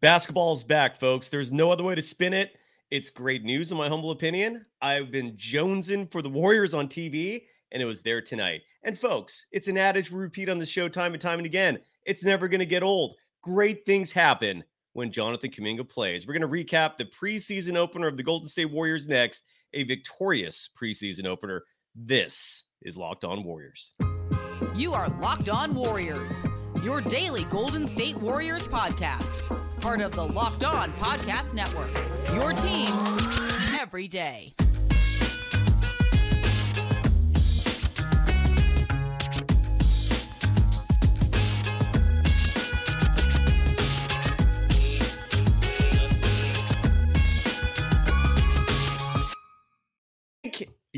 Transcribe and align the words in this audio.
Basketball's 0.00 0.62
back, 0.62 0.98
folks. 1.00 1.28
There's 1.28 1.50
no 1.50 1.72
other 1.72 1.82
way 1.82 1.96
to 1.96 2.02
spin 2.02 2.32
it. 2.32 2.56
It's 2.90 3.10
great 3.10 3.42
news, 3.42 3.72
in 3.72 3.78
my 3.78 3.88
humble 3.88 4.12
opinion. 4.12 4.64
I've 4.80 5.10
been 5.10 5.32
jonesing 5.32 6.10
for 6.12 6.22
the 6.22 6.28
Warriors 6.28 6.72
on 6.72 6.86
TV, 6.88 7.46
and 7.72 7.82
it 7.82 7.84
was 7.84 8.00
there 8.02 8.22
tonight. 8.22 8.60
And, 8.84 8.96
folks, 8.96 9.46
it's 9.50 9.66
an 9.66 9.76
adage 9.76 10.12
we 10.12 10.20
repeat 10.20 10.48
on 10.48 10.58
the 10.58 10.66
show 10.66 10.88
time 10.88 11.14
and 11.14 11.20
time 11.20 11.40
and 11.40 11.46
again. 11.46 11.80
It's 12.06 12.22
never 12.22 12.46
going 12.46 12.60
to 12.60 12.66
get 12.66 12.84
old. 12.84 13.16
Great 13.42 13.84
things 13.86 14.12
happen 14.12 14.62
when 14.92 15.10
Jonathan 15.10 15.50
Kuminga 15.50 15.88
plays. 15.88 16.26
We're 16.26 16.38
going 16.38 16.42
to 16.42 16.74
recap 16.74 16.96
the 16.96 17.06
preseason 17.06 17.76
opener 17.76 18.06
of 18.06 18.16
the 18.16 18.22
Golden 18.22 18.48
State 18.48 18.70
Warriors 18.70 19.08
next, 19.08 19.42
a 19.74 19.82
victorious 19.82 20.70
preseason 20.80 21.26
opener. 21.26 21.64
This 21.96 22.64
is 22.82 22.96
Locked 22.96 23.24
On 23.24 23.42
Warriors. 23.42 23.94
You 24.76 24.94
are 24.94 25.08
Locked 25.20 25.48
On 25.48 25.74
Warriors, 25.74 26.46
your 26.82 27.00
daily 27.00 27.44
Golden 27.44 27.86
State 27.86 28.16
Warriors 28.16 28.66
podcast 28.66 29.48
part 29.80 30.00
of 30.00 30.12
the 30.12 30.24
Locked 30.24 30.64
On 30.64 30.92
Podcast 30.94 31.54
Network. 31.54 31.90
Your 32.34 32.52
team 32.52 32.92
every 33.80 34.08
day. 34.08 34.52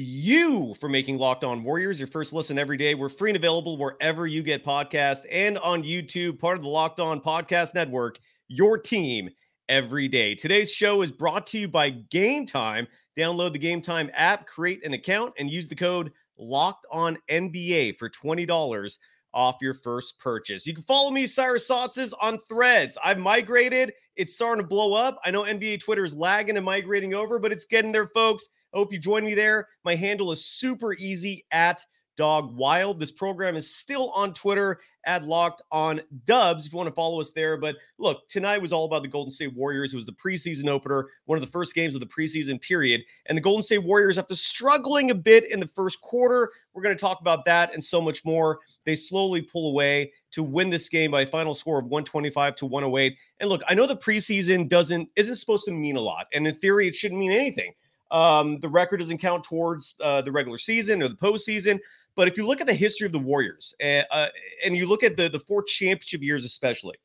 You 0.00 0.74
for 0.80 0.88
making 0.88 1.18
Locked 1.18 1.44
On 1.44 1.62
Warriors 1.62 1.98
your 2.00 2.08
first 2.08 2.32
listen 2.32 2.58
every 2.58 2.76
day. 2.76 2.94
We're 2.94 3.08
free 3.08 3.30
and 3.30 3.36
available 3.36 3.76
wherever 3.76 4.26
you 4.26 4.42
get 4.42 4.64
podcasts 4.64 5.26
and 5.30 5.58
on 5.58 5.82
YouTube, 5.82 6.38
part 6.38 6.56
of 6.56 6.62
the 6.62 6.68
Locked 6.68 7.00
On 7.00 7.20
Podcast 7.20 7.74
Network 7.74 8.18
your 8.48 8.78
team 8.78 9.30
every 9.68 10.08
day. 10.08 10.34
Today's 10.34 10.72
show 10.72 11.02
is 11.02 11.10
brought 11.12 11.46
to 11.48 11.58
you 11.58 11.68
by 11.68 11.92
Gametime. 11.92 12.86
Download 13.18 13.52
the 13.52 13.58
Gametime 13.58 14.10
app, 14.14 14.46
create 14.46 14.84
an 14.84 14.94
account, 14.94 15.34
and 15.38 15.50
use 15.50 15.68
the 15.68 15.76
code 15.76 16.12
Locked 16.38 16.86
On 16.90 17.18
NBA 17.30 17.96
for 17.96 18.08
twenty 18.08 18.46
dollars 18.46 18.98
off 19.32 19.58
your 19.60 19.74
first 19.74 20.18
purchase. 20.18 20.66
You 20.66 20.74
can 20.74 20.82
follow 20.82 21.10
me, 21.10 21.26
Cyrus 21.26 21.68
Saatsaz, 21.68 22.12
on 22.20 22.38
Threads. 22.48 22.98
I've 23.04 23.18
migrated. 23.18 23.92
It's 24.16 24.34
starting 24.34 24.64
to 24.64 24.68
blow 24.68 24.94
up. 24.94 25.18
I 25.24 25.30
know 25.30 25.42
NBA 25.42 25.80
Twitter 25.80 26.04
is 26.04 26.14
lagging 26.14 26.56
and 26.56 26.64
migrating 26.64 27.14
over, 27.14 27.38
but 27.38 27.52
it's 27.52 27.66
getting 27.66 27.92
there, 27.92 28.08
folks. 28.08 28.48
I 28.72 28.78
hope 28.78 28.92
you 28.92 28.98
join 28.98 29.24
me 29.24 29.34
there. 29.34 29.68
My 29.84 29.94
handle 29.94 30.32
is 30.32 30.44
super 30.44 30.94
easy 30.94 31.44
at 31.50 31.84
Dog 32.16 32.54
Wild. 32.54 33.00
This 33.00 33.12
program 33.12 33.56
is 33.56 33.74
still 33.74 34.10
on 34.10 34.34
Twitter 34.34 34.80
at 35.06 35.24
Locked 35.24 35.62
on 35.72 36.02
Dubs 36.26 36.66
if 36.66 36.72
you 36.72 36.76
want 36.76 36.88
to 36.88 36.94
follow 36.94 37.20
us 37.20 37.32
there. 37.32 37.56
But 37.56 37.76
look, 37.98 38.28
tonight 38.28 38.60
was 38.60 38.72
all 38.72 38.84
about 38.84 39.02
the 39.02 39.08
Golden 39.08 39.30
State 39.30 39.54
Warriors. 39.54 39.94
It 39.94 39.96
was 39.96 40.04
the 40.04 40.12
preseason 40.12 40.68
opener, 40.68 41.08
one 41.24 41.38
of 41.38 41.44
the 41.44 41.50
first 41.50 41.74
games 41.74 41.94
of 41.94 42.00
the 42.00 42.06
preseason 42.06 42.60
period. 42.60 43.00
And 43.26 43.38
the 43.38 43.42
Golden 43.42 43.62
State 43.62 43.84
Warriors, 43.84 44.18
after 44.18 44.34
struggling 44.34 45.10
a 45.10 45.14
bit 45.14 45.50
in 45.50 45.60
the 45.60 45.66
first 45.66 46.00
quarter, 46.02 46.50
we're 46.74 46.82
going 46.82 46.94
to 46.94 47.00
talk 47.00 47.20
about 47.22 47.44
that 47.46 47.72
and 47.72 47.82
so 47.82 48.00
much 48.00 48.24
more. 48.24 48.60
They 48.84 48.96
slowly 48.96 49.40
pull 49.40 49.70
away 49.70 50.12
to 50.32 50.42
win 50.42 50.68
this 50.68 50.88
game 50.88 51.10
by 51.10 51.22
a 51.22 51.26
final 51.26 51.54
score 51.54 51.78
of 51.78 51.86
125 51.86 52.54
to 52.56 52.66
108. 52.66 53.16
And 53.40 53.48
look, 53.48 53.62
I 53.66 53.74
know 53.74 53.86
the 53.86 53.96
preseason 53.96 54.68
doesn't 54.68 55.08
isn't 55.16 55.36
supposed 55.36 55.64
to 55.64 55.72
mean 55.72 55.96
a 55.96 56.00
lot, 56.00 56.26
and 56.34 56.46
in 56.46 56.54
theory, 56.54 56.86
it 56.86 56.94
shouldn't 56.94 57.18
mean 57.18 57.32
anything. 57.32 57.72
Um, 58.10 58.58
the 58.58 58.68
record 58.68 58.98
doesn't 58.98 59.18
count 59.18 59.44
towards 59.44 59.94
uh, 60.00 60.22
the 60.22 60.32
regular 60.32 60.58
season 60.58 61.02
or 61.02 61.08
the 61.08 61.14
postseason. 61.14 61.78
But 62.16 62.28
if 62.28 62.36
you 62.36 62.46
look 62.46 62.60
at 62.60 62.66
the 62.66 62.74
history 62.74 63.06
of 63.06 63.12
the 63.12 63.18
Warriors 63.18 63.74
uh, 63.82 64.02
uh, 64.10 64.28
and 64.64 64.76
you 64.76 64.86
look 64.86 65.02
at 65.02 65.16
the, 65.16 65.28
the 65.28 65.40
four 65.40 65.62
championship 65.62 66.22
years, 66.22 66.44
especially, 66.44 66.96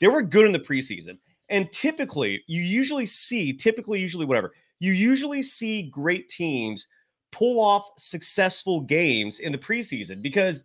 they 0.00 0.08
were 0.08 0.22
good 0.22 0.46
in 0.46 0.52
the 0.52 0.58
preseason. 0.58 1.18
And 1.48 1.70
typically, 1.70 2.42
you 2.46 2.62
usually 2.62 3.06
see, 3.06 3.52
typically, 3.52 4.00
usually, 4.00 4.26
whatever, 4.26 4.52
you 4.80 4.92
usually 4.92 5.42
see 5.42 5.84
great 5.84 6.28
teams 6.28 6.88
pull 7.32 7.60
off 7.60 7.90
successful 7.98 8.80
games 8.80 9.38
in 9.40 9.52
the 9.52 9.58
preseason 9.58 10.22
because 10.22 10.64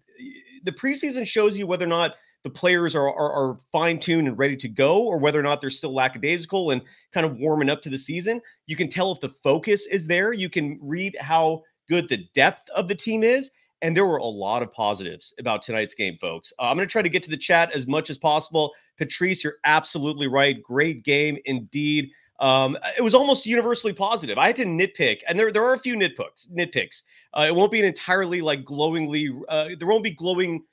the 0.63 0.71
preseason 0.71 1.25
shows 1.27 1.57
you 1.57 1.67
whether 1.67 1.85
or 1.85 1.89
not 1.89 2.15
the 2.43 2.49
players 2.49 2.95
are, 2.95 3.07
are, 3.07 3.31
are 3.31 3.57
fine 3.71 3.99
tuned 3.99 4.27
and 4.27 4.37
ready 4.37 4.55
to 4.57 4.67
go, 4.67 5.05
or 5.05 5.17
whether 5.17 5.39
or 5.39 5.43
not 5.43 5.61
they're 5.61 5.69
still 5.69 5.93
lackadaisical 5.93 6.71
and 6.71 6.81
kind 7.13 7.25
of 7.25 7.37
warming 7.37 7.69
up 7.69 7.81
to 7.83 7.89
the 7.89 7.97
season. 7.97 8.41
You 8.67 8.75
can 8.75 8.89
tell 8.89 9.11
if 9.11 9.19
the 9.19 9.29
focus 9.29 9.85
is 9.87 10.07
there. 10.07 10.33
You 10.33 10.49
can 10.49 10.79
read 10.81 11.15
how 11.19 11.63
good 11.87 12.09
the 12.09 12.25
depth 12.33 12.69
of 12.71 12.87
the 12.87 12.95
team 12.95 13.23
is. 13.23 13.51
And 13.83 13.97
there 13.97 14.05
were 14.05 14.17
a 14.17 14.23
lot 14.23 14.61
of 14.61 14.71
positives 14.71 15.33
about 15.39 15.63
tonight's 15.63 15.95
game, 15.95 16.17
folks. 16.21 16.53
Uh, 16.59 16.63
I'm 16.63 16.77
going 16.77 16.87
to 16.87 16.91
try 16.91 17.01
to 17.01 17.09
get 17.09 17.23
to 17.23 17.29
the 17.29 17.37
chat 17.37 17.71
as 17.71 17.87
much 17.87 18.09
as 18.09 18.17
possible. 18.17 18.71
Patrice, 18.97 19.43
you're 19.43 19.57
absolutely 19.65 20.27
right. 20.27 20.61
Great 20.61 21.03
game 21.03 21.37
indeed. 21.45 22.11
Um, 22.39 22.77
it 22.97 23.01
was 23.01 23.13
almost 23.13 23.45
universally 23.45 23.93
positive. 23.93 24.37
I 24.37 24.47
had 24.47 24.55
to 24.57 24.65
nitpick, 24.65 25.21
and 25.27 25.37
there, 25.37 25.51
there 25.51 25.63
are 25.63 25.73
a 25.73 25.79
few 25.79 25.95
nitpicks. 25.95 26.49
Nitpicks. 26.51 27.03
Uh, 27.33 27.45
it 27.47 27.55
won't 27.55 27.71
be 27.71 27.79
an 27.79 27.85
entirely 27.85 28.41
like 28.41 28.65
glowingly. 28.65 29.29
Uh, 29.47 29.69
there 29.77 29.87
won't 29.87 30.03
be 30.03 30.11
glowing 30.11 30.63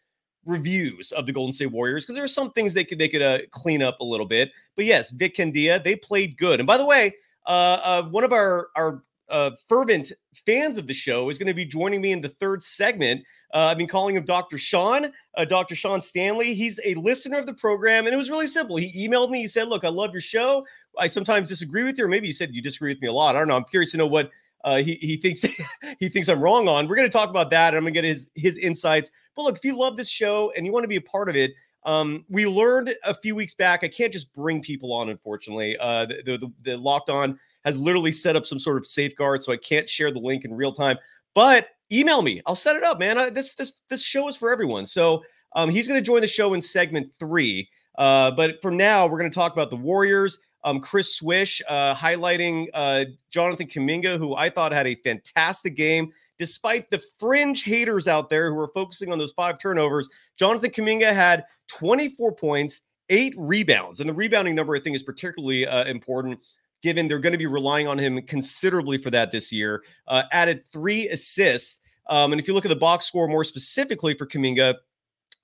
reviews 0.48 1.12
of 1.12 1.26
the 1.26 1.32
Golden 1.32 1.52
State 1.52 1.66
Warriors 1.66 2.04
because 2.04 2.16
there 2.16 2.24
are 2.24 2.28
some 2.28 2.50
things 2.52 2.74
they 2.74 2.84
could 2.84 2.98
they 2.98 3.08
could 3.08 3.22
uh, 3.22 3.38
clean 3.50 3.82
up 3.82 4.00
a 4.00 4.04
little 4.04 4.26
bit. 4.26 4.50
But 4.74 4.86
yes, 4.86 5.10
Vic 5.10 5.36
Candia, 5.36 5.82
they 5.82 5.94
played 5.94 6.36
good. 6.38 6.58
And 6.58 6.66
by 6.66 6.76
the 6.76 6.86
way, 6.86 7.14
uh, 7.46 7.80
uh, 7.82 8.02
one 8.04 8.24
of 8.24 8.32
our 8.32 8.68
our 8.74 9.02
uh, 9.28 9.50
fervent 9.68 10.12
fans 10.46 10.78
of 10.78 10.86
the 10.86 10.94
show 10.94 11.28
is 11.28 11.36
going 11.36 11.48
to 11.48 11.54
be 11.54 11.64
joining 11.64 12.00
me 12.00 12.12
in 12.12 12.20
the 12.20 12.30
third 12.30 12.62
segment. 12.62 13.22
Uh, 13.52 13.68
I've 13.70 13.78
been 13.78 13.86
calling 13.88 14.16
him 14.16 14.24
Dr. 14.24 14.58
Sean, 14.58 15.12
uh, 15.36 15.44
Dr. 15.44 15.74
Sean 15.74 16.02
Stanley. 16.02 16.54
He's 16.54 16.80
a 16.84 16.94
listener 16.94 17.38
of 17.38 17.46
the 17.46 17.54
program, 17.54 18.06
and 18.06 18.14
it 18.14 18.16
was 18.16 18.30
really 18.30 18.46
simple. 18.46 18.76
He 18.76 19.08
emailed 19.08 19.30
me. 19.30 19.40
He 19.40 19.48
said, 19.48 19.68
"Look, 19.68 19.84
I 19.84 19.88
love 19.88 20.12
your 20.12 20.20
show. 20.20 20.66
I 20.98 21.06
sometimes 21.06 21.48
disagree 21.48 21.84
with 21.84 21.98
you, 21.98 22.04
or 22.04 22.08
maybe 22.08 22.26
you 22.26 22.32
said 22.32 22.54
you 22.54 22.62
disagree 22.62 22.92
with 22.92 23.02
me 23.02 23.08
a 23.08 23.12
lot. 23.12 23.36
I 23.36 23.38
don't 23.38 23.48
know. 23.48 23.56
I'm 23.56 23.64
curious 23.64 23.92
to 23.92 23.98
know 23.98 24.06
what 24.06 24.30
uh, 24.64 24.76
he 24.78 24.94
he 24.94 25.16
thinks 25.16 25.44
he 26.00 26.08
thinks 26.08 26.28
I'm 26.28 26.40
wrong 26.40 26.68
on. 26.68 26.88
We're 26.88 26.96
going 26.96 27.08
to 27.08 27.12
talk 27.12 27.30
about 27.30 27.50
that, 27.50 27.68
and 27.68 27.76
I'm 27.76 27.84
going 27.84 27.94
to 27.94 28.02
get 28.02 28.04
his 28.04 28.30
his 28.34 28.58
insights. 28.58 29.10
But 29.38 29.44
look, 29.44 29.56
if 29.56 29.64
you 29.64 29.76
love 29.76 29.96
this 29.96 30.10
show 30.10 30.52
and 30.56 30.66
you 30.66 30.72
want 30.72 30.82
to 30.82 30.88
be 30.88 30.96
a 30.96 31.00
part 31.00 31.28
of 31.28 31.36
it, 31.36 31.52
um, 31.84 32.24
we 32.28 32.44
learned 32.44 32.92
a 33.04 33.14
few 33.14 33.36
weeks 33.36 33.54
back. 33.54 33.84
I 33.84 33.88
can't 33.88 34.12
just 34.12 34.32
bring 34.32 34.60
people 34.60 34.92
on, 34.92 35.10
unfortunately. 35.10 35.76
Uh, 35.78 36.06
the, 36.06 36.38
the, 36.38 36.52
the 36.62 36.76
locked 36.76 37.08
on 37.08 37.38
has 37.64 37.78
literally 37.78 38.10
set 38.10 38.34
up 38.34 38.46
some 38.46 38.58
sort 38.58 38.78
of 38.78 38.84
safeguard, 38.84 39.44
so 39.44 39.52
I 39.52 39.56
can't 39.56 39.88
share 39.88 40.10
the 40.10 40.18
link 40.18 40.44
in 40.44 40.52
real 40.52 40.72
time. 40.72 40.98
But 41.34 41.68
email 41.92 42.20
me. 42.20 42.42
I'll 42.46 42.56
set 42.56 42.74
it 42.74 42.82
up, 42.82 42.98
man. 42.98 43.16
I, 43.16 43.30
this 43.30 43.54
this 43.54 43.74
this 43.88 44.02
show 44.02 44.26
is 44.26 44.34
for 44.34 44.50
everyone. 44.50 44.86
So 44.86 45.22
um, 45.54 45.70
he's 45.70 45.86
going 45.86 46.00
to 46.00 46.04
join 46.04 46.20
the 46.20 46.26
show 46.26 46.54
in 46.54 46.60
segment 46.60 47.08
three. 47.20 47.68
Uh, 47.96 48.32
but 48.32 48.60
for 48.60 48.72
now, 48.72 49.06
we're 49.06 49.20
going 49.20 49.30
to 49.30 49.34
talk 49.34 49.52
about 49.52 49.70
the 49.70 49.76
Warriors. 49.76 50.40
Um, 50.64 50.80
Chris 50.80 51.14
Swish 51.14 51.62
uh, 51.68 51.94
highlighting 51.94 52.66
uh, 52.74 53.04
Jonathan 53.30 53.68
Kuminga, 53.68 54.18
who 54.18 54.34
I 54.34 54.50
thought 54.50 54.72
had 54.72 54.88
a 54.88 54.96
fantastic 54.96 55.76
game. 55.76 56.12
Despite 56.38 56.90
the 56.90 57.02
fringe 57.18 57.64
haters 57.64 58.06
out 58.06 58.30
there 58.30 58.52
who 58.52 58.58
are 58.60 58.70
focusing 58.74 59.10
on 59.10 59.18
those 59.18 59.32
five 59.32 59.58
turnovers, 59.58 60.08
Jonathan 60.36 60.70
Kuminga 60.70 61.12
had 61.12 61.44
24 61.68 62.32
points, 62.32 62.82
eight 63.08 63.34
rebounds. 63.36 64.00
And 64.00 64.08
the 64.08 64.14
rebounding 64.14 64.54
number, 64.54 64.76
I 64.76 64.80
think, 64.80 64.96
is 64.96 65.02
particularly 65.02 65.66
uh, 65.66 65.84
important 65.84 66.40
given 66.82 67.08
they're 67.08 67.18
going 67.18 67.32
to 67.32 67.38
be 67.38 67.46
relying 67.46 67.88
on 67.88 67.98
him 67.98 68.22
considerably 68.22 68.98
for 68.98 69.10
that 69.10 69.32
this 69.32 69.50
year. 69.50 69.82
Uh, 70.06 70.22
added 70.32 70.62
three 70.72 71.08
assists. 71.08 71.80
Um, 72.06 72.32
and 72.32 72.40
if 72.40 72.46
you 72.46 72.54
look 72.54 72.64
at 72.64 72.68
the 72.68 72.76
box 72.76 73.06
score 73.06 73.28
more 73.28 73.44
specifically 73.44 74.14
for 74.14 74.26
Kuminga, 74.26 74.76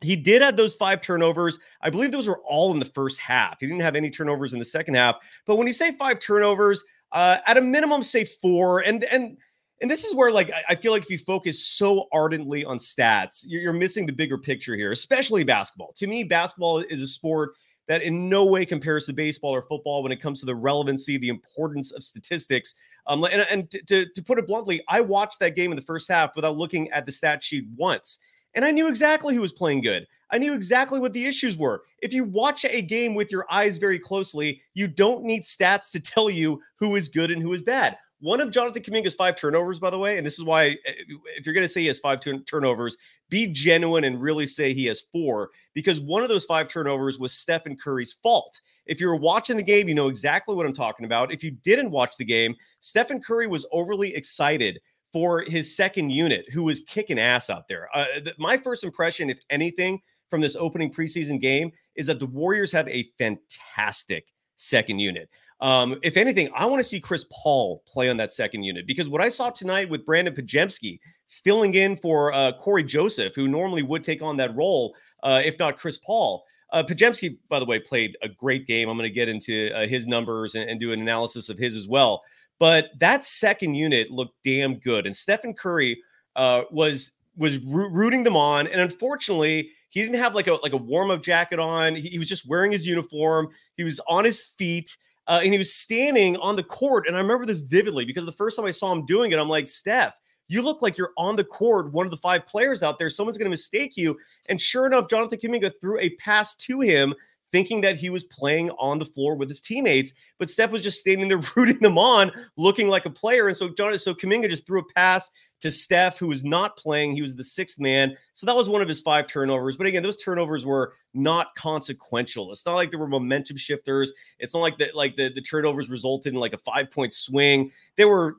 he 0.01 0.17
did 0.17 0.43
have 0.43 0.57
those 0.57 0.75
five 0.75 1.01
turnovers. 1.01 1.59
I 1.81 1.91
believe 1.91 2.13
those 2.13 2.29
were 2.29 2.41
all 2.47 2.73
in 2.73 2.79
the 2.79 2.85
first 2.85 3.19
half. 3.19 3.57
He 3.61 3.67
didn't 3.67 3.83
have 3.83 3.97
any 3.97 4.11
turnovers 4.11 4.53
in 4.53 4.59
the 4.59 4.65
second 4.65 4.95
half. 4.95 5.17
But 5.47 5.57
when 5.57 5.67
you 5.67 5.73
say 5.73 5.93
five 5.93 6.19
turnovers, 6.19 6.85
uh, 7.13 7.39
at 7.47 7.57
a 7.57 7.61
minimum, 7.61 8.03
say 8.03 8.25
four. 8.25 8.81
And 8.81 9.05
and 9.05 9.37
and 9.81 9.91
this 9.91 10.05
is 10.05 10.15
where 10.15 10.31
like 10.31 10.51
I 10.69 10.75
feel 10.75 10.93
like 10.93 11.03
if 11.03 11.11
you 11.11 11.19
focus 11.19 11.67
so 11.67 12.07
ardently 12.13 12.65
on 12.65 12.79
stats, 12.79 13.45
you're, 13.47 13.73
missing 13.73 14.07
the 14.07 14.13
bigger 14.13 14.39
picture 14.39 14.77
here, 14.77 14.91
especially 14.93 15.45
basketball. 15.45 15.93
To 15.97 16.07
me, 16.07 16.25
basketball 16.25 16.79
is 16.79 17.03
a 17.03 17.07
sport 17.07 17.51
that 17.87 18.03
in 18.03 18.29
no 18.29 18.47
way 18.47 18.65
compares 18.65 19.07
to 19.07 19.13
baseball 19.13 19.55
or 19.55 19.63
football 19.63 20.03
when 20.03 20.13
it 20.13 20.23
comes 20.23 20.41
to 20.41 20.47
the 20.47 20.55
relevancy, 20.55 21.19
the 21.19 21.29
importance 21.29 21.93
of 21.93 22.03
statistics. 22.03 22.75
Um, 23.07 23.25
and, 23.25 23.47
and 23.51 23.71
to, 23.89 24.07
to 24.07 24.23
put 24.23 24.39
it 24.39 24.47
bluntly, 24.47 24.83
I 24.89 25.01
watched 25.01 25.41
that 25.41 25.57
game 25.57 25.71
in 25.71 25.77
the 25.77 25.83
first 25.83 26.09
half 26.09 26.35
without 26.35 26.57
looking 26.57 26.91
at 26.93 27.05
the 27.05 27.13
stat 27.13 27.43
sheet 27.43 27.67
once. 27.77 28.21
And 28.55 28.65
I 28.65 28.71
knew 28.71 28.89
exactly 28.89 29.35
who 29.35 29.43
was 29.43 29.53
playing 29.53 29.83
good. 29.83 30.07
I 30.31 30.39
knew 30.39 30.55
exactly 30.55 30.99
what 30.99 31.13
the 31.13 31.27
issues 31.27 31.57
were. 31.57 31.83
If 32.01 32.13
you 32.13 32.25
watch 32.25 32.65
a 32.65 32.81
game 32.81 33.15
with 33.15 33.31
your 33.31 33.47
eyes 33.51 33.77
very 33.77 33.99
closely, 33.99 34.63
you 34.73 34.89
don't 34.89 35.25
need 35.25 35.43
stats 35.43 35.91
to 35.93 36.01
tell 36.01 36.31
you 36.31 36.63
who 36.77 36.97
is 36.97 37.09
good 37.09 37.31
and 37.31 37.43
who 37.43 37.53
is 37.53 37.63
bad. 37.63 37.99
One 38.25 38.41
of 38.41 38.51
Jonathan 38.51 38.83
Kuminga's 38.83 39.15
five 39.15 39.37
turnovers, 39.37 39.79
by 39.79 39.91
the 39.91 39.99
way, 39.99 40.17
and 40.17 40.27
this 40.27 40.39
is 40.39 40.45
why 40.45 40.69
eh, 40.87 40.93
if 41.37 41.45
you're 41.45 41.55
going 41.55 41.63
to 41.67 41.69
say 41.69 41.83
he 41.83 41.89
has 41.89 41.99
five 41.99 42.21
turnovers, 42.47 42.97
be 43.29 43.47
genuine 43.49 44.05
and 44.05 44.19
really 44.19 44.47
say 44.47 44.73
he 44.73 44.87
has 44.87 45.03
four, 45.13 45.51
because 45.75 46.01
one 46.01 46.23
of 46.23 46.31
those 46.31 46.47
five 46.47 46.67
turnovers 46.67 47.19
was 47.19 47.35
Stephen 47.35 47.77
Curry's 47.77 48.15
fault. 48.23 48.59
If 48.87 48.99
you 48.99 49.09
were 49.09 49.17
watching 49.17 49.59
the 49.59 49.63
game, 49.63 49.89
you 49.89 49.95
know 49.95 50.09
exactly 50.09 50.55
what 50.55 50.65
I'm 50.65 50.73
talking 50.73 51.05
about. 51.05 51.35
If 51.35 51.45
you 51.45 51.51
didn't 51.51 51.91
watch 51.91 52.17
the 52.17 52.25
game, 52.25 52.57
Stephen 52.81 53.21
Curry 53.21 53.47
was 53.47 53.67
overly 53.73 54.15
excited 54.15 54.81
for 55.13 55.43
his 55.43 55.77
second 55.77 56.09
unit, 56.09 56.47
who 56.51 56.63
was 56.63 56.81
kicking 56.81 57.19
ass 57.19 57.51
out 57.51 57.69
there. 57.69 57.91
Uh, 57.93 58.07
th- 58.25 58.39
my 58.39 58.57
first 58.57 58.85
impression, 58.85 59.29
if 59.29 59.39
anything, 59.51 60.01
from 60.31 60.41
this 60.41 60.57
opening 60.57 60.91
preseason 60.91 61.39
game 61.39 61.71
is 61.95 62.07
that 62.07 62.21
the 62.21 62.27
Warriors 62.27 62.73
have 62.73 62.89
a 62.89 63.05
fantastic 63.19 64.33
second 64.57 64.99
unit. 64.99 65.29
Um, 65.65 65.99
if 66.03 66.19
anything, 66.19 66.51
I 66.55 66.67
want 66.67 66.83
to 66.83 66.89
see 66.89 67.01
Chris 67.01 67.25
Paul 67.33 67.83
play 67.87 68.11
on 68.11 68.19
that 68.19 68.31
second 68.31 68.65
unit 68.65 68.87
because 68.87 69.09
what 69.09 69.23
I 69.23 69.31
saw 69.31 69.49
tonight 69.49 69.89
with 69.89 70.05
Brandon 70.05 70.35
Podziemski 70.35 71.01
filling 71.27 71.73
in 71.73 71.97
for 71.97 72.35
uh, 72.35 72.53
Cory 72.61 72.85
Joseph, 72.85 73.35
who 73.35 73.49
normally 73.49 73.83
would 73.83 74.05
take 74.05 74.21
on 74.21 74.37
that 74.37 74.55
role, 74.55 74.95
uh, 75.23 75.41
if 75.43 75.59
not 75.59 75.79
Chris 75.79 75.97
Paul. 75.97 76.45
Uh, 76.71 76.83
Podziemski, 76.83 77.39
by 77.49 77.59
the 77.59 77.65
way, 77.65 77.79
played 77.79 78.15
a 78.23 78.29
great 78.29 78.67
game. 78.67 78.91
I'm 78.91 78.99
going 78.99 79.09
to 79.09 79.15
get 79.15 79.31
into 79.31 79.75
uh, 79.75 79.87
his 79.87 80.07
numbers 80.07 80.55
and, 80.55 80.69
and 80.69 80.79
do 80.79 80.93
an 80.93 81.01
analysis 81.01 81.49
of 81.49 81.57
his 81.57 81.77
as 81.77 81.89
well. 81.89 82.23
But 82.59 82.91
that 83.01 83.25
second 83.25 83.75
unit 83.75 84.11
looked 84.11 84.35
damn 84.45 84.75
good, 84.75 85.07
and 85.07 85.17
Stephen 85.17 85.55
Curry 85.55 85.99
uh, 86.37 86.65
was 86.73 87.13
was 87.39 87.59
rooting 87.65 88.23
them 88.23 88.37
on. 88.37 88.67
And 88.67 88.83
unfortunately, 88.83 89.71
he 89.89 90.01
didn't 90.03 90.19
have 90.19 90.35
like 90.35 90.47
a 90.47 90.55
like 90.55 90.75
a 90.75 90.77
warm 90.77 91.11
up 91.11 91.23
jacket 91.23 91.59
on. 91.59 91.95
He, 91.95 92.11
he, 92.11 92.19
was 92.19 92.29
just 92.29 92.47
wearing 92.47 92.71
his 92.71 92.87
uniform. 92.87 93.49
He 93.79 93.85
was 93.85 93.99
on 94.09 94.27
his 94.27 94.41
feet. 94.41 94.97
Uh, 95.27 95.41
and 95.43 95.53
he 95.53 95.59
was 95.59 95.73
standing 95.73 96.37
on 96.37 96.57
the 96.57 96.63
court. 96.63 97.07
And 97.07 97.17
I 97.17 97.21
remember 97.21 97.47
this 97.47 97.61
vividly 97.61 98.05
because 98.05 98.27
the 98.27 98.33
first 98.33 98.57
time 98.57 98.67
I 98.67 98.71
saw 98.71 98.93
him 98.93 99.07
doing 99.07 99.33
it, 99.33 99.39
I'm 99.39 99.49
like, 99.49 99.69
Steph, 99.69 100.17
you 100.49 100.63
look 100.63 100.83
like 100.83 100.99
you're 100.99 101.13
on 101.17 101.37
the 101.37 101.45
court, 101.45 101.93
one 101.93 102.07
of 102.07 102.11
the 102.11 102.19
five 102.19 102.47
players 102.47 102.83
out 102.83 102.99
there. 102.99 103.09
Someone's 103.09 103.39
going 103.39 103.47
to 103.47 103.51
mistake 103.51 103.97
you. 103.97 104.19
And 104.49 104.61
sure 104.61 104.87
enough, 104.87 105.09
Jonathan 105.09 105.39
Kuminga 105.39 105.73
threw 105.81 105.99
a 105.99 106.11
pass 106.17 106.55
to 106.57 106.81
him, 106.81 107.15
thinking 107.53 107.81
that 107.81 107.97
he 107.97 108.11
was 108.11 108.25
playing 108.25 108.71
on 108.73 108.99
the 108.99 109.07
floor 109.07 109.37
with 109.37 109.49
his 109.49 109.63
teammates. 109.63 110.13
But 110.39 110.51
Steph 110.51 110.73
was 110.73 110.83
just 110.83 111.01
standing 111.01 111.29
there 111.29 111.41
rooting 111.57 111.79
them 111.79 111.97
on, 111.97 112.31
looking 112.57 112.89
like 112.89 113.07
a 113.07 113.11
player. 113.11 113.49
And 113.49 113.57
so 113.57 113.71
Jonathan, 113.71 114.01
so 114.01 114.15
Kuminga 114.15 114.51
just 114.51 114.67
threw 114.67 114.81
a 114.81 114.93
pass 114.95 115.31
to 115.61 115.71
Steph, 115.71 116.19
who 116.19 116.27
was 116.27 116.45
not 116.45 116.77
playing. 116.77 117.15
He 117.15 117.23
was 117.23 117.37
the 117.37 117.45
sixth 117.45 117.81
man. 117.81 118.17
So 118.35 118.47
that 118.47 118.57
was 118.57 118.69
one 118.69 118.83
of 118.83 118.89
his 118.89 119.01
five 119.01 119.27
turnovers. 119.27 119.77
But 119.77 119.87
again, 119.87 120.03
those 120.03 120.17
turnovers 120.17 120.67
were 120.67 120.95
not 121.15 121.55
consequential. 121.55 122.53
It's 122.53 122.67
not 122.67 122.75
like 122.75 122.91
there 122.91 123.01
were 123.01 123.09
momentum 123.09 123.57
shifters. 123.57 124.13
It's 124.39 124.53
not 124.53 124.61
like 124.61 124.79
that, 124.79 124.95
like 124.95 125.17
the, 125.17 125.31
the 125.31 125.41
turnovers 125.41 125.89
resulted 125.89 126.35
in 126.35 126.41
like 126.41 126.53
a 126.53 126.59
five 126.59 126.91
point 126.91 127.15
swing. 127.15 127.73
They 127.97 128.05
were 128.05 128.37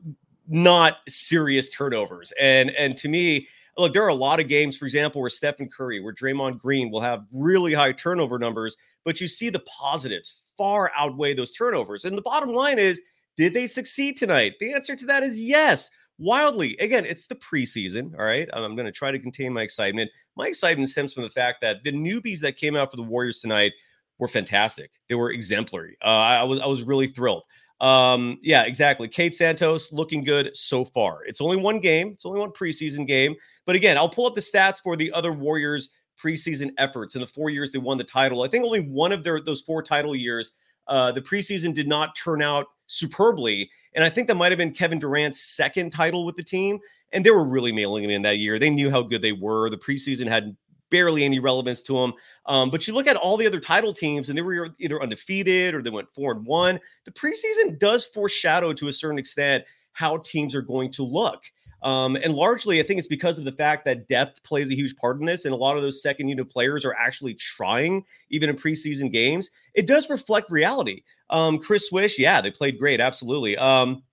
not 0.48 0.98
serious 1.08 1.70
turnovers. 1.70 2.32
And 2.40 2.72
and 2.72 2.96
to 2.98 3.08
me, 3.08 3.48
look, 3.78 3.94
there 3.94 4.04
are 4.04 4.10
a 4.10 4.14
lot 4.14 4.40
of 4.40 4.48
games, 4.48 4.78
for 4.78 4.86
example, 4.86 5.22
where 5.22 5.30
Stephen 5.30 5.70
Curry, 5.70 6.02
where 6.02 6.14
Draymond 6.14 6.60
Green 6.60 6.92
will 6.92 7.02
have 7.02 7.26
really 7.34 7.74
high 7.74 7.92
turnover 7.92 8.38
numbers, 8.38 8.78
but 9.04 9.20
you 9.20 9.28
see 9.28 9.50
the 9.50 9.62
positives 9.62 10.42
far 10.58 10.92
outweigh 10.98 11.34
those 11.34 11.52
turnovers. 11.52 12.06
And 12.06 12.18
the 12.18 12.22
bottom 12.22 12.50
line 12.50 12.80
is, 12.80 13.02
did 13.38 13.54
they 13.54 13.68
succeed 13.68 14.16
tonight? 14.16 14.54
The 14.60 14.74
answer 14.74 14.96
to 14.96 15.06
that 15.08 15.24
is 15.24 15.40
yes 15.40 15.90
wildly. 16.18 16.76
Again, 16.78 17.06
it's 17.06 17.28
the 17.28 17.36
preseason. 17.36 18.18
All 18.18 18.26
right. 18.26 18.48
I'm 18.54 18.76
going 18.76 18.86
to 18.86 18.92
try 18.92 19.12
to 19.12 19.20
contain 19.20 19.54
my 19.54 19.62
excitement. 19.62 20.12
My 20.36 20.48
excitement 20.48 20.90
stems 20.90 21.14
from 21.14 21.24
the 21.24 21.30
fact 21.30 21.62
that 21.62 21.84
the 21.84 21.92
newbies 21.92 22.40
that 22.40 22.58
came 22.58 22.76
out 22.76 22.92
for 22.92 22.98
the 22.98 23.04
Warriors 23.04 23.40
tonight 23.42 23.74
were 24.18 24.28
fantastic. 24.28 24.92
They 25.10 25.16
were 25.16 25.32
exemplary. 25.32 25.98
Uh, 26.04 26.08
I, 26.08 26.44
was 26.44 26.60
I 26.60 26.68
was 26.68 26.84
really 26.84 27.08
thrilled. 27.08 27.44
Um, 27.82 28.40
yeah, 28.42 28.64
exactly. 28.64 29.08
Kate 29.08 29.36
Santos 29.36 29.92
looking 29.92 30.24
good 30.24 30.56
so 30.56 30.86
far. 30.86 31.24
It's 31.26 31.42
only 31.42 31.58
one 31.58 31.80
game. 31.80 32.10
It's 32.10 32.26
only 32.26 32.40
one 32.40 32.52
preseason 32.52 33.06
game. 33.06 33.36
But 33.66 33.76
again, 33.76 33.98
I'll 33.98 34.10
pull 34.10 34.26
up 34.26 34.36
the 34.36 34.42
stats 34.42 34.82
for 34.82 34.96
the 34.96 35.12
other 35.12 35.34
Warriors 35.34 35.90
preseason 36.22 36.72
efforts 36.78 37.16
in 37.16 37.22
the 37.22 37.28
four 37.28 37.50
years 37.50 37.72
they 37.72 37.78
won 37.80 37.98
the 37.98 38.04
title. 38.04 38.44
I 38.44 38.48
think 38.48 38.64
only 38.64 38.80
one 38.80 39.12
of 39.12 39.24
their 39.24 39.42
those 39.42 39.62
four 39.62 39.84
title 39.84 40.16
years, 40.16 40.54
uh, 40.88 41.12
the 41.12 41.22
preseason 41.22 41.74
did 41.74 41.88
not 41.88 42.16
turn 42.16 42.42
out 42.42 42.68
superbly. 42.88 43.70
And 43.96 44.04
I 44.04 44.10
think 44.10 44.28
that 44.28 44.36
might 44.36 44.52
have 44.52 44.60
been 44.60 44.74
Kevin 44.74 45.00
Durant's 45.00 45.42
second 45.42 45.92
title 45.92 46.26
with 46.26 46.36
the 46.36 46.44
team. 46.44 46.80
And 47.12 47.26
they 47.26 47.32
were 47.32 47.46
really 47.46 47.72
mailing 47.72 48.04
him 48.04 48.10
in 48.10 48.22
that 48.24 48.38
year. 48.38 48.60
They 48.60 48.70
knew 48.70 48.92
how 48.92 49.02
good 49.02 49.22
they 49.22 49.32
were. 49.32 49.70
The 49.70 49.78
preseason 49.78 50.28
had 50.28 50.56
barely 50.92 51.24
any 51.24 51.40
relevance 51.40 51.82
to 51.84 51.94
them. 51.94 52.14
Um, 52.46 52.70
but 52.70 52.88
you 52.88 52.94
look 52.94 53.08
at 53.08 53.16
all 53.16 53.38
the 53.38 53.48
other 53.48 53.60
title 53.60 53.94
teams, 53.94 54.30
and 54.30 54.38
they 54.38 54.42
were 54.42 54.70
either 54.80 55.02
undefeated 55.02 55.74
or 55.74 55.82
they 55.82 55.90
went 55.90 56.14
four 56.14 56.34
and 56.34 56.46
one. 56.46 56.80
The 57.06 57.12
preseason 57.12 57.80
does 57.80 58.06
foreshadow 58.06 58.74
to 58.74 58.88
a 58.88 58.94
certain 58.94 59.18
extent 59.18 59.64
how 59.94 60.18
teams 60.18 60.54
are 60.54 60.62
going 60.62 60.92
to 60.92 61.04
look. 61.04 61.44
Um, 61.86 62.16
and 62.16 62.34
largely, 62.34 62.80
I 62.80 62.84
think 62.84 62.98
it's 62.98 63.08
because 63.08 63.38
of 63.38 63.46
the 63.46 63.52
fact 63.52 63.86
that 63.86 64.08
depth 64.08 64.42
plays 64.42 64.72
a 64.72 64.76
huge 64.76 64.96
part 64.96 65.20
in 65.20 65.26
this, 65.28 65.46
and 65.46 65.54
a 65.54 65.58
lot 65.58 65.78
of 65.78 65.84
those 65.84 66.02
second 66.02 66.28
unit 66.28 66.50
players 66.50 66.84
are 66.84 66.96
actually 66.96 67.36
trying, 67.36 68.04
even 68.32 68.50
in 68.50 68.56
preseason 68.56 69.14
games. 69.14 69.52
It 69.76 69.86
does 69.86 70.10
reflect 70.10 70.50
reality. 70.50 71.04
Um, 71.30 71.60
Chris 71.60 71.88
Swish, 71.88 72.18
yeah, 72.18 72.42
they 72.42 72.50
played 72.50 72.80
great, 72.80 73.00
absolutely. 73.00 73.56
Um, 73.58 74.04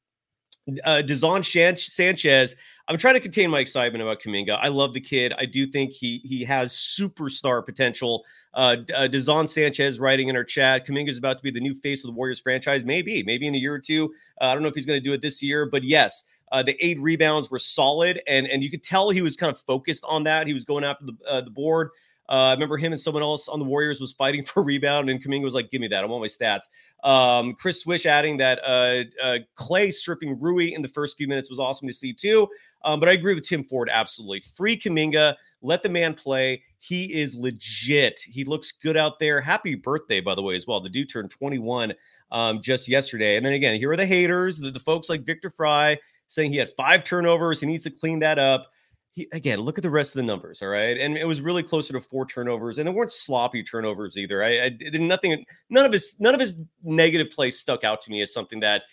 uh, 0.85 1.03
Dazon 1.03 1.43
Sanchez, 1.45 2.55
I'm 2.89 2.99
trying 2.99 3.15
to 3.15 3.21
contain 3.21 3.49
my 3.49 3.61
excitement 3.61 4.03
about 4.03 4.21
Kuminga. 4.21 4.59
I 4.61 4.69
love 4.69 4.93
the 4.93 5.01
kid. 5.01 5.33
I 5.39 5.47
do 5.47 5.67
think 5.67 5.93
he 5.93 6.19
he 6.25 6.45
has 6.45 6.73
superstar 6.73 7.65
potential. 7.65 8.23
Uh, 8.53 8.77
uh 8.95 9.09
Dazon 9.09 9.49
Sanchez 9.49 9.99
writing 9.99 10.29
in 10.29 10.37
our 10.37 10.45
chat, 10.45 10.87
Kuminga 10.87 11.09
is 11.09 11.17
about 11.17 11.39
to 11.39 11.43
be 11.43 11.51
the 11.51 11.61
new 11.61 11.75
face 11.75 12.05
of 12.05 12.09
the 12.09 12.15
Warriors 12.15 12.41
franchise. 12.41 12.85
Maybe, 12.85 13.23
maybe 13.23 13.47
in 13.47 13.55
a 13.55 13.59
year 13.59 13.73
or 13.73 13.79
two. 13.79 14.13
Uh, 14.43 14.47
I 14.47 14.53
don't 14.53 14.63
know 14.63 14.69
if 14.69 14.75
he's 14.75 14.85
going 14.85 15.03
to 15.03 15.09
do 15.09 15.15
it 15.15 15.23
this 15.23 15.43
year, 15.43 15.65
but 15.65 15.85
yes, 15.85 16.25
uh, 16.53 16.63
the 16.63 16.77
eight 16.85 17.01
rebounds 17.01 17.51
were 17.51 17.59
solid, 17.59 18.21
and 18.29 18.47
and 18.47 18.63
you 18.63 18.71
could 18.71 18.83
tell 18.83 19.11
he 19.11 19.23
was 19.23 19.37
kind 19.37 19.51
of 19.51 19.59
focused 19.59 20.05
on 20.07 20.23
that. 20.25 20.47
He 20.47 20.55
was 20.55 20.65
going 20.65 20.85
after 20.85 21.07
the 21.07 21.17
uh, 21.27 21.41
the 21.41 21.51
board. 21.51 21.89
Uh, 22.29 22.35
I 22.35 22.53
remember 22.53 22.77
him 22.77 22.93
and 22.93 23.01
someone 23.01 23.23
else 23.23 23.49
on 23.49 23.59
the 23.59 23.65
Warriors 23.65 24.01
was 24.01 24.13
fighting 24.13 24.45
for 24.45 24.63
rebound, 24.63 25.11
and 25.11 25.23
Kuminga 25.23 25.43
was 25.43 25.55
like, 25.55 25.71
"Give 25.71 25.81
me 25.81 25.89
that! 25.89 26.05
I 26.05 26.07
want 26.07 26.21
my 26.23 26.29
stats." 26.29 26.69
Um, 27.03 27.55
Chris 27.55 27.83
Swish 27.83 28.07
adding 28.07 28.37
that 28.37 28.61
uh, 28.63 29.05
uh, 29.21 29.39
Klay 29.57 29.93
stripping 29.93 30.39
Rui 30.39 30.75
in 30.75 30.83
the 30.83 30.89
first 30.89 31.17
few 31.17 31.27
minutes 31.27 31.49
was 31.49 31.59
awesome 31.59 31.89
to 31.89 31.95
see 31.95 32.13
too. 32.13 32.47
Um, 32.85 33.01
but 33.01 33.09
I 33.09 33.13
agree 33.13 33.35
with 33.35 33.45
Tim 33.45 33.65
Ford 33.65 33.89
absolutely. 33.91 34.41
Free 34.41 34.77
Kuminga, 34.77 35.37
let 35.63 35.83
the 35.83 35.89
man 35.89 36.15
play. 36.15 36.63
He 36.81 37.05
is 37.15 37.37
legit. 37.37 38.21
He 38.21 38.45
looks 38.45 38.73
good 38.73 38.97
out 38.97 39.19
there. 39.19 39.41
Happy 39.41 39.75
birthday, 39.75 40.21
by 40.21 40.35
the 40.35 40.43
way, 40.43 40.57
as 40.57 40.67
well. 40.67 40.81
The 40.81 40.89
dude 40.89 41.09
turned 41.09 41.31
21 41.31 41.95
um, 42.33 42.61
just 42.61 42.89
yesterday. 42.89 43.37
And 43.37 43.47
then 43.47 43.53
again, 43.53 43.79
here 43.79 43.93
are 43.93 43.97
the 43.97 44.07
haters, 44.07 44.59
the, 44.59 44.71
the 44.71 44.81
folks 44.81 45.09
like 45.09 45.23
Victor 45.23 45.51
Fry 45.51 45.99
saying 46.33 46.51
he 46.51 46.57
had 46.57 46.71
five 46.77 47.05
turnovers. 47.05 47.61
He 47.61 47.67
needs 47.67 47.85
to 47.85 47.91
clean 47.91 48.21
that 48.21 48.39
up. 48.39 48.71
He, 49.13 49.29
again, 49.33 49.61
look 49.61 49.79
at 49.79 49.83
the 49.83 49.91
rest 49.91 50.15
of 50.15 50.17
the 50.17 50.23
numbers. 50.23 50.63
All 50.63 50.69
right. 50.69 50.97
And 50.97 51.19
it 51.19 51.27
was 51.27 51.43
really 51.43 51.63
closer 51.63 51.93
to 51.93 52.01
four 52.01 52.25
turnovers, 52.25 52.79
and 52.79 52.89
they 52.89 52.93
weren't 52.93 53.13
sloppy 53.13 53.63
turnovers 53.63 54.17
either. 54.17 54.43
I, 54.43 54.65
I 54.65 54.69
did 54.71 54.99
nothing, 55.03 55.45
none 55.69 55.85
of 55.85 55.93
his, 55.93 56.17
none 56.19 56.35
of 56.35 56.41
his 56.41 56.55
negative 56.83 57.31
plays 57.31 57.59
stuck 57.59 57.85
out 57.85 58.01
to 58.03 58.11
me 58.11 58.23
as 58.23 58.33
something 58.33 58.61
that 58.61 58.85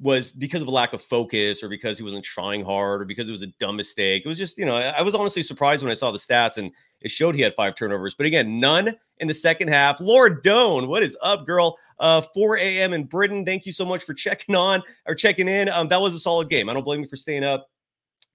was 0.00 0.32
because 0.32 0.60
of 0.60 0.68
a 0.68 0.72
lack 0.72 0.92
of 0.92 1.00
focus 1.00 1.62
or 1.62 1.68
because 1.68 1.98
he 1.98 2.04
wasn't 2.04 2.24
trying 2.24 2.64
hard 2.64 3.02
or 3.02 3.04
because 3.04 3.28
it 3.28 3.32
was 3.32 3.42
a 3.42 3.48
dumb 3.58 3.76
mistake. 3.76 4.22
It 4.24 4.28
was 4.28 4.38
just, 4.38 4.58
you 4.58 4.66
know, 4.66 4.74
I 4.74 5.02
was 5.02 5.14
honestly 5.14 5.42
surprised 5.42 5.82
when 5.82 5.92
I 5.92 5.94
saw 5.94 6.10
the 6.10 6.18
stats 6.18 6.56
and 6.56 6.72
it 7.00 7.10
showed 7.10 7.34
he 7.34 7.42
had 7.42 7.54
five 7.54 7.76
turnovers. 7.76 8.14
But 8.14 8.26
again, 8.26 8.58
none 8.58 8.94
in 9.18 9.28
the 9.28 9.34
second 9.34 9.68
half. 9.68 10.00
Laura 10.00 10.42
Doan, 10.42 10.88
what 10.88 11.02
is 11.02 11.16
up, 11.22 11.46
girl? 11.46 11.78
Uh, 12.00 12.20
4 12.20 12.58
a.m. 12.58 12.92
in 12.92 13.04
Britain. 13.04 13.44
Thank 13.44 13.66
you 13.66 13.72
so 13.72 13.84
much 13.84 14.02
for 14.02 14.14
checking 14.14 14.56
on 14.56 14.82
or 15.06 15.14
checking 15.14 15.48
in. 15.48 15.68
Um, 15.68 15.88
that 15.88 16.00
was 16.00 16.14
a 16.14 16.20
solid 16.20 16.48
game. 16.48 16.68
I 16.68 16.74
don't 16.74 16.84
blame 16.84 17.00
you 17.00 17.06
for 17.06 17.16
staying 17.16 17.44
up. 17.44 17.70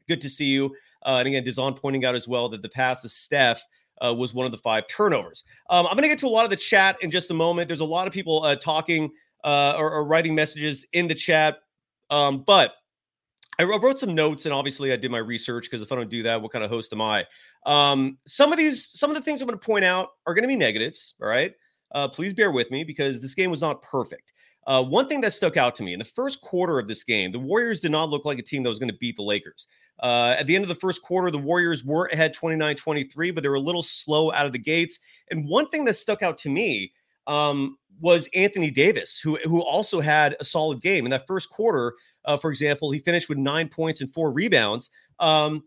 Good 0.08 0.22
to 0.22 0.30
see 0.30 0.46
you. 0.46 0.74
Uh, 1.06 1.18
and 1.20 1.28
again, 1.28 1.44
Dazon 1.44 1.78
pointing 1.80 2.06
out 2.06 2.16
as 2.16 2.28
well 2.28 2.48
that 2.50 2.62
the 2.62 2.70
pass 2.70 3.02
to 3.02 3.10
Steph 3.10 3.64
uh, 4.02 4.14
was 4.14 4.34
one 4.34 4.46
of 4.46 4.52
the 4.52 4.58
five 4.58 4.88
turnovers. 4.88 5.44
Um, 5.70 5.86
I'm 5.88 5.94
going 5.94 6.04
to 6.04 6.10
get 6.10 6.20
to 6.20 6.28
a 6.28 6.30
lot 6.30 6.46
of 6.46 6.50
the 6.50 6.56
chat 6.56 6.98
in 7.02 7.12
just 7.12 7.32
a 7.32 7.34
moment. 7.34 7.68
There's 7.68 7.80
a 7.80 7.86
lot 7.86 8.08
of 8.08 8.14
people 8.14 8.44
uh, 8.44 8.56
talking 8.56 9.12
uh, 9.44 9.76
or, 9.78 9.92
or, 9.92 10.06
writing 10.06 10.36
messages 10.36 10.86
in 10.94 11.08
the 11.08 11.16
chat. 11.16 11.58
Um, 12.10 12.44
but 12.46 12.74
I 13.60 13.64
wrote 13.64 14.00
some 14.00 14.16
notes, 14.16 14.46
and 14.46 14.54
obviously 14.54 14.94
I 14.94 14.96
did 14.96 15.12
my 15.12 15.18
research 15.18 15.66
because 15.66 15.82
if 15.82 15.92
I 15.92 15.96
don't 15.96 16.10
do 16.10 16.24
that, 16.24 16.42
what 16.42 16.52
kind 16.52 16.64
of 16.64 16.70
host 16.70 16.94
am 16.94 17.02
I? 17.02 17.26
Um, 17.66 18.18
some 18.26 18.52
of 18.52 18.58
these, 18.58 18.90
some 18.94 19.10
of 19.10 19.16
the 19.16 19.22
things 19.22 19.42
I'm 19.42 19.48
going 19.48 19.60
to 19.60 19.66
point 19.66 19.86
out 19.86 20.10
are 20.26 20.34
going 20.34 20.44
to 20.44 20.48
be 20.48 20.56
negatives. 20.56 21.14
All 21.22 21.28
right, 21.28 21.54
uh, 21.92 22.08
please 22.08 22.34
bear 22.34 22.52
with 22.52 22.72
me 22.72 22.84
because 22.84 23.22
this 23.22 23.36
game 23.36 23.52
was 23.52 23.62
not 23.62 23.82
perfect. 23.82 24.34
Uh, 24.68 24.84
one 24.84 25.08
thing 25.08 25.20
that 25.22 25.32
stuck 25.32 25.58
out 25.58 25.76
to 25.76 25.84
me 25.84 25.94
in 25.94 26.00
the 26.00 26.06
first 26.06 26.42
quarter 26.42 26.80
of 26.80 26.88
this 26.88 27.04
game, 27.04 27.32
the 27.32 27.40
Warriors 27.40 27.82
did 27.82 27.92
not 27.92 28.10
look 28.10 28.26
like 28.26 28.40
a 28.40 28.44
team 28.44 28.64
that 28.64 28.70
was 28.70 28.80
going 28.80 28.92
to 28.92 28.98
beat 28.98 29.16
the 29.16 29.24
Lakers. 29.24 29.68
Uh, 30.00 30.36
at 30.38 30.48
the 30.48 30.56
end 30.56 30.64
of 30.64 30.70
the 30.70 30.76
first 30.76 31.02
quarter, 31.02 31.30
the 31.30 31.38
Warriors 31.38 31.84
were 31.84 32.06
ahead 32.08 32.34
29 32.34 32.76
23, 32.76 33.32
but 33.32 33.44
they 33.44 33.50
were 33.50 33.56
a 33.56 33.60
little 33.60 33.84
slow 33.84 34.32
out 34.32 34.46
of 34.46 34.54
the 34.54 34.60
gates. 34.60 35.00
And 35.32 35.48
one 35.48 35.68
thing 35.68 35.86
that 35.86 35.96
stuck 35.96 36.24
out 36.24 36.38
to 36.40 36.50
me 36.50 36.94
um, 37.30 37.78
was 38.02 38.28
Anthony 38.34 38.72
Davis, 38.72 39.20
who 39.20 39.38
who 39.44 39.62
also 39.62 40.02
had 40.02 40.36
a 40.40 40.46
solid 40.46 40.82
game 40.82 41.06
in 41.06 41.12
that 41.12 41.28
first 41.28 41.50
quarter. 41.50 41.94
Uh, 42.26 42.36
for 42.36 42.50
example, 42.50 42.92
he 42.92 43.00
finished 43.00 43.30
with 43.30 43.38
nine 43.38 43.70
points 43.70 44.02
and 44.02 44.12
four 44.14 44.32
rebounds. 44.32 44.90
Um, 45.20 45.64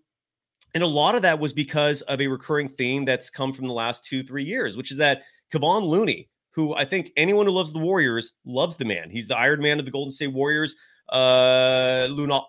and 0.74 0.82
a 0.82 0.86
lot 0.86 1.14
of 1.14 1.22
that 1.22 1.38
was 1.38 1.52
because 1.52 2.02
of 2.02 2.20
a 2.20 2.26
recurring 2.26 2.68
theme 2.68 3.04
that's 3.04 3.30
come 3.30 3.52
from 3.52 3.66
the 3.66 3.72
last 3.72 4.04
two, 4.04 4.22
three 4.22 4.44
years, 4.44 4.76
which 4.76 4.90
is 4.90 4.98
that 4.98 5.22
Kevon 5.52 5.86
Looney, 5.86 6.28
who 6.50 6.74
I 6.74 6.84
think 6.84 7.10
anyone 7.16 7.46
who 7.46 7.52
loves 7.52 7.72
the 7.72 7.78
Warriors 7.78 8.32
loves 8.44 8.76
the 8.76 8.84
man. 8.84 9.10
He's 9.10 9.28
the 9.28 9.36
Iron 9.36 9.60
Man 9.60 9.78
of 9.78 9.84
the 9.84 9.90
Golden 9.90 10.12
State 10.12 10.32
Warriors. 10.32 10.74
Uh, 11.08 12.08
Luna, 12.10 12.40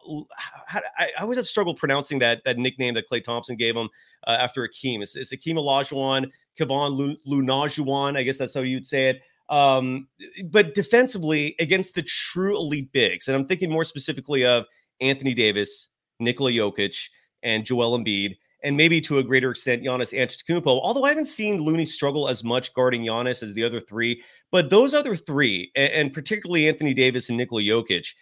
I, 0.69 0.81
I 1.17 1.21
always 1.21 1.37
have 1.37 1.47
struggled 1.47 1.77
pronouncing 1.77 2.19
that 2.19 2.43
that 2.45 2.57
nickname 2.57 2.93
that 2.93 3.09
Klay 3.09 3.23
Thompson 3.23 3.57
gave 3.57 3.75
him 3.75 3.89
uh, 4.25 4.37
after 4.39 4.67
Akeem. 4.67 5.01
It's, 5.01 5.15
it's 5.15 5.33
Akeem 5.33 5.55
Olajuwon, 5.55 6.31
Kevon 6.57 7.17
Lunajuwon. 7.27 8.17
I 8.17 8.23
guess 8.23 8.37
that's 8.37 8.53
how 8.53 8.61
you'd 8.61 8.87
say 8.87 9.09
it. 9.09 9.21
Um, 9.49 10.07
but 10.45 10.73
defensively 10.73 11.55
against 11.59 11.95
the 11.95 12.03
true 12.03 12.55
elite 12.55 12.91
bigs, 12.93 13.27
and 13.27 13.35
I'm 13.35 13.45
thinking 13.45 13.69
more 13.69 13.83
specifically 13.83 14.45
of 14.45 14.65
Anthony 15.01 15.33
Davis, 15.33 15.89
Nikola 16.19 16.51
Jokic, 16.51 17.09
and 17.41 17.65
Joel 17.65 17.99
Embiid. 17.99 18.37
and 18.63 18.77
maybe 18.77 19.01
to 19.01 19.17
a 19.19 19.23
greater 19.23 19.51
extent 19.51 19.83
Giannis 19.83 20.17
Antetokounmpo. 20.17 20.79
Although 20.81 21.03
I 21.03 21.09
haven't 21.09 21.25
seen 21.25 21.61
Looney 21.61 21.85
struggle 21.85 22.29
as 22.29 22.43
much 22.43 22.73
guarding 22.73 23.03
Giannis 23.03 23.43
as 23.43 23.53
the 23.53 23.63
other 23.63 23.81
three, 23.81 24.23
but 24.51 24.69
those 24.69 24.93
other 24.93 25.15
three, 25.15 25.71
and 25.75 26.13
particularly 26.13 26.67
Anthony 26.67 26.93
Davis 26.93 27.27
and 27.29 27.37
Nikola 27.37 27.61
Jokic, 27.61 28.13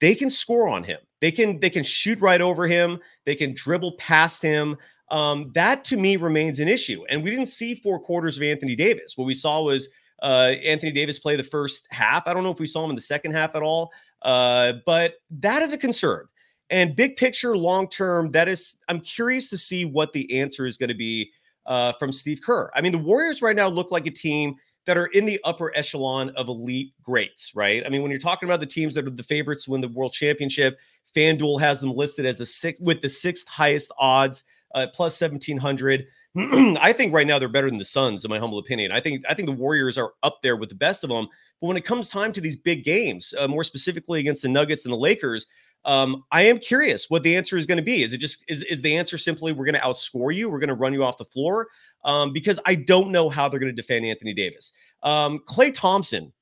they 0.00 0.14
can 0.14 0.30
score 0.30 0.68
on 0.68 0.84
him. 0.84 0.98
They 1.20 1.30
can 1.30 1.58
they 1.60 1.70
can 1.70 1.84
shoot 1.84 2.20
right 2.20 2.40
over 2.40 2.66
him. 2.66 2.98
They 3.24 3.34
can 3.34 3.54
dribble 3.54 3.96
past 3.98 4.42
him. 4.42 4.76
Um, 5.10 5.50
that 5.54 5.84
to 5.86 5.96
me 5.96 6.16
remains 6.16 6.58
an 6.58 6.68
issue. 6.68 7.04
And 7.08 7.22
we 7.22 7.30
didn't 7.30 7.46
see 7.46 7.74
four 7.74 7.98
quarters 7.98 8.36
of 8.36 8.42
Anthony 8.42 8.76
Davis. 8.76 9.16
What 9.16 9.24
we 9.24 9.34
saw 9.34 9.62
was 9.62 9.88
uh, 10.22 10.54
Anthony 10.64 10.92
Davis 10.92 11.18
play 11.18 11.36
the 11.36 11.42
first 11.42 11.86
half. 11.90 12.26
I 12.26 12.34
don't 12.34 12.42
know 12.42 12.50
if 12.50 12.58
we 12.58 12.66
saw 12.66 12.84
him 12.84 12.90
in 12.90 12.96
the 12.96 13.02
second 13.02 13.32
half 13.32 13.54
at 13.54 13.62
all, 13.62 13.90
uh, 14.22 14.74
but 14.84 15.14
that 15.30 15.62
is 15.62 15.72
a 15.72 15.78
concern. 15.78 16.26
And 16.70 16.94
big 16.94 17.16
picture, 17.16 17.56
long 17.56 17.88
term, 17.88 18.30
that 18.32 18.48
is, 18.48 18.76
I'm 18.88 19.00
curious 19.00 19.48
to 19.50 19.58
see 19.58 19.84
what 19.86 20.12
the 20.12 20.38
answer 20.38 20.66
is 20.66 20.76
going 20.76 20.88
to 20.88 20.94
be 20.94 21.30
uh, 21.64 21.92
from 21.98 22.12
Steve 22.12 22.40
Kerr. 22.44 22.70
I 22.74 22.82
mean, 22.82 22.92
the 22.92 22.98
Warriors 22.98 23.40
right 23.40 23.56
now 23.56 23.68
look 23.68 23.90
like 23.90 24.06
a 24.06 24.10
team 24.10 24.56
that 24.88 24.96
are 24.96 25.08
in 25.08 25.26
the 25.26 25.38
upper 25.44 25.70
echelon 25.76 26.30
of 26.30 26.48
elite 26.48 26.94
greats, 27.02 27.54
right? 27.54 27.84
I 27.84 27.90
mean, 27.90 28.00
when 28.00 28.10
you're 28.10 28.18
talking 28.18 28.48
about 28.48 28.58
the 28.58 28.64
teams 28.64 28.94
that 28.94 29.06
are 29.06 29.10
the 29.10 29.22
favorites 29.22 29.66
to 29.66 29.72
win 29.72 29.82
the 29.82 29.88
world 29.88 30.14
championship, 30.14 30.78
FanDuel 31.14 31.60
has 31.60 31.78
them 31.78 31.94
listed 31.94 32.24
as 32.24 32.38
the 32.38 32.46
sixth 32.46 32.80
with 32.82 33.02
the 33.02 33.08
sixth 33.10 33.46
highest 33.48 33.92
odds, 33.98 34.44
uh, 34.74 34.86
plus 34.94 35.20
1700. 35.20 36.06
I 36.80 36.94
think 36.94 37.12
right 37.12 37.26
now 37.26 37.38
they're 37.38 37.50
better 37.50 37.68
than 37.68 37.78
the 37.78 37.84
Suns, 37.84 38.24
in 38.24 38.30
my 38.30 38.38
humble 38.38 38.58
opinion. 38.58 38.90
I 38.90 39.00
think 39.00 39.24
I 39.28 39.34
think 39.34 39.46
the 39.46 39.54
Warriors 39.54 39.98
are 39.98 40.12
up 40.22 40.38
there 40.42 40.56
with 40.56 40.70
the 40.70 40.74
best 40.74 41.04
of 41.04 41.10
them. 41.10 41.28
But 41.60 41.66
when 41.66 41.76
it 41.76 41.84
comes 41.84 42.08
time 42.08 42.32
to 42.32 42.40
these 42.40 42.56
big 42.56 42.82
games, 42.82 43.34
uh, 43.38 43.46
more 43.46 43.64
specifically 43.64 44.20
against 44.20 44.40
the 44.40 44.48
Nuggets 44.48 44.86
and 44.86 44.92
the 44.92 44.98
Lakers, 44.98 45.46
um, 45.84 46.24
I 46.32 46.42
am 46.42 46.58
curious 46.58 47.10
what 47.10 47.24
the 47.24 47.36
answer 47.36 47.58
is 47.58 47.66
going 47.66 47.76
to 47.76 47.82
be. 47.82 48.02
Is 48.02 48.14
it 48.14 48.18
just 48.18 48.42
is 48.48 48.62
is 48.62 48.80
the 48.80 48.96
answer 48.96 49.18
simply 49.18 49.52
we're 49.52 49.66
going 49.66 49.74
to 49.74 49.80
outscore 49.80 50.34
you, 50.34 50.48
we're 50.48 50.60
going 50.60 50.68
to 50.68 50.74
run 50.74 50.94
you 50.94 51.04
off 51.04 51.18
the 51.18 51.24
floor? 51.26 51.68
Um, 52.04 52.32
because 52.32 52.60
I 52.64 52.74
don't 52.74 53.10
know 53.10 53.28
how 53.28 53.48
they're 53.48 53.60
going 53.60 53.74
to 53.74 53.82
defend 53.82 54.06
Anthony 54.06 54.32
Davis. 54.32 54.72
Um, 55.02 55.40
Klay 55.46 55.72
Thompson. 55.74 56.32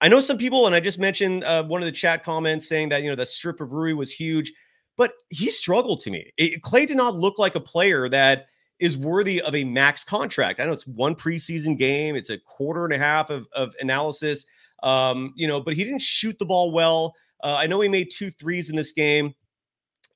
I 0.00 0.08
know 0.08 0.20
some 0.20 0.38
people, 0.38 0.66
and 0.66 0.74
I 0.74 0.80
just 0.80 0.98
mentioned 0.98 1.44
uh, 1.44 1.64
one 1.64 1.80
of 1.80 1.86
the 1.86 1.92
chat 1.92 2.24
comments 2.24 2.68
saying 2.68 2.88
that 2.88 3.02
you 3.02 3.10
know 3.10 3.14
the 3.14 3.26
strip 3.26 3.60
of 3.60 3.72
Rui 3.72 3.94
was 3.94 4.10
huge, 4.10 4.52
but 4.96 5.12
he 5.30 5.48
struggled 5.48 6.00
to 6.02 6.10
me. 6.10 6.32
It, 6.36 6.62
Klay 6.62 6.86
did 6.88 6.96
not 6.96 7.14
look 7.14 7.38
like 7.38 7.54
a 7.54 7.60
player 7.60 8.08
that 8.08 8.46
is 8.80 8.98
worthy 8.98 9.40
of 9.40 9.54
a 9.54 9.62
max 9.62 10.02
contract. 10.02 10.58
I 10.58 10.64
know 10.64 10.72
it's 10.72 10.88
one 10.88 11.14
preseason 11.14 11.78
game, 11.78 12.16
it's 12.16 12.30
a 12.30 12.38
quarter 12.38 12.84
and 12.84 12.92
a 12.92 12.98
half 12.98 13.30
of, 13.30 13.46
of 13.54 13.74
analysis, 13.80 14.44
um, 14.82 15.32
you 15.36 15.46
know, 15.46 15.60
but 15.60 15.74
he 15.74 15.84
didn't 15.84 16.02
shoot 16.02 16.36
the 16.40 16.44
ball 16.44 16.72
well. 16.72 17.14
Uh, 17.44 17.56
I 17.58 17.68
know 17.68 17.80
he 17.80 17.88
made 17.88 18.10
two 18.10 18.30
threes 18.30 18.70
in 18.70 18.76
this 18.76 18.90
game. 18.90 19.34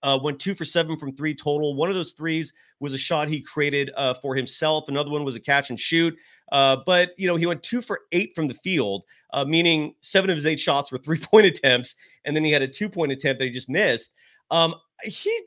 Uh, 0.03 0.19
went 0.23 0.39
two 0.39 0.55
for 0.55 0.65
seven 0.65 0.97
from 0.99 1.15
three 1.15 1.35
total. 1.35 1.75
One 1.75 1.89
of 1.89 1.95
those 1.95 2.13
threes 2.13 2.53
was 2.81 2.93
a 2.93 2.99
shot 2.99 3.29
he 3.29 3.41
created 3.41 3.91
uh, 3.97 4.15
for 4.15 4.35
himself. 4.35 4.89
Another 4.89 5.11
one 5.11 5.25
was 5.25 5.37
a 5.37 5.41
catch 5.41 5.71
and 5.71 5.81
shoot. 5.81 6.17
Uh, 6.53 6.77
but 6.87 7.11
you 7.17 7.27
know 7.27 7.37
he 7.37 7.47
went 7.47 7.63
two 7.63 7.83
for 7.83 8.01
eight 8.13 8.35
from 8.35 8.47
the 8.47 8.55
field, 8.55 9.05
uh, 9.33 9.45
meaning 9.45 9.95
seven 10.01 10.31
of 10.31 10.37
his 10.37 10.47
eight 10.47 10.61
shots 10.61 10.93
were 10.93 10.99
three 11.05 11.19
point 11.19 11.47
attempts, 11.47 11.97
and 12.25 12.37
then 12.37 12.45
he 12.45 12.53
had 12.53 12.63
a 12.63 12.69
two 12.69 12.89
point 12.89 13.13
attempt 13.13 13.41
that 13.41 13.47
he 13.47 13.51
just 13.51 13.69
missed. 13.69 14.13
Um, 14.51 14.75
he, 15.03 15.41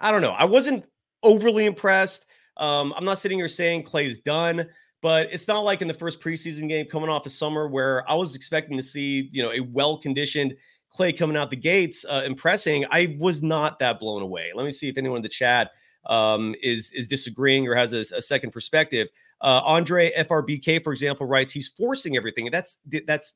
I 0.00 0.10
don't 0.10 0.22
know. 0.22 0.32
I 0.32 0.44
wasn't 0.44 0.86
overly 1.22 1.66
impressed. 1.66 2.26
Um, 2.56 2.94
I'm 2.96 3.04
not 3.04 3.18
sitting 3.18 3.38
here 3.38 3.48
saying 3.48 3.84
Klay's 3.84 4.18
done, 4.18 4.66
but 5.02 5.28
it's 5.32 5.48
not 5.48 5.60
like 5.60 5.82
in 5.82 5.88
the 5.88 5.94
first 5.94 6.20
preseason 6.20 6.68
game 6.68 6.86
coming 6.86 7.10
off 7.10 7.26
of 7.26 7.32
summer 7.32 7.68
where 7.68 8.08
I 8.10 8.14
was 8.14 8.34
expecting 8.34 8.76
to 8.76 8.82
see 8.82 9.28
you 9.32 9.42
know 9.42 9.52
a 9.52 9.60
well 9.60 9.98
conditioned 9.98 10.56
Klay 10.96 11.16
coming 11.16 11.36
out 11.36 11.50
the 11.50 11.56
gates, 11.56 12.04
uh, 12.08 12.22
impressing. 12.24 12.84
I 12.90 13.16
was 13.18 13.42
not 13.42 13.78
that 13.78 14.00
blown 14.00 14.22
away. 14.22 14.50
Let 14.54 14.66
me 14.66 14.72
see 14.72 14.88
if 14.88 14.98
anyone 14.98 15.16
in 15.16 15.22
the 15.22 15.28
chat 15.28 15.70
um, 16.06 16.54
is 16.62 16.92
is 16.92 17.06
disagreeing 17.08 17.66
or 17.66 17.74
has 17.74 17.92
a, 17.92 18.00
a 18.16 18.22
second 18.22 18.50
perspective. 18.50 19.08
Uh, 19.40 19.62
Andre 19.64 20.12
FRBK, 20.12 20.82
for 20.82 20.92
example, 20.92 21.26
writes 21.26 21.52
he's 21.52 21.68
forcing 21.68 22.16
everything, 22.16 22.50
that's 22.50 22.78
that's 23.06 23.34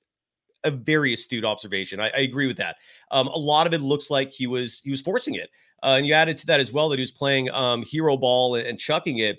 a 0.64 0.70
very 0.70 1.12
astute 1.14 1.44
observation. 1.44 2.00
I, 2.00 2.08
I 2.08 2.20
agree 2.20 2.46
with 2.46 2.56
that. 2.56 2.76
Um, 3.10 3.28
a 3.28 3.38
lot 3.38 3.66
of 3.66 3.74
it 3.74 3.80
looks 3.80 4.10
like 4.10 4.30
he 4.30 4.46
was 4.46 4.80
he 4.80 4.90
was 4.90 5.00
forcing 5.00 5.34
it, 5.34 5.50
uh, 5.82 5.94
and 5.98 6.06
you 6.06 6.14
added 6.14 6.38
to 6.38 6.46
that 6.46 6.60
as 6.60 6.72
well 6.72 6.88
that 6.88 6.98
he 6.98 7.02
was 7.02 7.12
playing 7.12 7.50
um, 7.50 7.82
hero 7.82 8.16
ball 8.16 8.56
and, 8.56 8.66
and 8.66 8.78
chucking 8.78 9.18
it. 9.18 9.38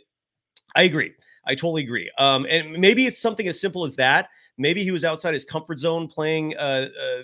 I 0.75 0.83
agree. 0.83 1.11
I 1.45 1.55
totally 1.55 1.83
agree. 1.83 2.11
Um, 2.17 2.45
and 2.49 2.71
maybe 2.73 3.05
it's 3.05 3.19
something 3.19 3.47
as 3.47 3.59
simple 3.59 3.83
as 3.85 3.95
that. 3.97 4.29
Maybe 4.57 4.83
he 4.83 4.91
was 4.91 5.03
outside 5.03 5.33
his 5.33 5.45
comfort 5.45 5.79
zone 5.79 6.07
playing 6.07 6.55
uh, 6.57 6.87
uh, 6.89 7.23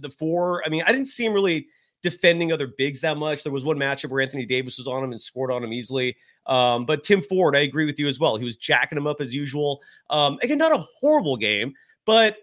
the 0.00 0.10
four. 0.10 0.62
I 0.66 0.68
mean, 0.68 0.82
I 0.86 0.92
didn't 0.92 1.08
see 1.08 1.24
him 1.24 1.32
really 1.32 1.68
defending 2.02 2.52
other 2.52 2.66
bigs 2.66 3.00
that 3.00 3.16
much. 3.16 3.42
There 3.42 3.52
was 3.52 3.64
one 3.64 3.78
matchup 3.78 4.10
where 4.10 4.20
Anthony 4.20 4.44
Davis 4.44 4.76
was 4.76 4.86
on 4.86 5.02
him 5.02 5.12
and 5.12 5.20
scored 5.20 5.50
on 5.50 5.64
him 5.64 5.72
easily. 5.72 6.16
Um, 6.46 6.84
but 6.84 7.02
Tim 7.02 7.22
Ford, 7.22 7.56
I 7.56 7.60
agree 7.60 7.86
with 7.86 7.98
you 7.98 8.08
as 8.08 8.20
well. 8.20 8.36
He 8.36 8.44
was 8.44 8.56
jacking 8.56 8.98
him 8.98 9.06
up 9.06 9.20
as 9.20 9.32
usual. 9.32 9.80
Um, 10.10 10.38
again, 10.42 10.58
not 10.58 10.72
a 10.72 10.84
horrible 11.00 11.36
game, 11.36 11.72
but 12.04 12.38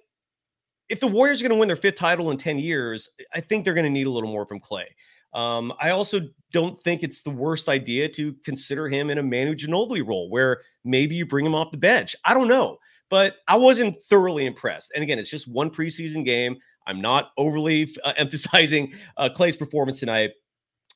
if 0.90 1.00
the 1.00 1.08
Warriors 1.08 1.42
are 1.42 1.48
going 1.48 1.56
to 1.56 1.60
win 1.60 1.68
their 1.68 1.78
fifth 1.78 1.96
title 1.96 2.32
in 2.32 2.38
10 2.38 2.58
years, 2.58 3.08
I 3.34 3.40
think 3.40 3.64
they're 3.64 3.74
going 3.74 3.86
to 3.86 3.92
need 3.92 4.08
a 4.08 4.10
little 4.10 4.32
more 4.32 4.46
from 4.46 4.60
Klay. 4.60 4.86
Um, 5.34 5.72
I 5.80 5.92
also 5.92 6.22
don't 6.52 6.82
think 6.82 7.04
it's 7.04 7.22
the 7.22 7.30
worst 7.30 7.70
idea 7.70 8.10
to 8.10 8.34
consider 8.44 8.90
him 8.90 9.10
in 9.10 9.18
a 9.18 9.24
Manu 9.24 9.56
Ginobili 9.56 10.06
role 10.06 10.30
where 10.30 10.62
maybe 10.84 11.16
you 11.16 11.26
bring 11.26 11.46
him 11.46 11.56
off 11.56 11.72
the 11.72 11.78
bench. 11.78 12.16
I 12.26 12.34
don't 12.34 12.50
know 12.50 12.80
but 13.12 13.36
I 13.48 13.58
wasn't 13.58 13.98
thoroughly 14.10 14.48
impressed. 14.48 14.94
And 14.96 15.04
again, 15.04 15.20
it's 15.20 15.30
just 15.30 15.48
one 15.48 15.70
preseason 15.70 16.26
game. 16.26 16.58
I'm 16.88 17.02
not 17.02 17.32
overly 17.38 17.94
uh, 18.04 18.14
emphasizing 18.18 18.96
uh, 19.18 19.30
Klay's 19.36 19.58
performance 19.58 20.00
tonight. 20.00 20.32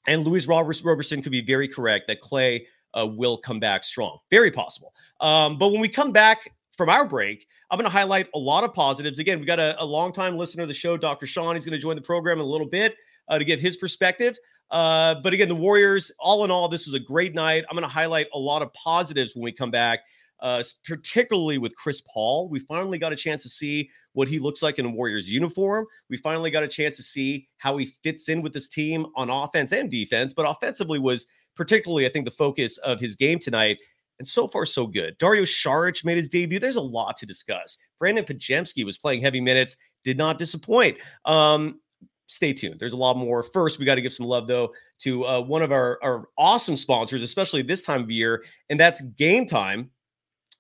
And 0.08 0.24
Louis 0.24 0.48
Robertson 0.48 1.22
could 1.22 1.32
be 1.32 1.46
very 1.46 1.68
correct 1.68 2.08
that 2.08 2.22
Klay 2.22 2.66
uh, 2.94 3.06
will 3.06 3.38
come 3.38 3.60
back 3.60 3.84
strong. 3.84 4.18
Very 4.32 4.50
possible. 4.50 4.94
Um, 5.20 5.58
but 5.58 5.72
when 5.72 5.82
we 5.82 5.90
come 5.90 6.12
back 6.12 6.52
from 6.78 6.90
our 6.90 7.06
break, 7.06 7.48
I'm 7.70 7.78
going 7.78 7.90
to 7.90 7.96
highlight 7.96 8.28
a 8.34 8.40
lot 8.40 8.64
of 8.64 8.74
positives. 8.74 9.20
Again, 9.20 9.40
we 9.40 9.46
got 9.46 9.60
a, 9.60 9.76
a 9.82 9.86
longtime 9.86 10.38
listener 10.38 10.62
of 10.62 10.68
the 10.68 10.74
show, 10.74 10.96
Dr. 10.96 11.26
Sean. 11.26 11.56
He's 11.56 11.66
going 11.66 11.74
to 11.74 11.82
join 11.82 11.96
the 11.96 12.02
program 12.02 12.38
in 12.38 12.46
a 12.46 12.48
little 12.48 12.68
bit 12.68 12.96
uh, 13.28 13.38
to 13.38 13.44
give 13.44 13.60
his 13.60 13.76
perspective. 13.76 14.38
Uh, 14.72 15.16
but 15.16 15.34
again, 15.34 15.50
the 15.50 15.56
Warriors, 15.56 16.12
all 16.20 16.46
in 16.46 16.52
all, 16.52 16.70
this 16.70 16.86
was 16.86 16.94
a 16.94 17.00
great 17.00 17.34
night. 17.34 17.66
I'm 17.70 17.76
going 17.76 17.88
to 17.88 17.94
highlight 17.94 18.28
a 18.34 18.40
lot 18.40 18.62
of 18.62 18.72
positives 18.74 19.36
when 19.36 19.44
we 19.44 19.52
come 19.52 19.72
back 19.72 20.00
uh, 20.46 20.62
particularly 20.86 21.58
with 21.58 21.75
Chris 21.75 22.02
Paul. 22.02 22.48
We 22.50 22.60
finally 22.60 23.00
got 23.00 23.12
a 23.12 23.16
chance 23.16 23.42
to 23.42 23.50
see 23.50 23.90
what 24.14 24.28
he 24.28 24.38
looks 24.38 24.62
like 24.62 24.78
in 24.78 24.86
a 24.86 24.90
Warriors 24.90 25.28
uniform. 25.28 25.88
We 26.08 26.18
finally 26.18 26.52
got 26.52 26.62
a 26.62 26.68
chance 26.68 26.98
to 26.98 27.02
see 27.02 27.48
how 27.58 27.78
he 27.78 27.88
fits 28.04 28.30
in 28.30 28.44
with 28.44 28.54
this 28.54 28.70
team 28.70 29.08
on 29.16 29.32
offense 29.32 29.72
and 29.72 29.90
defense, 29.90 30.34
but 30.34 30.48
offensively 30.48 31.00
was 31.00 31.25
particularly, 31.56 32.06
I 32.06 32.10
think, 32.10 32.25
the 32.25 32.32
focus 32.32 32.78
of 32.78 33.00
his 33.00 33.16
game 33.16 33.40
tonight. 33.40 33.80
And 34.20 34.28
so 34.28 34.48
far, 34.48 34.68
so 34.68 34.86
good. 34.86 35.18
Dario 35.18 35.46
Saric 35.46 36.06
made 36.06 36.18
his 36.18 36.30
debut. 36.30 36.60
There's 36.60 36.75
a 36.75 36.82
lot 36.82 37.18
to 37.18 37.25
discuss. 37.25 37.80
Brandon 37.98 38.24
Podziemski 38.24 38.86
was 38.86 39.00
playing 39.00 39.24
heavy 39.24 39.42
minutes, 39.42 39.75
did 40.04 40.16
not 40.16 40.38
disappoint. 40.38 41.00
Um, 41.25 41.80
stay 42.28 42.54
tuned. 42.54 42.80
There's 42.80 42.94
a 42.94 42.98
lot 42.98 43.18
more. 43.18 43.42
First, 43.42 43.80
we 43.80 43.86
got 43.86 43.96
to 43.96 44.02
give 44.02 44.14
some 44.14 44.28
love 44.28 44.48
though 44.48 44.74
to 45.00 45.25
uh, 45.25 45.42
one 45.42 45.64
of 45.64 45.72
our, 45.72 45.98
our 46.04 46.30
awesome 46.38 46.78
sponsors, 46.78 47.24
especially 47.24 47.64
this 47.64 47.82
time 47.82 48.04
of 48.04 48.12
year, 48.12 48.44
and 48.70 48.80
that's 48.80 49.02
Gametime 49.02 49.90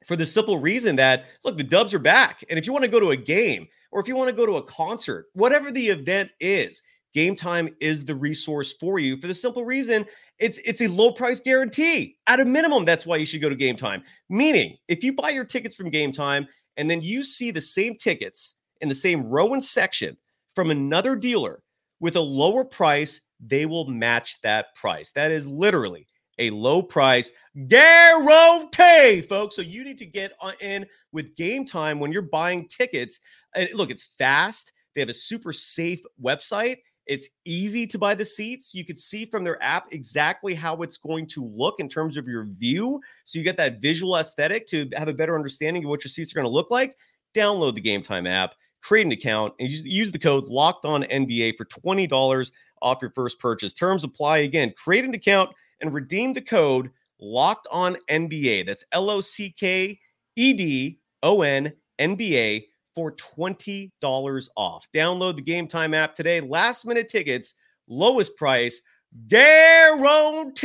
for 0.05 0.15
the 0.15 0.25
simple 0.25 0.59
reason 0.59 0.95
that 0.95 1.25
look, 1.43 1.57
the 1.57 1.63
Dubs 1.63 1.93
are 1.93 1.99
back, 1.99 2.43
and 2.49 2.57
if 2.57 2.65
you 2.65 2.71
want 2.71 2.85
to 2.85 2.91
go 2.91 2.99
to 2.99 3.11
a 3.11 3.17
game 3.17 3.67
or 3.91 3.99
if 3.99 4.07
you 4.07 4.15
want 4.15 4.29
to 4.29 4.35
go 4.35 4.45
to 4.45 4.57
a 4.57 4.63
concert, 4.63 5.27
whatever 5.33 5.71
the 5.71 5.87
event 5.87 6.29
is, 6.39 6.81
Gametime 7.15 7.73
is 7.79 8.03
the 8.05 8.15
resource 8.15 8.73
for 8.73 8.99
you. 8.99 9.17
For 9.17 9.27
the 9.27 9.33
simple 9.33 9.63
reason, 9.63 10.05
it's 10.37 10.59
it's 10.59 10.81
a 10.81 10.87
low 10.87 11.11
price 11.11 11.39
guarantee. 11.39 12.17
At 12.27 12.39
a 12.39 12.45
minimum, 12.45 12.85
that's 12.85 13.05
why 13.05 13.17
you 13.17 13.25
should 13.25 13.41
go 13.41 13.49
to 13.49 13.55
Gametime. 13.55 14.03
Meaning, 14.29 14.77
if 14.87 15.03
you 15.03 15.13
buy 15.13 15.29
your 15.29 15.45
tickets 15.45 15.75
from 15.75 15.91
Gametime 15.91 16.47
and 16.77 16.89
then 16.89 17.01
you 17.01 17.23
see 17.23 17.51
the 17.51 17.61
same 17.61 17.95
tickets 17.95 18.55
in 18.81 18.89
the 18.89 18.95
same 18.95 19.23
row 19.23 19.53
and 19.53 19.63
section 19.63 20.17
from 20.55 20.71
another 20.71 21.15
dealer 21.15 21.63
with 22.01 22.17
a 22.17 22.21
lower 22.21 22.65
price, 22.65 23.21
they 23.39 23.65
will 23.65 23.87
match 23.87 24.39
that 24.41 24.75
price. 24.75 25.11
That 25.13 25.31
is 25.31 25.47
literally 25.47 26.05
a 26.37 26.49
low 26.49 26.81
price 26.81 27.31
guarantee, 27.67 29.21
folks. 29.21 29.55
So 29.55 29.61
you 29.61 29.83
need 29.83 29.97
to 29.99 30.05
get 30.05 30.33
in 30.61 30.85
with 31.11 31.35
Gametime 31.35 31.99
when 31.99 32.11
you're 32.11 32.21
buying 32.21 32.67
tickets. 32.67 33.19
And 33.55 33.69
look, 33.73 33.89
it's 33.89 34.09
fast. 34.17 34.71
They 34.93 35.01
have 35.01 35.09
a 35.09 35.13
super 35.13 35.53
safe 35.53 36.01
website. 36.21 36.77
It's 37.05 37.29
easy 37.45 37.85
to 37.87 37.99
buy 37.99 38.15
the 38.15 38.25
seats. 38.25 38.73
You 38.73 38.83
can 38.83 38.95
see 38.95 39.25
from 39.25 39.43
their 39.43 39.61
app 39.61 39.87
exactly 39.91 40.55
how 40.55 40.81
it's 40.81 40.97
going 40.97 41.27
to 41.27 41.45
look 41.45 41.79
in 41.79 41.87
terms 41.87 42.17
of 42.17 42.27
your 42.27 42.45
view. 42.45 42.99
So 43.25 43.37
you 43.37 43.45
get 43.45 43.57
that 43.57 43.79
visual 43.79 44.15
aesthetic 44.17 44.65
to 44.67 44.89
have 44.95 45.07
a 45.07 45.13
better 45.13 45.35
understanding 45.35 45.83
of 45.83 45.89
what 45.89 46.03
your 46.03 46.09
seats 46.09 46.31
are 46.31 46.35
going 46.35 46.45
to 46.45 46.51
look 46.51 46.71
like. 46.71 46.97
Download 47.35 47.75
the 47.75 47.81
Gametime 47.81 48.27
app, 48.27 48.55
create 48.81 49.05
an 49.05 49.11
account, 49.11 49.53
and 49.59 49.69
use 49.69 50.11
the 50.11 50.17
code 50.17 50.45
Locked 50.45 50.85
On 50.85 51.03
NBA 51.03 51.57
for 51.57 51.65
twenty 51.65 52.07
dollars 52.07 52.51
off 52.81 52.99
your 53.01 53.11
first 53.11 53.39
purchase. 53.39 53.73
Terms 53.73 54.03
apply. 54.03 54.39
Again, 54.39 54.73
create 54.75 55.05
an 55.05 55.13
account 55.13 55.51
and 55.81 55.93
redeem 55.93 56.33
the 56.33 56.41
code 56.41 56.89
locked 57.19 57.67
on 57.71 57.97
NBA. 58.09 58.65
That's 58.65 58.83
L 58.91 59.09
O 59.09 59.21
C 59.21 59.53
K 59.57 59.99
E 60.35 60.53
D 60.53 60.99
O 61.23 61.41
N 61.41 61.73
NBA 61.99 62.65
for 62.93 63.11
$20 63.13 64.49
off. 64.55 64.87
Download 64.93 65.35
the 65.35 65.43
Gametime 65.43 65.95
app 65.95 66.15
today. 66.15 66.39
Last 66.41 66.85
minute 66.85 67.09
tickets, 67.09 67.55
lowest 67.87 68.37
price 68.37 68.81
guaranteed. 69.27 70.55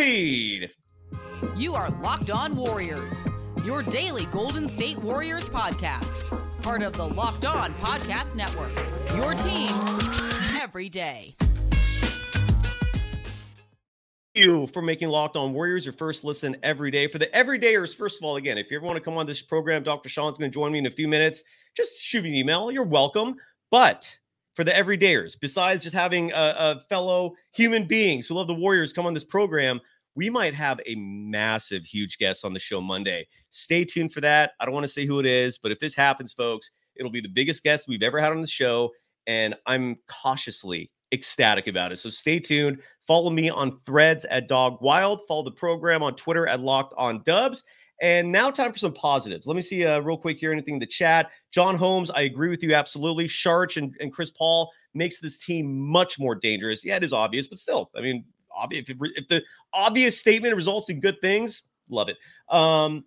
You 1.56 1.74
are 1.74 1.90
Locked 2.02 2.30
On 2.30 2.54
Warriors, 2.56 3.26
your 3.64 3.82
daily 3.82 4.26
Golden 4.26 4.68
State 4.68 4.98
Warriors 4.98 5.48
podcast. 5.48 6.36
Part 6.62 6.82
of 6.82 6.92
the 6.92 7.08
Locked 7.08 7.46
On 7.46 7.72
Podcast 7.74 8.36
Network. 8.36 8.72
Your 9.16 9.34
team 9.34 9.72
every 10.60 10.88
day. 10.88 11.34
You 14.34 14.66
for 14.68 14.82
making 14.82 15.08
Locked 15.08 15.36
On 15.36 15.52
Warriors 15.52 15.84
your 15.84 15.92
first 15.92 16.24
listen 16.24 16.56
every 16.62 16.90
day. 16.90 17.06
For 17.08 17.18
the 17.18 17.26
everydayers, 17.28 17.94
first 17.94 18.20
of 18.20 18.24
all, 18.24 18.36
again, 18.36 18.58
if 18.58 18.70
you 18.70 18.76
ever 18.76 18.86
want 18.86 18.96
to 18.96 19.02
come 19.02 19.16
on 19.16 19.26
this 19.26 19.42
program, 19.42 19.82
Dr. 19.82 20.08
Sean's 20.08 20.38
going 20.38 20.50
to 20.50 20.54
join 20.54 20.72
me 20.72 20.78
in 20.78 20.86
a 20.86 20.90
few 20.90 21.08
minutes. 21.08 21.42
Just 21.76 22.02
shoot 22.02 22.22
me 22.22 22.30
an 22.30 22.36
email. 22.36 22.70
You're 22.70 22.84
welcome. 22.84 23.36
But 23.70 24.16
for 24.54 24.64
the 24.64 24.70
everydayers, 24.70 25.36
besides 25.40 25.82
just 25.82 25.94
having 25.94 26.30
a, 26.32 26.54
a 26.56 26.80
fellow 26.88 27.34
human 27.52 27.86
beings 27.86 28.28
who 28.28 28.34
love 28.34 28.46
the 28.46 28.54
Warriors 28.54 28.92
come 28.92 29.06
on 29.06 29.14
this 29.14 29.24
program, 29.24 29.80
we 30.14 30.30
might 30.30 30.54
have 30.54 30.80
a 30.86 30.94
massive, 30.96 31.84
huge 31.84 32.18
guest 32.18 32.44
on 32.44 32.52
the 32.52 32.58
show 32.60 32.80
Monday. 32.80 33.26
Stay 33.50 33.84
tuned 33.84 34.12
for 34.12 34.20
that. 34.20 34.52
I 34.60 34.64
don't 34.64 34.74
want 34.74 34.84
to 34.84 34.92
say 34.92 35.06
who 35.06 35.18
it 35.18 35.26
is, 35.26 35.58
but 35.58 35.72
if 35.72 35.78
this 35.78 35.94
happens, 35.94 36.32
folks, 36.32 36.70
it'll 36.96 37.12
be 37.12 37.20
the 37.20 37.28
biggest 37.28 37.62
guest 37.62 37.86
we've 37.88 38.02
ever 38.02 38.20
had 38.20 38.32
on 38.32 38.40
the 38.40 38.46
show. 38.46 38.90
And 39.26 39.54
I'm 39.66 39.96
cautiously 40.08 40.90
ecstatic 41.12 41.66
about 41.66 41.92
it. 41.92 41.96
So 41.96 42.10
stay 42.10 42.38
tuned. 42.38 42.80
Follow 43.06 43.30
me 43.30 43.50
on 43.50 43.80
threads 43.84 44.24
at 44.26 44.48
Dog 44.48 44.78
Wild. 44.80 45.20
Follow 45.26 45.42
the 45.42 45.50
program 45.50 46.02
on 46.02 46.14
Twitter 46.14 46.46
at 46.46 46.60
Locked 46.60 46.94
On 46.96 47.22
Dubs. 47.24 47.64
And 48.02 48.32
now, 48.32 48.50
time 48.50 48.72
for 48.72 48.78
some 48.78 48.94
positives. 48.94 49.46
Let 49.46 49.56
me 49.56 49.62
see 49.62 49.84
uh, 49.84 50.00
real 50.00 50.16
quick 50.16 50.38
here 50.38 50.52
anything 50.52 50.74
in 50.74 50.80
the 50.80 50.86
chat. 50.86 51.30
John 51.52 51.76
Holmes, 51.76 52.10
I 52.10 52.22
agree 52.22 52.48
with 52.48 52.62
you 52.62 52.74
absolutely. 52.74 53.28
Sharch 53.28 53.76
and, 53.76 53.94
and 54.00 54.12
Chris 54.12 54.30
Paul 54.30 54.70
makes 54.94 55.20
this 55.20 55.38
team 55.38 55.78
much 55.78 56.18
more 56.18 56.34
dangerous. 56.34 56.84
Yeah, 56.84 56.96
it 56.96 57.04
is 57.04 57.12
obvious, 57.12 57.46
but 57.46 57.58
still, 57.58 57.90
I 57.94 58.00
mean, 58.00 58.24
obvious. 58.56 58.88
If, 58.88 58.96
if 59.00 59.28
the 59.28 59.42
obvious 59.74 60.18
statement 60.18 60.54
results 60.54 60.88
in 60.88 61.00
good 61.00 61.20
things, 61.20 61.64
love 61.90 62.08
it. 62.08 62.16
Um, 62.48 63.04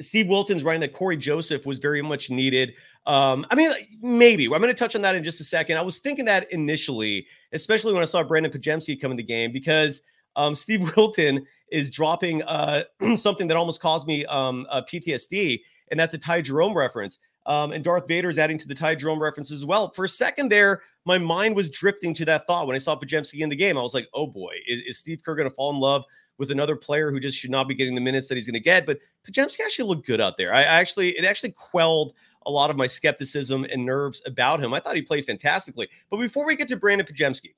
Steve 0.00 0.28
Wilton's 0.28 0.62
writing 0.62 0.80
that 0.80 0.92
Cory 0.92 1.16
Joseph 1.16 1.66
was 1.66 1.78
very 1.78 2.02
much 2.02 2.30
needed. 2.30 2.74
Um, 3.06 3.46
I 3.50 3.54
mean, 3.54 3.72
maybe 4.02 4.44
I'm 4.46 4.60
going 4.60 4.66
to 4.68 4.74
touch 4.74 4.94
on 4.94 5.02
that 5.02 5.14
in 5.14 5.24
just 5.24 5.40
a 5.40 5.44
second. 5.44 5.78
I 5.78 5.82
was 5.82 5.98
thinking 5.98 6.24
that 6.26 6.50
initially, 6.52 7.26
especially 7.52 7.92
when 7.92 8.02
I 8.02 8.06
saw 8.06 8.22
Brandon 8.22 8.52
Podziemski 8.52 9.00
come 9.00 9.10
in 9.10 9.16
the 9.16 9.22
game, 9.22 9.52
because 9.52 10.02
um, 10.36 10.54
Steve 10.54 10.92
Wilton 10.96 11.46
is 11.70 11.90
dropping 11.90 12.42
uh, 12.42 12.84
something 13.16 13.46
that 13.48 13.56
almost 13.56 13.80
caused 13.80 14.06
me 14.06 14.24
um, 14.26 14.66
PTSD, 14.72 15.60
and 15.90 15.98
that's 15.98 16.14
a 16.14 16.18
Ty 16.18 16.42
Jerome 16.42 16.76
reference. 16.76 17.18
Um, 17.46 17.72
and 17.72 17.82
Darth 17.82 18.06
Vader 18.06 18.28
is 18.28 18.38
adding 18.38 18.58
to 18.58 18.68
the 18.68 18.74
Ty 18.74 18.96
Jerome 18.96 19.20
reference 19.20 19.50
as 19.50 19.64
well. 19.64 19.90
For 19.90 20.04
a 20.04 20.08
second 20.08 20.50
there, 20.50 20.82
my 21.06 21.18
mind 21.18 21.56
was 21.56 21.70
drifting 21.70 22.12
to 22.14 22.24
that 22.26 22.46
thought 22.46 22.66
when 22.66 22.76
I 22.76 22.78
saw 22.78 22.94
Podziemski 22.96 23.40
in 23.40 23.48
the 23.48 23.56
game. 23.56 23.78
I 23.78 23.82
was 23.82 23.94
like, 23.94 24.08
oh 24.14 24.26
boy, 24.26 24.52
is, 24.66 24.82
is 24.82 24.98
Steve 24.98 25.20
Kerr 25.24 25.34
going 25.34 25.48
to 25.48 25.54
fall 25.54 25.70
in 25.70 25.78
love 25.78 26.04
with 26.40 26.50
another 26.50 26.74
player 26.74 27.12
who 27.12 27.20
just 27.20 27.38
should 27.38 27.50
not 27.50 27.68
be 27.68 27.74
getting 27.74 27.94
the 27.94 28.00
minutes 28.00 28.26
that 28.28 28.34
he's 28.34 28.46
going 28.46 28.54
to 28.54 28.60
get? 28.60 28.86
But 28.86 28.98
Podziemski 29.28 29.60
actually 29.64 29.88
looked 29.88 30.06
good 30.06 30.20
out 30.20 30.36
there. 30.36 30.52
I, 30.52 30.62
actually, 30.62 31.10
it 31.10 31.24
actually 31.24 31.52
quelled 31.52 32.14
a 32.46 32.50
lot 32.50 32.70
of 32.70 32.76
my 32.76 32.88
skepticism 32.88 33.64
and 33.64 33.84
nerves 33.84 34.22
about 34.26 34.60
him. 34.60 34.74
I 34.74 34.80
thought 34.80 34.96
he 34.96 35.02
played 35.02 35.26
fantastically. 35.26 35.88
But 36.10 36.16
before 36.16 36.44
we 36.44 36.56
get 36.56 36.66
to 36.68 36.76
Brandon 36.76 37.06
Podziemski, 37.06 37.54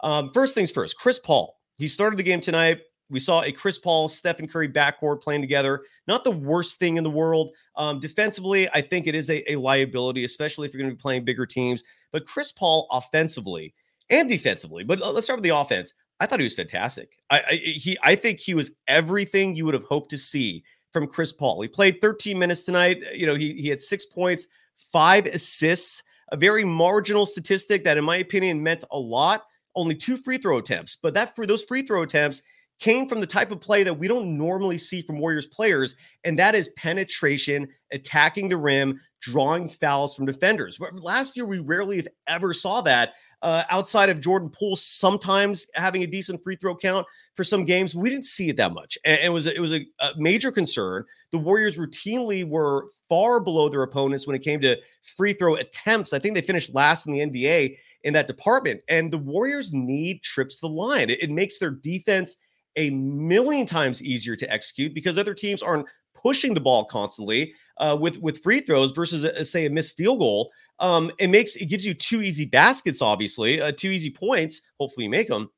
um, 0.00 0.30
first 0.32 0.54
things 0.54 0.70
first, 0.70 0.96
Chris 0.96 1.18
Paul. 1.18 1.58
He 1.76 1.88
started 1.88 2.16
the 2.18 2.22
game 2.22 2.40
tonight. 2.40 2.80
We 3.10 3.20
saw 3.20 3.42
a 3.42 3.52
Chris 3.52 3.78
Paul, 3.78 4.08
Stephen 4.08 4.48
Curry 4.48 4.68
backcourt 4.68 5.20
playing 5.20 5.42
together. 5.42 5.82
Not 6.06 6.24
the 6.24 6.30
worst 6.30 6.78
thing 6.78 6.96
in 6.96 7.04
the 7.04 7.10
world. 7.10 7.50
Um, 7.76 8.00
defensively, 8.00 8.68
I 8.72 8.80
think 8.80 9.06
it 9.06 9.14
is 9.14 9.28
a, 9.28 9.52
a 9.52 9.56
liability, 9.56 10.24
especially 10.24 10.66
if 10.66 10.72
you're 10.72 10.82
going 10.82 10.90
to 10.90 10.96
be 10.96 11.02
playing 11.02 11.24
bigger 11.24 11.44
teams. 11.44 11.82
But 12.10 12.26
Chris 12.26 12.52
Paul, 12.52 12.88
offensively 12.90 13.74
and 14.08 14.28
defensively, 14.28 14.84
but 14.84 14.98
let's 15.00 15.26
start 15.26 15.38
with 15.38 15.44
the 15.44 15.56
offense. 15.56 15.92
I 16.22 16.26
thought 16.26 16.38
he 16.38 16.44
was 16.44 16.54
fantastic. 16.54 17.18
I, 17.30 17.40
I 17.40 17.54
he 17.54 17.98
I 18.00 18.14
think 18.14 18.38
he 18.38 18.54
was 18.54 18.70
everything 18.86 19.56
you 19.56 19.64
would 19.64 19.74
have 19.74 19.82
hoped 19.82 20.08
to 20.10 20.18
see 20.18 20.62
from 20.92 21.08
Chris 21.08 21.32
Paul. 21.32 21.60
He 21.60 21.66
played 21.66 22.00
13 22.00 22.38
minutes 22.38 22.64
tonight. 22.64 23.02
Uh, 23.04 23.12
you 23.12 23.26
know, 23.26 23.34
he 23.34 23.54
he 23.54 23.68
had 23.68 23.80
six 23.80 24.04
points, 24.04 24.46
five 24.92 25.26
assists, 25.26 26.04
a 26.30 26.36
very 26.36 26.64
marginal 26.64 27.26
statistic 27.26 27.82
that, 27.82 27.98
in 27.98 28.04
my 28.04 28.18
opinion, 28.18 28.62
meant 28.62 28.84
a 28.92 28.98
lot. 28.98 29.42
Only 29.74 29.96
two 29.96 30.16
free 30.16 30.38
throw 30.38 30.58
attempts, 30.58 30.96
but 31.02 31.12
that 31.14 31.34
for 31.34 31.44
those 31.44 31.64
free 31.64 31.82
throw 31.84 32.02
attempts 32.02 32.44
came 32.78 33.08
from 33.08 33.20
the 33.20 33.26
type 33.26 33.50
of 33.50 33.60
play 33.60 33.82
that 33.82 33.94
we 33.94 34.06
don't 34.06 34.38
normally 34.38 34.78
see 34.78 35.02
from 35.02 35.18
Warriors 35.18 35.46
players, 35.46 35.96
and 36.22 36.38
that 36.38 36.54
is 36.54 36.68
penetration, 36.76 37.66
attacking 37.90 38.48
the 38.48 38.56
rim, 38.56 39.00
drawing 39.20 39.68
fouls 39.68 40.14
from 40.14 40.26
defenders. 40.26 40.78
Last 40.92 41.36
year, 41.36 41.46
we 41.46 41.58
rarely, 41.58 41.98
if 41.98 42.06
ever, 42.28 42.54
saw 42.54 42.80
that. 42.82 43.14
Uh, 43.42 43.64
outside 43.70 44.08
of 44.08 44.20
Jordan 44.20 44.48
Poole, 44.48 44.76
sometimes 44.76 45.66
having 45.74 46.04
a 46.04 46.06
decent 46.06 46.42
free 46.44 46.54
throw 46.54 46.76
count 46.76 47.06
for 47.34 47.42
some 47.42 47.64
games, 47.64 47.94
we 47.94 48.08
didn't 48.08 48.24
see 48.24 48.48
it 48.48 48.56
that 48.56 48.72
much, 48.72 48.96
and 49.04 49.20
it 49.20 49.30
was 49.30 49.46
a, 49.46 49.54
it 49.54 49.60
was 49.60 49.72
a, 49.72 49.84
a 50.00 50.10
major 50.16 50.52
concern. 50.52 51.04
The 51.32 51.38
Warriors 51.38 51.76
routinely 51.76 52.48
were 52.48 52.86
far 53.08 53.40
below 53.40 53.68
their 53.68 53.82
opponents 53.82 54.26
when 54.26 54.36
it 54.36 54.42
came 54.42 54.60
to 54.60 54.76
free 55.16 55.32
throw 55.32 55.56
attempts. 55.56 56.12
I 56.12 56.18
think 56.18 56.34
they 56.34 56.40
finished 56.40 56.74
last 56.74 57.06
in 57.06 57.12
the 57.12 57.20
NBA 57.20 57.76
in 58.04 58.12
that 58.14 58.28
department, 58.28 58.80
and 58.88 59.12
the 59.12 59.18
Warriors 59.18 59.72
need 59.72 60.22
trips 60.22 60.60
the 60.60 60.68
line. 60.68 61.10
It, 61.10 61.22
it 61.22 61.30
makes 61.30 61.58
their 61.58 61.70
defense 61.70 62.36
a 62.76 62.90
million 62.90 63.66
times 63.66 64.02
easier 64.02 64.36
to 64.36 64.50
execute 64.50 64.94
because 64.94 65.18
other 65.18 65.34
teams 65.34 65.62
aren't 65.62 65.86
pushing 66.14 66.54
the 66.54 66.60
ball 66.60 66.84
constantly 66.84 67.52
uh, 67.78 67.96
with 68.00 68.18
with 68.18 68.42
free 68.42 68.60
throws 68.60 68.92
versus 68.92 69.24
a, 69.24 69.44
say 69.44 69.66
a 69.66 69.70
missed 69.70 69.96
field 69.96 70.18
goal. 70.18 70.50
Um, 70.78 71.12
it 71.18 71.28
makes 71.28 71.56
it 71.56 71.66
gives 71.66 71.86
you 71.86 71.94
two 71.94 72.22
easy 72.22 72.44
baskets, 72.44 73.02
obviously, 73.02 73.60
uh, 73.60 73.72
two 73.72 73.90
easy 73.90 74.10
points. 74.10 74.62
Hopefully, 74.80 75.04
you 75.04 75.10
make 75.10 75.28
them. 75.28 75.50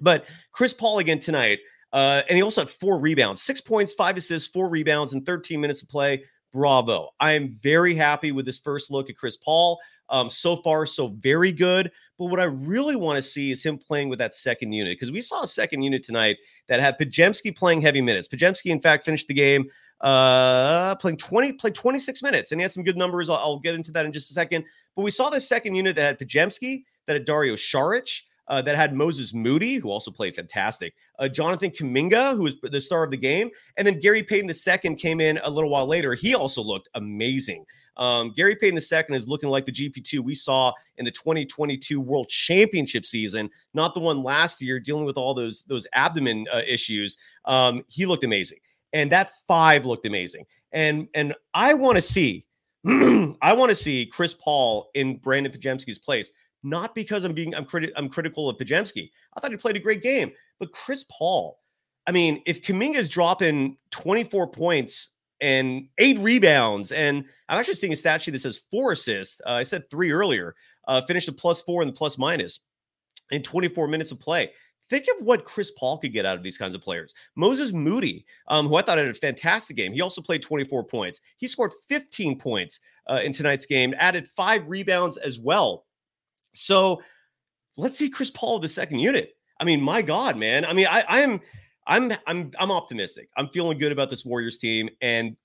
But 0.00 0.24
Chris 0.52 0.72
Paul 0.72 0.98
again 0.98 1.18
tonight, 1.18 1.58
uh, 1.92 2.22
and 2.28 2.36
he 2.36 2.42
also 2.42 2.62
had 2.62 2.70
four 2.70 2.98
rebounds, 2.98 3.42
six 3.42 3.60
points, 3.60 3.92
five 3.92 4.16
assists, 4.16 4.48
four 4.48 4.68
rebounds 4.68 5.12
in 5.12 5.22
13 5.24 5.60
minutes 5.60 5.82
of 5.82 5.88
play. 5.88 6.24
Bravo! 6.52 7.10
I 7.20 7.32
am 7.32 7.58
very 7.62 7.94
happy 7.94 8.32
with 8.32 8.46
this 8.46 8.58
first 8.58 8.90
look 8.90 9.10
at 9.10 9.16
Chris 9.16 9.36
Paul. 9.36 9.78
Um, 10.10 10.28
so 10.28 10.56
far, 10.56 10.84
so 10.84 11.08
very 11.08 11.50
good. 11.50 11.90
But 12.18 12.26
what 12.26 12.38
I 12.38 12.44
really 12.44 12.94
want 12.94 13.16
to 13.16 13.22
see 13.22 13.50
is 13.50 13.62
him 13.62 13.78
playing 13.78 14.10
with 14.10 14.18
that 14.18 14.34
second 14.34 14.72
unit 14.72 14.98
because 14.98 15.10
we 15.10 15.22
saw 15.22 15.42
a 15.42 15.46
second 15.46 15.82
unit 15.82 16.04
tonight 16.04 16.36
that 16.68 16.80
had 16.80 16.98
Podziemski 16.98 17.56
playing 17.56 17.80
heavy 17.80 18.02
minutes. 18.02 18.28
Podziemski, 18.28 18.66
in 18.66 18.80
fact, 18.80 19.04
finished 19.04 19.28
the 19.28 19.34
game 19.34 19.64
uh, 20.04 20.94
playing 20.96 21.16
20, 21.16 21.54
played 21.54 21.74
26 21.74 22.22
minutes, 22.22 22.52
and 22.52 22.60
he 22.60 22.62
had 22.62 22.72
some 22.72 22.84
good 22.84 22.96
numbers. 22.96 23.30
I'll, 23.30 23.36
I'll, 23.38 23.58
get 23.58 23.74
into 23.74 23.90
that 23.92 24.04
in 24.04 24.12
just 24.12 24.30
a 24.30 24.34
second. 24.34 24.64
But 24.94 25.02
we 25.02 25.10
saw 25.10 25.30
this 25.30 25.48
second 25.48 25.74
unit 25.74 25.96
that 25.96 26.02
had 26.02 26.18
Podziemski, 26.18 26.84
that 27.06 27.14
had 27.14 27.24
Dario 27.24 27.54
Saric, 27.54 28.20
uh, 28.48 28.60
that 28.60 28.76
had 28.76 28.94
Moses 28.94 29.32
Moody, 29.32 29.76
who 29.76 29.90
also 29.90 30.10
played 30.10 30.36
fantastic, 30.36 30.94
uh, 31.18 31.28
Jonathan 31.28 31.70
Kuminga, 31.70 32.36
who 32.36 32.42
was 32.42 32.56
the 32.60 32.80
star 32.80 33.02
of 33.02 33.10
the 33.10 33.16
game, 33.16 33.48
and 33.78 33.86
then 33.86 33.98
Gary 33.98 34.22
Payton 34.22 34.50
II 34.50 34.94
came 34.96 35.22
in 35.22 35.40
a 35.42 35.48
little 35.48 35.70
while 35.70 35.86
later. 35.86 36.12
He 36.12 36.34
also 36.34 36.62
looked 36.62 36.90
amazing. 36.94 37.64
Um, 37.96 38.34
Gary 38.36 38.56
Payton 38.56 38.76
II 38.76 39.16
is 39.16 39.26
looking 39.26 39.48
like 39.48 39.64
the 39.64 39.72
GP2 39.72 40.20
we 40.20 40.34
saw 40.34 40.72
in 40.98 41.06
the 41.06 41.10
2022 41.12 41.98
World 41.98 42.28
Championship 42.28 43.06
season, 43.06 43.48
not 43.72 43.94
the 43.94 44.00
one 44.00 44.22
last 44.22 44.60
year 44.60 44.78
dealing 44.80 45.06
with 45.06 45.16
all 45.16 45.32
those 45.32 45.62
those 45.62 45.86
abdomen 45.94 46.44
uh, 46.52 46.60
issues. 46.66 47.16
Um, 47.46 47.84
he 47.88 48.04
looked 48.04 48.24
amazing, 48.24 48.58
and 48.94 49.12
that 49.12 49.32
five 49.46 49.84
looked 49.84 50.06
amazing. 50.06 50.46
And 50.72 51.08
and 51.14 51.34
I 51.52 51.74
want 51.74 51.96
to 51.96 52.02
see, 52.02 52.46
I 52.86 53.52
want 53.52 53.68
to 53.68 53.76
see 53.76 54.06
Chris 54.06 54.32
Paul 54.32 54.88
in 54.94 55.18
Brandon 55.18 55.52
Podziemski's 55.52 55.98
place. 55.98 56.32
Not 56.62 56.94
because 56.94 57.24
I'm 57.24 57.34
being 57.34 57.54
I'm 57.54 57.66
criti- 57.66 57.92
I'm 57.94 58.08
critical 58.08 58.48
of 58.48 58.56
Podziemski. 58.56 59.10
I 59.36 59.40
thought 59.40 59.50
he 59.50 59.58
played 59.58 59.76
a 59.76 59.80
great 59.80 60.02
game, 60.02 60.32
but 60.58 60.72
Chris 60.72 61.04
Paul. 61.10 61.58
I 62.06 62.12
mean, 62.12 62.42
if 62.46 62.62
Kuminga 62.62 62.96
is 62.96 63.08
dropping 63.08 63.76
24 63.90 64.48
points 64.48 65.10
and 65.44 65.88
eight 65.98 66.18
rebounds. 66.20 66.90
And 66.90 67.24
I'm 67.48 67.58
actually 67.58 67.74
seeing 67.74 67.92
a 67.92 67.96
stat 67.96 68.22
sheet 68.22 68.30
that 68.32 68.40
says 68.40 68.60
four 68.70 68.92
assists. 68.92 69.40
Uh, 69.46 69.52
I 69.52 69.62
said 69.62 69.90
three 69.90 70.10
earlier. 70.10 70.54
Uh, 70.86 71.02
finished 71.02 71.28
a 71.28 71.32
plus 71.32 71.60
four 71.62 71.82
and 71.82 71.88
the 71.88 71.96
plus 71.96 72.18
minus 72.18 72.60
in 73.30 73.42
24 73.42 73.88
minutes 73.88 74.10
of 74.10 74.20
play. 74.20 74.52
Think 74.90 75.06
of 75.08 75.24
what 75.24 75.44
Chris 75.44 75.70
Paul 75.72 75.98
could 75.98 76.12
get 76.12 76.26
out 76.26 76.36
of 76.36 76.42
these 76.42 76.58
kinds 76.58 76.74
of 76.74 76.82
players. 76.82 77.14
Moses 77.36 77.72
Moody, 77.72 78.26
um, 78.48 78.68
who 78.68 78.76
I 78.76 78.82
thought 78.82 78.98
had 78.98 79.08
a 79.08 79.14
fantastic 79.14 79.76
game, 79.76 79.92
he 79.92 80.02
also 80.02 80.20
played 80.20 80.42
24 80.42 80.84
points. 80.84 81.20
He 81.38 81.48
scored 81.48 81.72
15 81.88 82.38
points 82.38 82.80
uh, 83.08 83.20
in 83.24 83.32
tonight's 83.32 83.66
game, 83.66 83.94
added 83.98 84.28
five 84.36 84.68
rebounds 84.68 85.16
as 85.16 85.40
well. 85.40 85.86
So 86.54 87.02
let's 87.76 87.96
see 87.98 88.10
Chris 88.10 88.30
Paul 88.30 88.58
the 88.58 88.68
second 88.68 88.98
unit. 88.98 89.36
I 89.60 89.64
mean, 89.64 89.80
my 89.80 90.02
God, 90.02 90.36
man. 90.36 90.64
I 90.64 90.72
mean, 90.72 90.86
I, 90.86 91.04
I 91.08 91.20
am 91.20 91.40
I'm 91.86 92.12
I'm 92.26 92.50
I'm 92.58 92.70
optimistic. 92.70 93.28
I'm 93.36 93.48
feeling 93.48 93.78
good 93.78 93.92
about 93.92 94.10
this 94.10 94.24
Warriors 94.24 94.58
team 94.58 94.88
and 95.00 95.36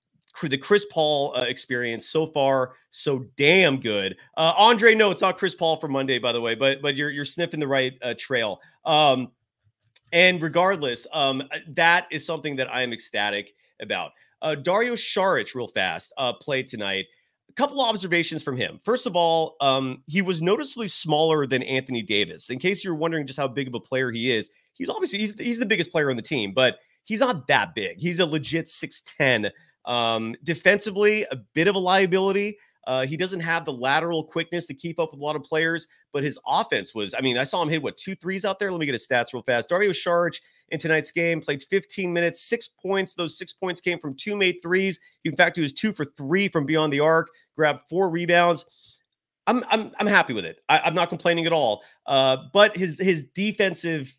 the 0.43 0.57
Chris 0.57 0.85
Paul 0.91 1.33
uh, 1.35 1.45
experience 1.47 2.07
so 2.07 2.27
far 2.27 2.73
so 2.89 3.25
damn 3.37 3.79
good. 3.79 4.17
Uh, 4.37 4.53
Andre, 4.57 4.95
no, 4.95 5.11
it's 5.11 5.21
not 5.21 5.37
Chris 5.37 5.55
Paul 5.55 5.77
for 5.79 5.87
Monday, 5.87 6.19
by 6.19 6.31
the 6.33 6.41
way, 6.41 6.55
but 6.55 6.81
but 6.81 6.95
you're 6.95 7.09
you're 7.09 7.25
sniffing 7.25 7.59
the 7.59 7.67
right 7.67 7.93
uh, 8.01 8.13
trail. 8.17 8.59
Um, 8.85 9.29
and 10.11 10.41
regardless, 10.41 11.05
um, 11.13 11.41
uh, 11.51 11.59
that 11.69 12.07
is 12.11 12.25
something 12.25 12.55
that 12.57 12.73
I 12.73 12.83
am 12.83 12.93
ecstatic 12.93 13.53
about. 13.81 14.11
Uh, 14.41 14.55
Dario 14.55 14.93
Saric, 14.95 15.53
real 15.55 15.67
fast, 15.67 16.13
uh, 16.17 16.33
played 16.33 16.67
tonight. 16.67 17.05
A 17.49 17.53
couple 17.53 17.81
of 17.81 17.89
observations 17.89 18.41
from 18.41 18.57
him. 18.57 18.79
First 18.83 19.05
of 19.05 19.15
all, 19.15 19.55
um, 19.59 20.03
he 20.07 20.21
was 20.21 20.41
noticeably 20.41 20.87
smaller 20.87 21.45
than 21.45 21.63
Anthony 21.63 22.01
Davis. 22.01 22.49
In 22.49 22.59
case 22.59 22.83
you're 22.83 22.95
wondering 22.95 23.27
just 23.27 23.39
how 23.39 23.47
big 23.47 23.67
of 23.67 23.73
a 23.75 23.79
player 23.79 24.11
he 24.11 24.31
is, 24.31 24.49
he's 24.73 24.89
obviously 24.89 25.19
he's, 25.19 25.33
he's 25.39 25.59
the 25.59 25.65
biggest 25.65 25.91
player 25.91 26.09
on 26.09 26.15
the 26.15 26.21
team, 26.21 26.53
but 26.53 26.77
he's 27.05 27.19
not 27.19 27.47
that 27.47 27.75
big. 27.75 27.99
He's 27.99 28.19
a 28.19 28.25
legit 28.25 28.67
6'10. 28.67 29.51
Um, 29.85 30.35
defensively, 30.43 31.25
a 31.31 31.37
bit 31.53 31.67
of 31.67 31.75
a 31.75 31.79
liability. 31.79 32.57
Uh, 32.87 33.05
he 33.05 33.17
doesn't 33.17 33.39
have 33.39 33.65
the 33.65 33.73
lateral 33.73 34.23
quickness 34.23 34.65
to 34.65 34.73
keep 34.73 34.99
up 34.99 35.11
with 35.11 35.19
a 35.19 35.23
lot 35.23 35.35
of 35.35 35.43
players, 35.43 35.87
but 36.11 36.23
his 36.23 36.39
offense 36.47 36.95
was, 36.95 37.13
I 37.13 37.21
mean, 37.21 37.37
I 37.37 37.43
saw 37.43 37.61
him 37.61 37.69
hit 37.69 37.83
what 37.83 37.97
two 37.97 38.15
threes 38.15 38.45
out 38.45 38.57
there. 38.57 38.71
Let 38.71 38.79
me 38.79 38.85
get 38.85 38.93
his 38.93 39.07
stats 39.07 39.33
real 39.33 39.43
fast. 39.43 39.69
Dario 39.69 39.91
Saric 39.91 40.39
in 40.69 40.79
tonight's 40.79 41.11
game 41.11 41.41
played 41.41 41.61
15 41.63 42.11
minutes, 42.11 42.41
six 42.41 42.67
points. 42.67 43.13
Those 43.13 43.37
six 43.37 43.53
points 43.53 43.81
came 43.81 43.99
from 43.99 44.15
two 44.15 44.35
made 44.35 44.57
threes. 44.61 44.99
In 45.25 45.35
fact, 45.35 45.57
he 45.57 45.61
was 45.61 45.73
two 45.73 45.93
for 45.93 46.05
three 46.05 46.47
from 46.47 46.65
beyond 46.65 46.91
the 46.91 46.99
arc, 46.99 47.29
grabbed 47.55 47.81
four 47.89 48.09
rebounds. 48.09 48.65
I'm 49.47 49.65
I'm 49.69 49.91
I'm 49.99 50.07
happy 50.07 50.33
with 50.33 50.45
it. 50.45 50.59
I, 50.69 50.87
am 50.87 50.93
not 50.93 51.09
complaining 51.09 51.47
at 51.47 51.53
all. 51.53 51.83
Uh, 52.05 52.37
but 52.53 52.75
his 52.77 52.95
his 52.99 53.23
defensive 53.23 54.13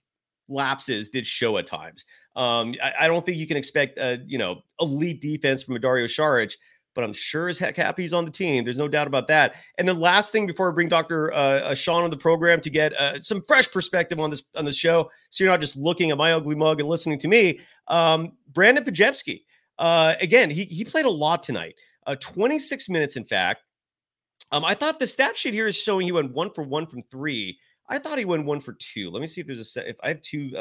lapses 0.49 1.09
did 1.11 1.27
show 1.27 1.57
at 1.59 1.66
times. 1.66 2.05
Um, 2.40 2.74
I, 2.83 2.92
I, 3.00 3.07
don't 3.07 3.26
think 3.26 3.37
you 3.37 3.46
can 3.46 3.59
expect 3.59 3.98
uh, 3.98 4.16
you 4.26 4.38
know 4.38 4.62
elite 4.81 5.20
defense 5.20 5.62
from 5.62 5.76
a 5.76 5.79
Dario 5.79 6.07
Saric, 6.07 6.55
but 6.94 7.05
I'm 7.05 7.12
sure 7.12 7.50
as 7.50 7.59
heck 7.59 7.76
happy 7.76 8.00
he's 8.00 8.14
on 8.14 8.24
the 8.24 8.31
team. 8.31 8.64
There's 8.64 8.79
no 8.79 8.88
doubt 8.88 9.07
about 9.07 9.29
that. 9.29 9.57
And 9.76 9.87
the 9.87 9.92
last 9.92 10.33
thing 10.33 10.46
before 10.46 10.70
I 10.70 10.74
bring 10.74 10.88
Doctor 10.88 11.31
uh, 11.35 11.37
uh, 11.37 11.74
Sean 11.74 12.03
on 12.03 12.09
the 12.09 12.16
program 12.16 12.59
to 12.62 12.70
get 12.70 12.94
uh, 12.94 13.20
some 13.20 13.44
fresh 13.46 13.70
perspective 13.70 14.18
on 14.18 14.31
this 14.31 14.42
on 14.57 14.64
the 14.64 14.72
show, 14.72 15.11
so 15.29 15.44
you're 15.44 15.53
not 15.53 15.61
just 15.61 15.76
looking 15.76 16.12
at 16.12 16.16
my 16.16 16.33
ugly 16.33 16.55
mug 16.55 16.81
and 16.81 16.88
listening 16.88 17.18
to 17.18 17.29
me. 17.29 17.61
Um, 17.88 18.33
Brandon 18.55 18.85
Podziemski, 18.85 19.42
uh, 19.79 20.14
again, 20.22 20.48
he 20.48 20.64
he 20.64 20.83
played 20.83 21.05
a 21.05 21.11
lot 21.11 21.42
tonight. 21.42 21.74
Uh, 22.07 22.16
26 22.20 22.88
minutes, 22.88 23.16
in 23.16 23.24
fact. 23.24 23.64
Um, 24.50 24.64
I 24.64 24.72
thought 24.72 24.98
the 24.98 25.07
stat 25.07 25.37
sheet 25.37 25.53
here 25.53 25.66
is 25.66 25.76
showing 25.76 26.07
he 26.07 26.12
went 26.12 26.33
one 26.33 26.50
for 26.55 26.64
one 26.64 26.87
from 26.87 27.03
three. 27.11 27.59
I 27.87 27.98
thought 27.98 28.18
he 28.18 28.24
went 28.24 28.46
one 28.46 28.62
for 28.62 28.72
two. 28.72 29.11
Let 29.11 29.20
me 29.20 29.29
see 29.29 29.42
if 29.42 29.46
there's 29.46 29.61
a 29.61 29.64
set. 29.64 29.88
If 29.88 29.96
I 30.03 30.09
have 30.09 30.22
two 30.22 30.53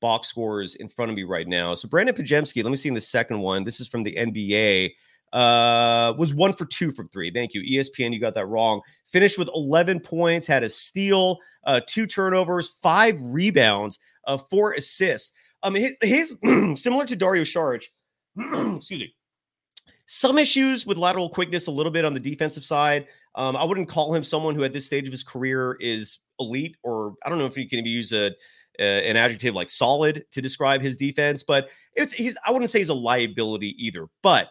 box 0.00 0.28
scores 0.28 0.74
in 0.76 0.88
front 0.88 1.10
of 1.10 1.16
me 1.16 1.24
right 1.24 1.46
now. 1.46 1.74
So 1.74 1.88
Brandon 1.88 2.14
Podziemski, 2.14 2.62
let 2.62 2.70
me 2.70 2.76
see 2.76 2.88
in 2.88 2.94
the 2.94 3.00
second 3.00 3.40
one. 3.40 3.64
This 3.64 3.80
is 3.80 3.88
from 3.88 4.02
the 4.02 4.14
NBA. 4.14 4.92
Uh, 5.32 6.14
was 6.16 6.32
one 6.32 6.52
for 6.52 6.64
two 6.64 6.92
from 6.92 7.08
three. 7.08 7.30
Thank 7.30 7.54
you, 7.54 7.62
ESPN. 7.62 8.12
You 8.12 8.20
got 8.20 8.34
that 8.34 8.46
wrong. 8.46 8.80
Finished 9.10 9.38
with 9.38 9.48
11 9.54 10.00
points, 10.00 10.46
had 10.46 10.62
a 10.62 10.68
steal, 10.68 11.38
uh, 11.64 11.80
two 11.86 12.06
turnovers, 12.06 12.68
five 12.82 13.18
rebounds, 13.20 13.98
uh, 14.26 14.36
four 14.36 14.72
assists. 14.72 15.32
Um, 15.62 15.74
his, 15.74 15.92
his 16.02 16.36
similar 16.80 17.06
to 17.06 17.16
Dario 17.16 17.42
Saric. 17.42 17.86
excuse 18.76 19.00
me 19.00 19.14
some 20.06 20.38
issues 20.38 20.86
with 20.86 20.98
lateral 20.98 21.28
quickness 21.28 21.66
a 21.66 21.70
little 21.70 21.92
bit 21.92 22.04
on 22.04 22.12
the 22.12 22.20
defensive 22.20 22.64
side. 22.64 23.06
Um, 23.34 23.56
I 23.56 23.64
wouldn't 23.64 23.88
call 23.88 24.14
him 24.14 24.22
someone 24.22 24.54
who 24.54 24.64
at 24.64 24.72
this 24.72 24.86
stage 24.86 25.06
of 25.06 25.12
his 25.12 25.24
career 25.24 25.76
is 25.80 26.18
elite, 26.38 26.76
or 26.82 27.14
I 27.24 27.28
don't 27.28 27.38
know 27.38 27.46
if 27.46 27.56
you 27.56 27.68
can 27.68 27.84
use 27.84 28.12
a, 28.12 28.32
a 28.78 29.08
an 29.08 29.16
adjective 29.16 29.54
like 29.54 29.70
solid 29.70 30.24
to 30.32 30.40
describe 30.40 30.82
his 30.82 30.96
defense, 30.96 31.42
but 31.42 31.68
it's 31.94 32.12
he's 32.12 32.36
I 32.46 32.52
wouldn't 32.52 32.70
say 32.70 32.80
he's 32.80 32.88
a 32.88 32.94
liability 32.94 33.74
either, 33.84 34.06
but 34.22 34.48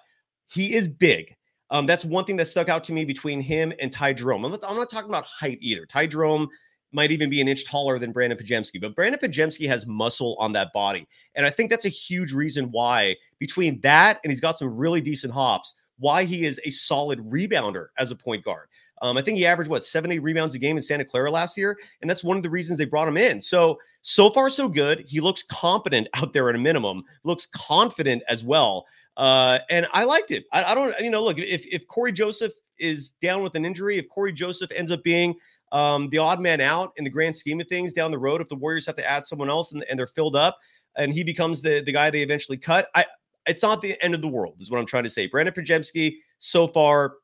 he 0.48 0.74
is 0.74 0.88
big. 0.88 1.36
Um, 1.70 1.86
that's 1.86 2.06
one 2.06 2.26
thing 2.26 2.38
that 2.38 2.46
stuck 2.46 2.70
out 2.70 2.84
to 2.86 2.94
me 2.94 3.04
between 3.04 3.42
him 3.42 3.74
and 3.80 3.92
Ty 3.92 4.14
Jerome. 4.14 4.46
I'm 4.46 4.52
not, 4.52 4.64
I'm 4.68 4.76
not 4.76 4.90
talking 4.90 5.10
about 5.10 5.26
height 5.26 5.58
either. 5.62 5.86
Ty 5.86 6.08
Jerome 6.08 6.48
might 6.92 7.12
even 7.12 7.30
be 7.30 7.42
an 7.42 7.48
inch 7.48 7.66
taller 7.66 7.98
than 7.98 8.12
Brandon 8.12 8.38
Podziemski, 8.38 8.80
but 8.80 8.96
Brandon 8.96 9.20
Podziemski 9.20 9.68
has 9.68 9.88
muscle 9.88 10.38
on 10.40 10.54
that 10.54 10.72
body. 10.74 11.08
And 11.34 11.46
I 11.46 11.50
think 11.50 11.72
that's 11.72 11.86
a 11.86 11.90
huge 11.90 12.32
reason 12.32 12.66
why, 12.72 13.16
between 13.40 13.82
that 13.82 14.20
and 14.24 14.32
he's 14.32 14.40
got 14.40 14.60
some 14.60 14.76
really 14.76 15.02
decent 15.02 15.34
hops, 15.34 15.74
why 15.98 16.24
he 16.24 16.46
is 16.46 16.62
a 16.64 16.70
solid 16.70 17.20
rebounder 17.20 17.88
as 17.98 18.12
a 18.12 18.16
point 18.16 18.44
guard. 18.46 18.68
Um, 19.02 19.18
I 19.18 19.22
think 19.22 19.38
he 19.38 19.46
averaged 19.46 19.70
what 19.70 19.84
seven, 19.84 20.12
eight 20.12 20.20
rebounds 20.20 20.56
a 20.56 20.60
game 20.60 20.78
in 20.78 20.84
Santa 20.84 21.04
Clara 21.04 21.32
last 21.32 21.58
year, 21.58 21.78
and 22.02 22.10
that's 22.10 22.24
one 22.24 22.38
of 22.38 22.44
the 22.44 22.50
reasons 22.50 22.78
they 22.78 22.86
brought 22.86 23.08
him 23.08 23.18
in. 23.18 23.42
So, 23.42 23.80
so 24.04 24.30
far, 24.30 24.50
so 24.50 24.70
good. 24.70 25.06
He 25.08 25.20
looks 25.20 25.44
competent 25.44 26.08
out 26.14 26.34
there 26.34 26.50
at 26.50 26.56
a 26.56 26.60
minimum, 26.60 27.04
looks 27.24 27.48
confident 27.48 28.22
as 28.30 28.44
well. 28.44 28.86
Uh, 29.18 29.60
and 29.70 29.88
I 29.94 30.04
liked 30.04 30.32
it. 30.32 30.46
I, 30.52 30.64
I 30.64 30.76
don't, 30.76 30.98
you 31.00 31.10
know, 31.10 31.24
look, 31.24 31.40
if 31.40 31.66
if 31.66 31.88
Cory 31.88 32.12
Joseph 32.12 32.54
is 32.78 33.12
down 33.22 33.44
with 33.44 33.56
an 33.56 33.66
injury, 33.66 33.98
if 33.98 34.08
Cory 34.10 34.34
Joseph 34.34 34.72
ends 34.72 34.92
up 34.92 35.04
being 35.04 35.36
um, 35.72 36.10
the 36.10 36.20
odd 36.20 36.40
man 36.40 36.62
out 36.62 36.94
in 36.98 37.04
the 37.04 37.10
grand 37.10 37.36
scheme 37.36 37.60
of 37.60 37.68
things 37.68 37.94
down 37.94 38.12
the 38.12 38.20
road 38.20 38.42
if 38.42 38.50
the 38.50 38.56
Warriors 38.56 38.86
have 38.86 38.96
to 38.96 39.10
add 39.10 39.26
someone 39.26 39.50
else 39.50 39.72
and, 39.72 39.84
and 39.90 39.98
they're 39.98 40.08
filled 40.08 40.36
up 40.36 40.58
and 40.96 41.12
he 41.12 41.24
becomes 41.24 41.62
the, 41.62 41.82
the 41.82 41.92
guy 41.92 42.10
they 42.10 42.22
eventually 42.22 42.58
cut. 42.58 42.90
I 42.96 43.06
it's 43.46 43.62
not 43.62 43.82
the 43.82 44.02
end 44.04 44.16
of 44.16 44.22
the 44.22 44.28
world, 44.28 44.56
is 44.60 44.72
what 44.72 44.80
I'm 44.80 44.86
trying 44.86 45.04
to 45.04 45.10
say. 45.10 45.28
Brandon 45.28 45.54
Podziemski, 45.54 46.18
so 46.40 46.68
far, 46.68 47.16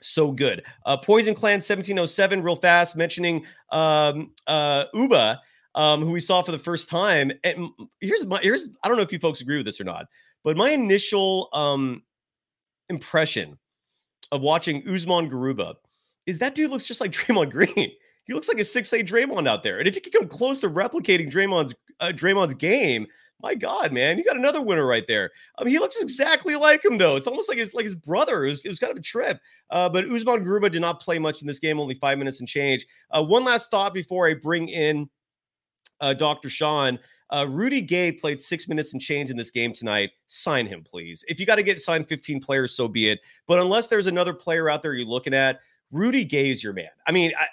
so 0.00 0.32
good. 0.32 0.62
Uh, 0.86 0.96
Poison 0.96 1.34
Clan 1.34 1.56
1707, 1.56 2.42
real 2.42 2.56
fast, 2.56 2.96
mentioning 2.96 3.44
um, 3.70 4.32
uh, 4.46 4.84
Uba, 4.94 5.40
um, 5.74 6.02
who 6.02 6.12
we 6.12 6.20
saw 6.20 6.42
for 6.42 6.52
the 6.52 6.58
first 6.58 6.88
time. 6.88 7.32
And 7.42 7.70
here's 8.00 8.24
my 8.26 8.38
here's 8.40 8.68
I 8.82 8.88
don't 8.88 8.96
know 8.96 9.02
if 9.02 9.12
you 9.12 9.18
folks 9.18 9.40
agree 9.40 9.56
with 9.56 9.66
this 9.66 9.80
or 9.80 9.84
not, 9.84 10.06
but 10.42 10.56
my 10.56 10.70
initial 10.70 11.48
um, 11.52 12.02
impression 12.88 13.58
of 14.32 14.40
watching 14.40 14.86
Usman 14.88 15.30
Garuba 15.30 15.74
is 16.26 16.38
that 16.38 16.54
dude 16.54 16.70
looks 16.70 16.84
just 16.86 17.00
like 17.00 17.12
Draymond 17.12 17.50
Green. 17.50 17.90
He 18.26 18.32
looks 18.32 18.48
like 18.48 18.58
a 18.58 18.62
6'8 18.62 19.06
Draymond 19.06 19.46
out 19.46 19.62
there. 19.62 19.78
And 19.78 19.86
if 19.86 19.94
you 19.94 20.00
could 20.00 20.14
come 20.14 20.28
close 20.28 20.60
to 20.60 20.70
replicating 20.70 21.30
Draymond's 21.30 21.74
uh, 22.00 22.08
Draymond's 22.08 22.54
game, 22.54 23.06
my 23.40 23.54
God, 23.54 23.92
man, 23.92 24.16
you 24.16 24.24
got 24.24 24.38
another 24.38 24.62
winner 24.62 24.86
right 24.86 25.06
there. 25.06 25.30
I 25.58 25.64
mean, 25.64 25.72
he 25.72 25.78
looks 25.78 26.00
exactly 26.00 26.56
like 26.56 26.82
him, 26.82 26.96
though. 26.96 27.16
It's 27.16 27.26
almost 27.26 27.48
like 27.48 27.58
his 27.58 27.74
like 27.74 27.84
his 27.84 27.94
brother. 27.94 28.46
It 28.46 28.50
was, 28.50 28.64
it 28.64 28.68
was 28.70 28.78
kind 28.78 28.90
of 28.90 28.96
a 28.96 29.02
trip. 29.02 29.38
Uh, 29.70 29.88
but 29.90 30.06
Usman 30.06 30.44
Garuba 30.44 30.72
did 30.72 30.80
not 30.80 31.00
play 31.00 31.18
much 31.18 31.42
in 31.42 31.46
this 31.46 31.58
game, 31.58 31.78
only 31.78 31.94
five 31.96 32.16
minutes 32.16 32.40
and 32.40 32.48
change. 32.48 32.86
Uh, 33.10 33.22
one 33.22 33.44
last 33.44 33.70
thought 33.70 33.92
before 33.92 34.26
I 34.26 34.34
bring 34.34 34.68
in 34.68 35.10
uh, 36.00 36.14
Dr. 36.14 36.48
Sean. 36.48 36.98
Uh, 37.30 37.46
Rudy 37.48 37.80
Gay 37.80 38.12
played 38.12 38.40
six 38.40 38.68
minutes 38.68 38.92
and 38.92 39.00
change 39.00 39.30
in 39.30 39.36
this 39.36 39.50
game 39.50 39.72
tonight. 39.72 40.10
Sign 40.26 40.66
him, 40.66 40.84
please. 40.84 41.24
If 41.26 41.40
you 41.40 41.46
got 41.46 41.56
to 41.56 41.62
get 41.62 41.80
signed 41.80 42.06
15 42.06 42.40
players, 42.40 42.76
so 42.76 42.86
be 42.86 43.08
it. 43.08 43.20
But 43.46 43.58
unless 43.58 43.88
there's 43.88 44.06
another 44.06 44.34
player 44.34 44.68
out 44.68 44.82
there 44.82 44.94
you're 44.94 45.06
looking 45.06 45.34
at 45.34 45.60
Rudy 45.90 46.24
Gay 46.24 46.50
is 46.50 46.62
your 46.62 46.72
man. 46.72 46.90
I 47.06 47.12
mean, 47.12 47.32
I, 47.38 47.46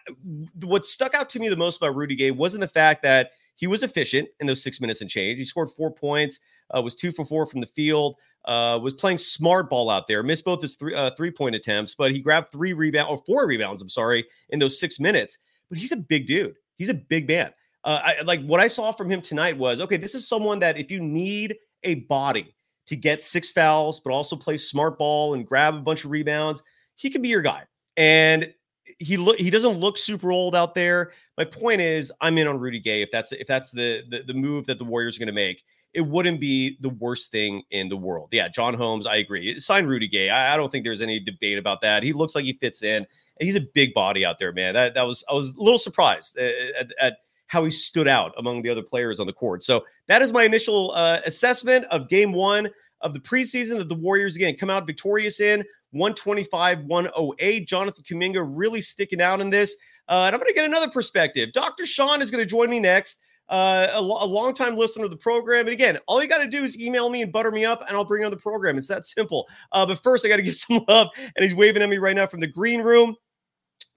what 0.65 0.85
stuck 0.85 1.13
out 1.13 1.29
to 1.29 1.39
me 1.39 1.47
the 1.47 1.55
most 1.55 1.77
about 1.77 1.95
Rudy 1.95 2.15
Gay 2.15 2.31
wasn't 2.31 2.61
the 2.61 2.67
fact 2.67 3.03
that 3.03 3.31
he 3.55 3.67
was 3.67 3.83
efficient 3.83 4.27
in 4.39 4.47
those 4.47 4.63
six 4.63 4.81
minutes 4.81 5.01
and 5.01 5.09
change. 5.09 5.37
He 5.37 5.45
scored 5.45 5.69
four 5.69 5.91
points, 5.91 6.39
uh, 6.75 6.81
was 6.81 6.95
two 6.95 7.11
for 7.11 7.23
four 7.23 7.45
from 7.45 7.61
the 7.61 7.67
field, 7.67 8.15
uh, 8.45 8.79
was 8.81 8.95
playing 8.95 9.19
smart 9.19 9.69
ball 9.69 9.89
out 9.89 10.07
there, 10.07 10.23
missed 10.23 10.45
both 10.45 10.61
his 10.61 10.75
three 10.75 10.95
uh, 10.95 11.11
three 11.15 11.29
point 11.29 11.55
attempts, 11.55 11.93
but 11.93 12.11
he 12.11 12.19
grabbed 12.19 12.51
three 12.51 12.73
rebounds 12.73 13.11
or 13.11 13.17
four 13.19 13.45
rebounds. 13.45 13.81
I'm 13.81 13.89
sorry, 13.89 14.25
in 14.49 14.57
those 14.57 14.79
six 14.79 14.99
minutes. 14.99 15.37
But 15.69 15.77
he's 15.77 15.91
a 15.91 15.97
big 15.97 16.25
dude. 16.25 16.55
He's 16.77 16.89
a 16.89 16.95
big 16.95 17.27
man. 17.27 17.51
Uh, 17.83 17.99
I, 18.03 18.21
like 18.21 18.41
what 18.43 18.59
I 18.59 18.67
saw 18.67 18.91
from 18.91 19.09
him 19.09 19.21
tonight 19.21 19.57
was 19.57 19.79
okay. 19.81 19.97
This 19.97 20.15
is 20.15 20.27
someone 20.27 20.59
that 20.59 20.77
if 20.77 20.91
you 20.91 20.99
need 20.99 21.55
a 21.83 21.95
body 21.95 22.53
to 22.87 22.95
get 22.95 23.21
six 23.21 23.51
fouls, 23.51 23.99
but 23.99 24.11
also 24.11 24.35
play 24.35 24.57
smart 24.57 24.97
ball 24.97 25.33
and 25.33 25.47
grab 25.47 25.75
a 25.75 25.79
bunch 25.79 26.05
of 26.05 26.11
rebounds, 26.11 26.61
he 26.95 27.09
could 27.09 27.21
be 27.21 27.29
your 27.29 27.41
guy 27.41 27.63
and 27.97 28.53
he 28.99 29.17
look 29.17 29.37
he 29.37 29.49
doesn't 29.49 29.79
look 29.79 29.97
super 29.97 30.31
old 30.31 30.55
out 30.55 30.75
there. 30.75 31.11
My 31.37 31.45
point 31.45 31.81
is, 31.81 32.11
I'm 32.21 32.37
in 32.37 32.47
on 32.47 32.59
Rudy 32.59 32.79
Gay. 32.79 33.01
If 33.01 33.11
that's 33.11 33.31
if 33.31 33.47
that's 33.47 33.71
the 33.71 34.03
the, 34.09 34.23
the 34.23 34.33
move 34.33 34.65
that 34.67 34.77
the 34.77 34.83
Warriors 34.83 35.17
are 35.17 35.19
going 35.19 35.27
to 35.27 35.33
make, 35.33 35.63
it 35.93 36.01
wouldn't 36.01 36.39
be 36.39 36.77
the 36.81 36.89
worst 36.89 37.31
thing 37.31 37.63
in 37.71 37.89
the 37.89 37.97
world. 37.97 38.29
Yeah, 38.31 38.47
John 38.47 38.73
Holmes, 38.73 39.05
I 39.05 39.17
agree. 39.17 39.59
Sign 39.59 39.85
Rudy 39.85 40.07
Gay. 40.07 40.29
I, 40.29 40.53
I 40.53 40.57
don't 40.57 40.71
think 40.71 40.85
there's 40.85 41.01
any 41.01 41.19
debate 41.19 41.57
about 41.57 41.81
that. 41.81 42.03
He 42.03 42.13
looks 42.13 42.35
like 42.35 42.45
he 42.45 42.53
fits 42.53 42.83
in. 42.83 43.05
He's 43.39 43.55
a 43.55 43.61
big 43.61 43.93
body 43.93 44.25
out 44.25 44.39
there, 44.39 44.51
man. 44.51 44.73
That 44.73 44.93
that 44.93 45.03
was 45.03 45.23
I 45.29 45.33
was 45.33 45.49
a 45.49 45.61
little 45.61 45.79
surprised 45.79 46.37
at, 46.37 46.91
at 46.99 47.17
how 47.51 47.65
he 47.65 47.69
stood 47.69 48.07
out 48.07 48.33
among 48.37 48.61
the 48.61 48.69
other 48.69 48.81
players 48.81 49.19
on 49.19 49.27
the 49.27 49.33
court. 49.33 49.61
So 49.61 49.83
that 50.07 50.21
is 50.21 50.31
my 50.31 50.43
initial 50.43 50.91
uh, 50.91 51.19
assessment 51.25 51.83
of 51.91 52.07
Game 52.07 52.31
One 52.31 52.69
of 53.01 53.13
the 53.13 53.19
preseason 53.19 53.77
that 53.77 53.89
the 53.89 53.95
Warriors 53.95 54.37
again 54.37 54.55
come 54.55 54.69
out 54.69 54.87
victorious 54.87 55.41
in. 55.41 55.65
125, 55.91 56.85
108. 56.85 57.67
Jonathan 57.67 58.03
Kuminga 58.05 58.49
really 58.49 58.79
sticking 58.79 59.21
out 59.21 59.41
in 59.41 59.49
this. 59.49 59.75
Uh, 60.07 60.23
and 60.27 60.33
I'm 60.33 60.39
going 60.39 60.47
to 60.47 60.53
get 60.53 60.63
another 60.63 60.89
perspective. 60.89 61.51
Dr. 61.51 61.85
Sean 61.85 62.21
is 62.21 62.31
going 62.31 62.41
to 62.41 62.49
join 62.49 62.69
me 62.69 62.79
next. 62.79 63.19
Uh, 63.49 63.87
a, 63.95 63.99
a 63.99 63.99
long-time 63.99 64.77
listener 64.77 65.03
of 65.03 65.11
the 65.11 65.17
program. 65.17 65.65
And 65.65 65.73
again, 65.73 65.99
all 66.07 66.21
you 66.21 66.29
got 66.29 66.37
to 66.37 66.47
do 66.47 66.63
is 66.63 66.79
email 66.79 67.09
me 67.09 67.21
and 67.21 67.33
butter 67.33 67.51
me 67.51 67.65
up, 67.65 67.83
and 67.85 67.97
I'll 67.97 68.05
bring 68.05 68.23
on 68.23 68.31
the 68.31 68.37
program. 68.37 68.77
It's 68.77 68.87
that 68.87 69.05
simple. 69.05 69.45
Uh, 69.73 69.85
but 69.85 70.01
first, 70.01 70.25
I 70.25 70.29
got 70.29 70.37
to 70.37 70.41
give 70.43 70.55
some 70.55 70.85
love, 70.87 71.09
and 71.17 71.43
he's 71.43 71.53
waving 71.53 71.83
at 71.83 71.89
me 71.89 71.97
right 71.97 72.15
now 72.15 72.27
from 72.27 72.39
the 72.39 72.47
green 72.47 72.81
room. 72.81 73.17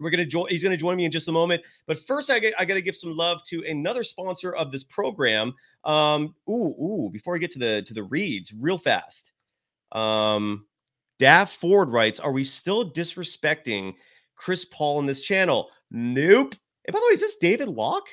We're 0.01 0.11
gonna 0.11 0.27
join. 0.27 0.49
He's 0.49 0.63
gonna 0.63 0.77
join 0.77 0.97
me 0.97 1.05
in 1.05 1.13
just 1.13 1.29
a 1.29 1.33
moment. 1.33 1.63
But 1.87 1.99
first, 1.99 2.31
I, 2.31 2.53
I 2.59 2.65
got 2.65 2.75
to 2.75 2.83
give 2.83 2.97
some 2.97 3.15
love 3.15 3.45
to 3.45 3.65
another 3.69 4.03
sponsor 4.03 4.55
of 4.55 4.73
this 4.73 4.85
program. 4.85 5.55
Um, 5.85 6.35
ooh, 6.49 6.75
ooh. 6.83 7.11
Before 7.11 7.35
I 7.35 7.39
get 7.39 7.53
to 7.53 7.59
the 7.59 7.83
to 7.83 7.95
the 7.95 8.03
reads, 8.03 8.53
real 8.53 8.79
fast. 8.79 9.33
Um, 9.93 10.67
Daff 11.19 11.53
Ford 11.53 11.91
writes, 11.91 12.21
Are 12.21 12.33
we 12.33 12.45
still 12.45 12.91
disrespecting 12.91 13.95
Chris 14.37 14.65
Paul 14.65 14.99
in 14.99 15.07
this 15.07 15.23
channel? 15.23 15.71
Nope. 15.91 16.55
And 16.87 16.93
by 16.93 16.99
the 17.01 17.07
way, 17.09 17.15
is 17.15 17.21
this 17.21 17.37
David 17.37 17.69
Locke 17.69 18.09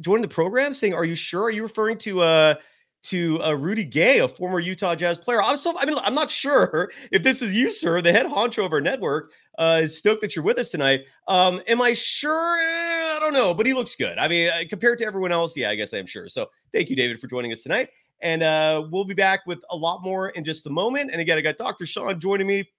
joining 0.00 0.22
the 0.22 0.28
program 0.28 0.74
saying, 0.74 0.94
Are 0.94 1.04
you 1.04 1.14
sure? 1.14 1.44
Are 1.44 1.50
you 1.50 1.62
referring 1.62 1.98
to 1.98 2.20
uh 2.20 2.54
to 3.04 3.40
uh, 3.42 3.52
Rudy 3.52 3.84
Gay, 3.84 4.18
a 4.18 4.28
former 4.28 4.60
Utah 4.60 4.94
Jazz 4.94 5.16
player? 5.16 5.42
I'm 5.42 5.56
so 5.56 5.76
I 5.78 5.86
mean, 5.86 5.96
I'm 6.02 6.14
not 6.14 6.30
sure 6.30 6.90
if 7.10 7.22
this 7.22 7.42
is 7.42 7.54
you, 7.54 7.70
sir, 7.70 8.00
the 8.02 8.12
head 8.12 8.26
honcho 8.26 8.64
of 8.64 8.72
our 8.72 8.80
network. 8.80 9.32
Uh, 9.58 9.88
stoked 9.88 10.20
that 10.20 10.36
you're 10.36 10.44
with 10.44 10.56
us 10.58 10.70
tonight. 10.70 11.04
Um, 11.26 11.60
am 11.66 11.82
I 11.82 11.92
sure? 11.92 12.56
Eh, 12.58 13.16
I 13.16 13.18
don't 13.18 13.32
know, 13.32 13.52
but 13.52 13.66
he 13.66 13.74
looks 13.74 13.96
good. 13.96 14.16
I 14.16 14.28
mean, 14.28 14.48
uh, 14.48 14.60
compared 14.70 14.98
to 14.98 15.04
everyone 15.04 15.32
else, 15.32 15.56
yeah, 15.56 15.68
I 15.68 15.74
guess 15.74 15.92
I'm 15.92 16.06
sure. 16.06 16.28
So 16.28 16.48
thank 16.72 16.88
you, 16.88 16.94
David, 16.94 17.20
for 17.20 17.26
joining 17.26 17.52
us 17.52 17.62
tonight. 17.62 17.90
And 18.20 18.44
uh, 18.44 18.86
we'll 18.90 19.04
be 19.04 19.14
back 19.14 19.40
with 19.46 19.58
a 19.70 19.76
lot 19.76 20.02
more 20.02 20.30
in 20.30 20.44
just 20.44 20.66
a 20.66 20.70
moment. 20.70 21.10
And 21.10 21.20
again, 21.20 21.38
I 21.38 21.40
got 21.40 21.56
Dr. 21.56 21.86
Sean 21.86 22.20
joining 22.20 22.46
me. 22.46 22.70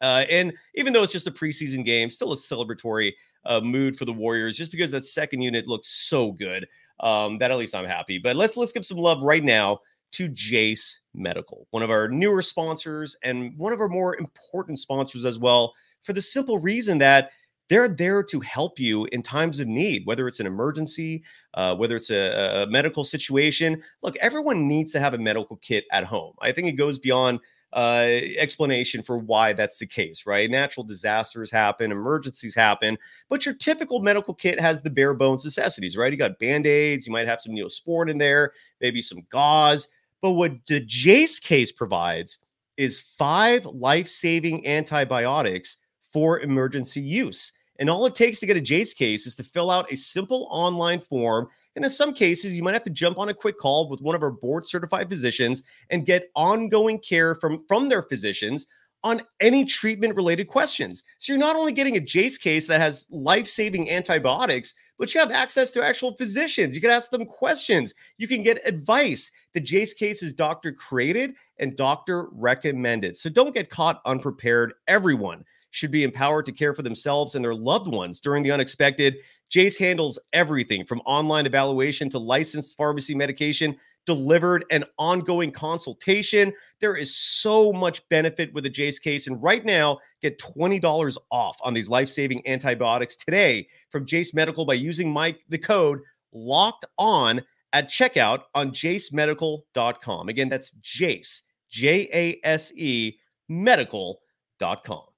Uh, 0.00 0.24
and 0.28 0.52
even 0.74 0.92
though 0.92 1.04
it's 1.04 1.12
just 1.12 1.28
a 1.28 1.30
preseason 1.30 1.84
game, 1.84 2.10
still 2.10 2.32
a 2.32 2.36
celebratory 2.36 3.12
uh, 3.44 3.60
mood 3.60 3.96
for 3.96 4.04
the 4.04 4.12
Warriors, 4.12 4.56
just 4.56 4.72
because 4.72 4.90
that 4.90 5.04
second 5.04 5.40
unit 5.40 5.68
looks 5.68 5.88
so 5.88 6.32
good. 6.32 6.66
Um, 6.98 7.38
that 7.38 7.52
at 7.52 7.58
least 7.58 7.74
I'm 7.76 7.84
happy. 7.84 8.18
But 8.18 8.36
let's 8.36 8.56
let's 8.56 8.72
give 8.72 8.84
some 8.84 8.98
love 8.98 9.22
right 9.22 9.42
now 9.42 9.80
to 10.12 10.28
Jase 10.28 11.00
Medical, 11.14 11.66
one 11.70 11.82
of 11.82 11.90
our 11.90 12.08
newer 12.08 12.42
sponsors 12.42 13.16
and 13.22 13.56
one 13.56 13.72
of 13.72 13.80
our 13.80 13.88
more 13.88 14.16
important 14.16 14.78
sponsors 14.78 15.24
as 15.24 15.38
well, 15.38 15.72
for 16.02 16.12
the 16.12 16.22
simple 16.22 16.58
reason 16.58 16.98
that 16.98 17.30
they're 17.68 17.88
there 17.88 18.22
to 18.22 18.40
help 18.40 18.78
you 18.78 19.06
in 19.12 19.22
times 19.22 19.58
of 19.58 19.66
need, 19.66 20.04
whether 20.04 20.28
it's 20.28 20.40
an 20.40 20.46
emergency, 20.46 21.22
uh, 21.54 21.74
whether 21.74 21.96
it's 21.96 22.10
a, 22.10 22.64
a 22.64 22.66
medical 22.66 23.04
situation. 23.04 23.82
Look, 24.02 24.16
everyone 24.16 24.68
needs 24.68 24.92
to 24.92 25.00
have 25.00 25.14
a 25.14 25.18
medical 25.18 25.56
kit 25.56 25.86
at 25.90 26.04
home. 26.04 26.34
I 26.40 26.52
think 26.52 26.68
it 26.68 26.72
goes 26.72 26.98
beyond 26.98 27.40
uh, 27.72 28.20
explanation 28.36 29.02
for 29.02 29.16
why 29.16 29.54
that's 29.54 29.78
the 29.78 29.86
case, 29.86 30.26
right? 30.26 30.50
Natural 30.50 30.84
disasters 30.84 31.50
happen, 31.50 31.90
emergencies 31.90 32.54
happen, 32.54 32.98
but 33.30 33.46
your 33.46 33.54
typical 33.54 34.00
medical 34.00 34.34
kit 34.34 34.60
has 34.60 34.82
the 34.82 34.90
bare 34.90 35.14
bones 35.14 35.44
necessities, 35.44 35.96
right? 35.96 36.12
You 36.12 36.18
got 36.18 36.38
band 36.38 36.66
aids, 36.66 37.06
you 37.06 37.12
might 37.12 37.26
have 37.26 37.40
some 37.40 37.54
neosporin 37.54 38.10
in 38.10 38.18
there, 38.18 38.52
maybe 38.82 39.00
some 39.00 39.26
gauze. 39.30 39.88
But 40.20 40.32
what 40.32 40.52
the 40.66 40.80
Jase 40.80 41.40
case 41.40 41.72
provides 41.72 42.38
is 42.76 43.00
five 43.00 43.64
life 43.64 44.08
saving 44.08 44.66
antibiotics 44.66 45.78
for 46.12 46.40
emergency 46.40 47.00
use. 47.00 47.52
And 47.78 47.88
all 47.88 48.06
it 48.06 48.14
takes 48.14 48.38
to 48.40 48.46
get 48.46 48.56
a 48.56 48.60
Jase 48.60 48.94
case 48.94 49.26
is 49.26 49.34
to 49.36 49.42
fill 49.42 49.70
out 49.70 49.92
a 49.92 49.96
simple 49.96 50.46
online 50.50 51.00
form. 51.00 51.48
And 51.74 51.84
in 51.84 51.90
some 51.90 52.12
cases, 52.12 52.54
you 52.54 52.62
might 52.62 52.74
have 52.74 52.84
to 52.84 52.90
jump 52.90 53.18
on 53.18 53.30
a 53.30 53.34
quick 53.34 53.58
call 53.58 53.88
with 53.88 54.02
one 54.02 54.14
of 54.14 54.22
our 54.22 54.30
board 54.30 54.68
certified 54.68 55.08
physicians 55.08 55.62
and 55.90 56.06
get 56.06 56.30
ongoing 56.36 56.98
care 56.98 57.34
from, 57.34 57.64
from 57.66 57.88
their 57.88 58.02
physicians 58.02 58.66
on 59.04 59.22
any 59.40 59.64
treatment 59.64 60.14
related 60.14 60.46
questions. 60.46 61.02
So 61.18 61.32
you're 61.32 61.40
not 61.40 61.56
only 61.56 61.72
getting 61.72 61.96
a 61.96 62.00
Jase 62.00 62.38
case 62.38 62.66
that 62.68 62.80
has 62.80 63.06
life 63.10 63.48
saving 63.48 63.90
antibiotics, 63.90 64.74
but 64.98 65.12
you 65.12 65.18
have 65.18 65.32
access 65.32 65.72
to 65.72 65.84
actual 65.84 66.14
physicians. 66.16 66.74
You 66.74 66.80
can 66.80 66.90
ask 66.90 67.10
them 67.10 67.26
questions. 67.26 67.94
You 68.18 68.28
can 68.28 68.44
get 68.44 68.64
advice. 68.66 69.30
The 69.54 69.60
Jase 69.60 69.94
case 69.94 70.22
is 70.22 70.32
doctor 70.32 70.72
created 70.72 71.34
and 71.58 71.76
doctor 71.76 72.28
recommended. 72.30 73.16
So 73.16 73.28
don't 73.28 73.54
get 73.54 73.70
caught 73.70 74.00
unprepared. 74.04 74.74
Everyone 74.86 75.44
should 75.72 75.90
be 75.90 76.04
empowered 76.04 76.46
to 76.46 76.52
care 76.52 76.72
for 76.72 76.82
themselves 76.82 77.34
and 77.34 77.44
their 77.44 77.54
loved 77.54 77.92
ones 77.92 78.20
during 78.20 78.42
the 78.42 78.52
unexpected. 78.52 79.16
Jase 79.50 79.76
handles 79.76 80.18
everything 80.32 80.86
from 80.86 81.00
online 81.00 81.44
evaluation 81.44 82.08
to 82.10 82.18
licensed 82.18 82.76
pharmacy 82.76 83.14
medication 83.14 83.76
delivered 84.06 84.64
and 84.70 84.84
ongoing 84.98 85.50
consultation. 85.50 86.52
There 86.80 86.96
is 86.96 87.16
so 87.16 87.72
much 87.72 88.06
benefit 88.08 88.52
with 88.52 88.66
a 88.66 88.70
Jase 88.70 88.98
case. 88.98 89.26
And 89.26 89.42
right 89.42 89.64
now, 89.64 89.98
get 90.20 90.38
$20 90.38 91.16
off 91.30 91.58
on 91.62 91.74
these 91.74 91.88
life 91.88 92.08
saving 92.08 92.46
antibiotics 92.46 93.16
today 93.16 93.68
from 93.90 94.06
Jase 94.06 94.34
Medical 94.34 94.64
by 94.64 94.74
using 94.74 95.10
my 95.10 95.36
the 95.48 95.58
code 95.58 96.00
locked 96.32 96.84
on 96.98 97.42
at 97.72 97.88
checkout 97.88 98.42
on 98.54 98.70
jasemedical.com. 98.72 100.28
Again, 100.28 100.48
that's 100.48 100.72
Jase, 100.80 101.42
J 101.70 102.08
A 102.12 102.46
S 102.46 102.72
E, 102.74 103.18
medical.com. 103.48 105.11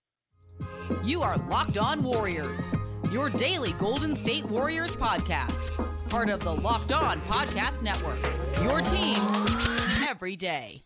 You 1.02 1.22
are 1.22 1.38
Locked 1.48 1.78
On 1.78 2.02
Warriors, 2.02 2.74
your 3.10 3.30
daily 3.30 3.72
Golden 3.72 4.14
State 4.14 4.44
Warriors 4.44 4.94
podcast, 4.94 5.82
part 6.10 6.28
of 6.28 6.40
the 6.40 6.54
Locked 6.54 6.92
On 6.92 7.22
Podcast 7.22 7.82
Network. 7.82 8.22
Your 8.62 8.82
team 8.82 9.16
every 10.06 10.36
day. 10.36 10.82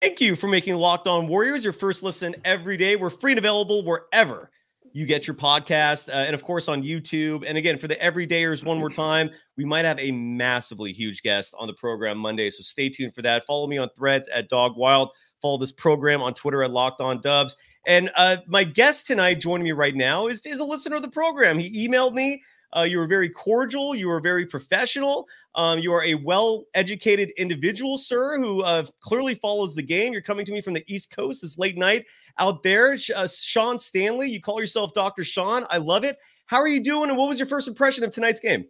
Thank 0.00 0.20
you 0.22 0.34
for 0.34 0.48
making 0.48 0.76
Locked 0.76 1.06
On 1.06 1.28
Warriors 1.28 1.62
your 1.62 1.74
first 1.74 2.02
listen 2.02 2.34
every 2.46 2.78
day. 2.78 2.96
We're 2.96 3.10
free 3.10 3.32
and 3.32 3.38
available 3.38 3.84
wherever 3.84 4.50
you 4.94 5.04
get 5.04 5.26
your 5.26 5.36
podcast, 5.36 6.08
uh, 6.08 6.12
and 6.12 6.34
of 6.34 6.42
course 6.42 6.68
on 6.68 6.82
YouTube. 6.82 7.44
And 7.46 7.58
again, 7.58 7.76
for 7.76 7.88
the 7.88 7.96
everydayers, 7.96 8.64
one 8.64 8.78
more 8.78 8.88
time, 8.88 9.28
we 9.58 9.66
might 9.66 9.84
have 9.84 9.98
a 9.98 10.10
massively 10.12 10.94
huge 10.94 11.22
guest 11.22 11.54
on 11.58 11.66
the 11.66 11.74
program 11.74 12.16
Monday, 12.16 12.48
so 12.48 12.62
stay 12.62 12.88
tuned 12.88 13.14
for 13.14 13.20
that. 13.22 13.44
Follow 13.44 13.66
me 13.66 13.76
on 13.76 13.90
Threads 13.94 14.26
at 14.28 14.48
Dog 14.48 14.76
Wild. 14.76 15.10
Follow 15.40 15.58
this 15.58 15.72
program 15.72 16.22
on 16.22 16.34
Twitter 16.34 16.62
at 16.62 16.70
Locked 16.70 17.00
On 17.00 17.20
Dubs. 17.20 17.56
And 17.86 18.10
uh, 18.16 18.38
my 18.46 18.64
guest 18.64 19.06
tonight, 19.06 19.40
joining 19.40 19.64
me 19.64 19.72
right 19.72 19.94
now, 19.94 20.26
is, 20.26 20.44
is 20.44 20.60
a 20.60 20.64
listener 20.64 20.96
of 20.96 21.02
the 21.02 21.10
program. 21.10 21.58
He 21.58 21.88
emailed 21.88 22.14
me. 22.14 22.42
Uh, 22.76 22.82
you 22.82 22.98
were 22.98 23.06
very 23.06 23.30
cordial. 23.30 23.94
You 23.94 24.08
were 24.08 24.20
very 24.20 24.44
professional. 24.44 25.26
Um, 25.54 25.78
you 25.78 25.92
are 25.92 26.04
a 26.04 26.14
well 26.16 26.64
educated 26.74 27.30
individual, 27.38 27.96
sir, 27.96 28.38
who 28.38 28.62
uh, 28.62 28.84
clearly 29.00 29.34
follows 29.34 29.74
the 29.74 29.82
game. 29.82 30.12
You're 30.12 30.22
coming 30.22 30.44
to 30.44 30.52
me 30.52 30.60
from 30.60 30.74
the 30.74 30.84
East 30.86 31.14
Coast 31.14 31.40
this 31.40 31.56
late 31.56 31.78
night 31.78 32.04
out 32.38 32.62
there. 32.62 32.98
Uh, 33.14 33.26
Sean 33.26 33.78
Stanley, 33.78 34.28
you 34.28 34.40
call 34.40 34.60
yourself 34.60 34.92
Dr. 34.92 35.24
Sean. 35.24 35.66
I 35.70 35.78
love 35.78 36.04
it. 36.04 36.18
How 36.46 36.58
are 36.58 36.68
you 36.68 36.82
doing? 36.82 37.08
And 37.08 37.18
what 37.18 37.28
was 37.28 37.38
your 37.38 37.48
first 37.48 37.68
impression 37.68 38.04
of 38.04 38.10
tonight's 38.10 38.40
game? 38.40 38.66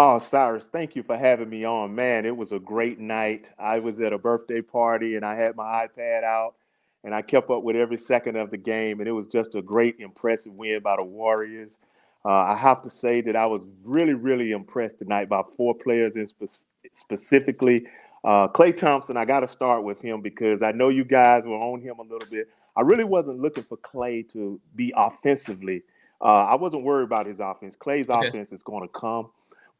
Oh, 0.00 0.20
Cyrus, 0.20 0.64
thank 0.64 0.94
you 0.94 1.02
for 1.02 1.16
having 1.16 1.50
me 1.50 1.64
on. 1.64 1.92
Man, 1.92 2.24
it 2.24 2.36
was 2.36 2.52
a 2.52 2.60
great 2.60 3.00
night. 3.00 3.50
I 3.58 3.80
was 3.80 4.00
at 4.00 4.12
a 4.12 4.18
birthday 4.18 4.60
party 4.60 5.16
and 5.16 5.26
I 5.26 5.34
had 5.34 5.56
my 5.56 5.88
iPad 5.88 6.22
out 6.22 6.54
and 7.02 7.12
I 7.12 7.20
kept 7.20 7.50
up 7.50 7.64
with 7.64 7.74
every 7.74 7.98
second 7.98 8.36
of 8.36 8.52
the 8.52 8.58
game. 8.58 9.00
And 9.00 9.08
it 9.08 9.12
was 9.12 9.26
just 9.26 9.56
a 9.56 9.60
great, 9.60 9.96
impressive 9.98 10.52
win 10.52 10.82
by 10.82 10.94
the 10.94 11.02
Warriors. 11.02 11.80
Uh, 12.24 12.28
I 12.28 12.54
have 12.54 12.80
to 12.82 12.90
say 12.90 13.20
that 13.22 13.34
I 13.34 13.46
was 13.46 13.64
really, 13.82 14.14
really 14.14 14.52
impressed 14.52 15.00
tonight 15.00 15.28
by 15.28 15.42
four 15.56 15.74
players, 15.74 16.14
in 16.14 16.28
spe- 16.28 16.68
specifically 16.92 17.84
uh, 18.22 18.46
Klay 18.46 18.76
Thompson. 18.76 19.16
I 19.16 19.24
got 19.24 19.40
to 19.40 19.48
start 19.48 19.82
with 19.82 20.00
him 20.00 20.20
because 20.20 20.62
I 20.62 20.70
know 20.70 20.90
you 20.90 21.04
guys 21.04 21.42
were 21.44 21.56
on 21.56 21.80
him 21.80 21.98
a 21.98 22.02
little 22.02 22.28
bit. 22.30 22.48
I 22.76 22.82
really 22.82 23.02
wasn't 23.02 23.40
looking 23.40 23.64
for 23.64 23.78
Klay 23.78 24.30
to 24.30 24.60
be 24.76 24.92
offensively. 24.96 25.82
Uh, 26.20 26.44
I 26.44 26.54
wasn't 26.54 26.84
worried 26.84 27.04
about 27.04 27.26
his 27.26 27.40
offense. 27.40 27.76
Klay's 27.76 28.08
okay. 28.08 28.28
offense 28.28 28.52
is 28.52 28.62
going 28.62 28.86
to 28.86 28.92
come. 28.96 29.30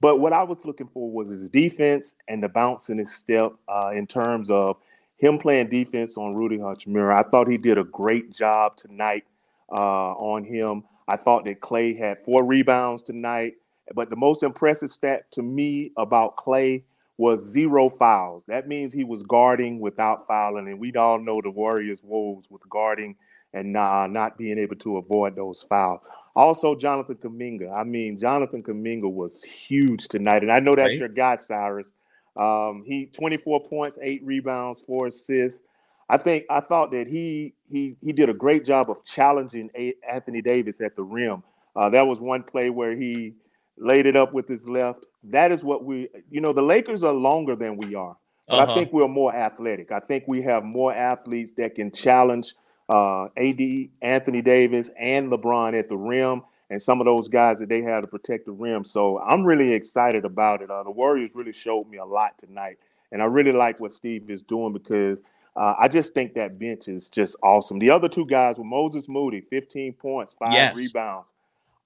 But 0.01 0.21
what 0.21 0.33
I 0.33 0.45
was 0.45 0.65
looking 0.65 0.89
for 0.93 1.11
was 1.11 1.29
his 1.29 1.51
defense 1.51 2.15
and 2.29 2.43
the 2.43 2.49
bounce 2.49 2.89
in 2.89 2.99
his 2.99 3.13
step 3.13 3.53
uh, 3.69 3.91
in 3.95 4.07
terms 4.07 4.51
of 4.51 4.77
him 5.17 5.39
playing 5.39 5.69
defense 5.69 6.17
on 6.17 6.35
Rui 6.35 6.59
Hachimura. 6.59 7.19
I 7.19 7.29
thought 7.29 7.49
he 7.49 7.59
did 7.59 7.79
a 7.79 7.85
great 7.85 8.33
job 8.35 8.77
tonight 8.77 9.25
uh, 9.73 10.13
on 10.13 10.45
him. 10.45 10.85
I 11.09 11.17
thought 11.17 11.45
that 11.47 11.61
Klay 11.61 11.99
had 11.99 12.21
four 12.25 12.45
rebounds 12.45 13.03
tonight. 13.03 13.55
But 13.95 14.11
the 14.11 14.17
most 14.17 14.43
impressive 14.43 14.93
stat 14.93 15.31
to 15.33 15.43
me 15.43 15.93
about 15.97 16.37
Klay 16.37 16.83
was 17.17 17.45
zero 17.45 17.89
fouls. 17.89 18.45
That 18.47 18.69
means 18.69 18.93
he 18.93 19.03
was 19.03 19.23
guarding 19.25 19.81
without 19.81 20.29
fouling. 20.29 20.69
And 20.69 20.79
we 20.79 20.93
all 20.95 21.19
know 21.19 21.41
the 21.43 21.51
Warriors' 21.51 22.03
woes 22.05 22.45
with 22.49 22.63
guarding 22.69 23.17
and 23.55 23.77
uh, 23.77 24.07
not 24.07 24.39
being 24.39 24.59
able 24.59 24.77
to 24.77 24.99
avoid 24.99 25.35
those 25.35 25.63
fouls. 25.63 26.01
Also, 26.39 26.77
Jonathan 26.77 27.17
Kuminga. 27.17 27.69
I 27.75 27.83
mean, 27.83 28.17
Jonathan 28.17 28.63
Kuminga 28.63 29.11
was 29.11 29.43
huge 29.43 30.07
tonight. 30.07 30.43
And 30.43 30.53
I 30.53 30.61
know 30.61 30.73
that's 30.73 30.91
right. 30.91 30.99
your 31.01 31.09
guy, 31.09 31.35
Cyrus. 31.35 31.91
Um, 32.37 32.85
he 32.87 33.07
24 33.07 33.67
points, 33.67 33.99
eight 34.01 34.23
rebounds, 34.25 34.81
four 34.81 35.09
assists. 35.09 35.65
I 36.09 36.17
think 36.17 36.45
I 36.49 36.61
thought 36.61 36.93
that 36.93 37.09
he 37.09 37.55
he 37.69 37.97
he 38.01 38.13
did 38.13 38.29
a 38.29 38.33
great 38.33 38.65
job 38.65 38.89
of 38.89 39.05
challenging 39.05 39.69
Anthony 40.09 40.41
Davis 40.41 40.81
at 40.81 40.95
the 40.95 41.03
rim. 41.03 41.43
Uh, 41.75 41.89
that 41.89 42.07
was 42.07 42.21
one 42.21 42.45
play 42.45 42.71
where 42.71 42.97
he 42.97 43.35
laid 43.77 44.07
it 44.07 44.15
up 44.15 44.33
with 44.33 44.47
his 44.47 44.69
left. 44.69 45.07
That 45.25 45.51
is 45.51 45.65
what 45.65 45.85
we, 45.85 46.09
you 46.31 46.41
know, 46.41 46.53
the 46.53 46.63
Lakers 46.63 47.03
are 47.03 47.13
longer 47.13 47.57
than 47.57 47.77
we 47.77 47.97
are, 47.97 48.17
but 48.47 48.61
uh-huh. 48.61 48.73
I 48.73 48.75
think 48.77 48.93
we're 48.93 49.09
more 49.09 49.35
athletic. 49.35 49.91
I 49.91 49.99
think 49.99 50.23
we 50.29 50.41
have 50.43 50.63
more 50.63 50.95
athletes 50.95 51.51
that 51.57 51.75
can 51.75 51.91
challenge 51.91 52.55
uh, 52.89 53.25
AD, 53.37 53.61
Anthony 54.03 54.43
Davis, 54.43 54.91
and 54.99 55.31
LeBron 55.31 55.79
at 55.79 55.89
the 55.89 55.97
rim, 55.97 56.43
and 56.71 56.81
some 56.81 57.01
of 57.01 57.05
those 57.05 57.29
guys 57.29 57.59
that 57.59 57.69
they 57.69 57.83
had 57.83 58.03
to 58.03 58.07
protect 58.07 58.47
the 58.47 58.53
rim. 58.53 58.85
So 58.85 59.19
I'm 59.21 59.45
really 59.45 59.73
excited 59.73 60.25
about 60.25 60.63
it. 60.63 60.71
Uh, 60.71 60.83
the 60.83 60.91
Warriors 60.91 61.33
really 61.35 61.53
showed 61.53 61.89
me 61.89 61.99
a 61.99 62.05
lot 62.05 62.39
tonight, 62.39 62.79
and 63.13 63.23
I 63.23 63.27
really 63.27 63.53
like 63.53 63.81
what 63.81 63.93
Steve 63.93 64.31
is 64.31 64.43
doing 64.43 64.73
because 64.73 65.21
uh, 65.57 65.75
I 65.79 65.89
just 65.89 66.15
think 66.15 66.35
that 66.35 66.59
bench 66.59 66.87
is 66.87 67.09
just 67.09 67.35
awesome. 67.43 67.79
The 67.79 67.91
other 67.91 68.09
two 68.09 68.27
guys 68.27 68.59
were 68.59 68.65
Moses 68.65 69.09
Moody, 69.09 69.41
15 69.41 69.93
points, 69.95 70.33
five 70.39 70.53
yes. 70.53 70.77
rebounds. 70.77 71.35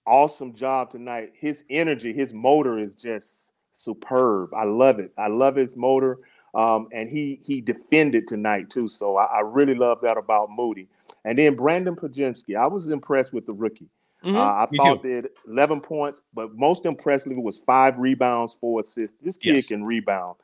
Awesome 0.07 0.55
job 0.55 0.91
tonight. 0.91 1.33
His 1.35 1.65
energy, 1.71 2.13
his 2.13 2.33
motor 2.33 2.79
is 2.79 2.93
just 3.01 3.53
superb. 3.73 4.53
I 4.53 4.65
love 4.65 4.99
it. 4.99 5.13
I 5.17 5.29
love 5.29 5.57
his 5.57 5.75
motor. 5.75 6.19
Um, 6.55 6.89
and 6.93 7.09
he 7.09 7.41
he 7.43 7.61
defended 7.61 8.29
tonight 8.29 8.69
too. 8.69 8.89
So 8.89 9.17
I, 9.17 9.39
I, 9.39 9.41
really 9.41 9.75
love 9.75 10.01
that 10.03 10.19
about 10.19 10.51
Moody. 10.51 10.87
And 11.25 11.39
then 11.39 11.57
Brandon 11.57 11.97
Podziemski, 11.97 12.57
I 12.57 12.69
was 12.69 12.91
impressed 12.91 13.33
with 13.33 13.47
the 13.47 13.55
rookie. 13.55 13.89
Mm-hmm. 14.23 14.37
Uh, 14.37 14.41
I 14.41 14.69
Me 14.71 14.77
thought 14.77 15.03
too. 15.03 15.23
that 15.23 15.31
11 15.51 15.81
points, 15.81 16.21
but 16.35 16.55
most 16.55 16.85
impressively 16.85 17.37
was 17.37 17.59
five 17.59 17.99
rebounds, 17.99 18.57
four 18.61 18.81
assists. 18.81 19.17
This 19.23 19.37
kid 19.39 19.55
yes. 19.55 19.67
can 19.67 19.83
rebound. 19.83 20.37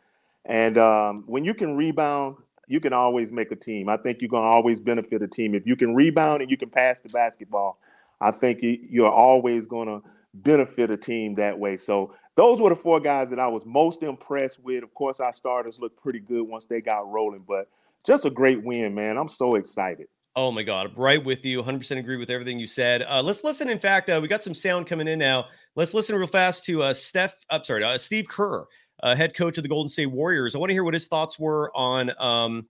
And 0.47 0.79
um, 0.79 1.25
when 1.27 1.45
you 1.45 1.53
can 1.53 1.77
rebound, 1.77 2.37
you 2.67 2.81
can 2.81 2.93
always 2.93 3.31
make 3.31 3.53
a 3.53 3.57
team. 3.57 3.89
I 3.89 3.97
think 3.97 4.21
you're 4.21 4.31
going 4.31 4.51
to 4.51 4.57
always 4.57 4.81
benefit 4.81 5.23
a 5.23 5.29
team. 5.29 5.55
If 5.55 5.67
you 5.67 5.77
can 5.77 5.95
rebound 5.95 6.43
and 6.43 6.51
you 6.51 6.57
can 6.57 6.71
pass 6.71 7.01
the 7.01 7.09
basketball, 7.09 7.79
I 8.21 8.31
think 8.31 8.61
you're 8.63 9.11
always 9.11 9.67
going 9.67 9.89
to 9.89 10.03
benefit 10.35 10.91
a 10.91 10.97
team 10.97 11.35
that 11.37 11.59
way. 11.59 11.77
So 11.77 12.15
those 12.39 12.61
were 12.61 12.71
the 12.71 12.77
four 12.77 13.01
guys 13.01 13.31
that 13.31 13.41
I 13.41 13.49
was 13.49 13.67
most 13.67 14.05
impressed 14.05 14.61
with. 14.61 14.85
Of 14.85 14.95
course, 14.95 15.19
our 15.19 15.33
starters 15.33 15.81
looked 15.81 16.01
pretty 16.01 16.21
good 16.21 16.43
once 16.43 16.67
they 16.67 16.81
got 16.81 17.11
rolling, 17.11 17.43
but 17.47 17.69
just 18.07 18.25
a 18.27 18.31
great 18.31 18.63
win, 18.63 18.95
man. 18.95 19.19
I'm 19.19 19.29
so 19.29 19.57
excited. 19.57 20.07
Oh 20.37 20.53
my 20.53 20.63
God, 20.63 20.93
right 20.97 21.23
with 21.23 21.45
you. 21.45 21.61
100% 21.61 21.99
agree 21.99 22.17
with 22.17 22.31
everything 22.31 22.61
you 22.61 22.69
said. 22.69 23.03
Uh, 23.03 23.21
let's 23.25 23.43
listen. 23.43 23.69
In 23.69 23.81
fact, 23.81 24.09
uh, 24.09 24.21
we 24.23 24.29
got 24.29 24.45
some 24.45 24.55
sound 24.55 24.87
coming 24.87 25.09
in 25.09 25.19
now. 25.19 25.47
Let's 25.75 25.95
listen 25.95 26.15
real 26.15 26.29
fast 26.29 26.65
to 26.67 26.81
uh, 26.81 26.95
Steph. 26.95 27.35
I'm 27.51 27.65
sorry, 27.65 27.83
uh, 27.83 27.99
Steve 27.99 28.29
Kerr, 28.29 28.65
uh, 29.03 29.17
head 29.17 29.35
coach 29.35 29.59
of 29.59 29.65
the 29.65 29.69
Golden 29.69 29.89
State 29.89 30.07
Warriors. 30.07 30.55
I 30.55 30.59
want 30.59 30.71
to 30.71 30.75
hear 30.75 30.85
what 30.85 30.95
his 30.95 31.09
thoughts 31.09 31.41
were 31.41 31.77
on 31.77 32.13
um, 32.21 32.69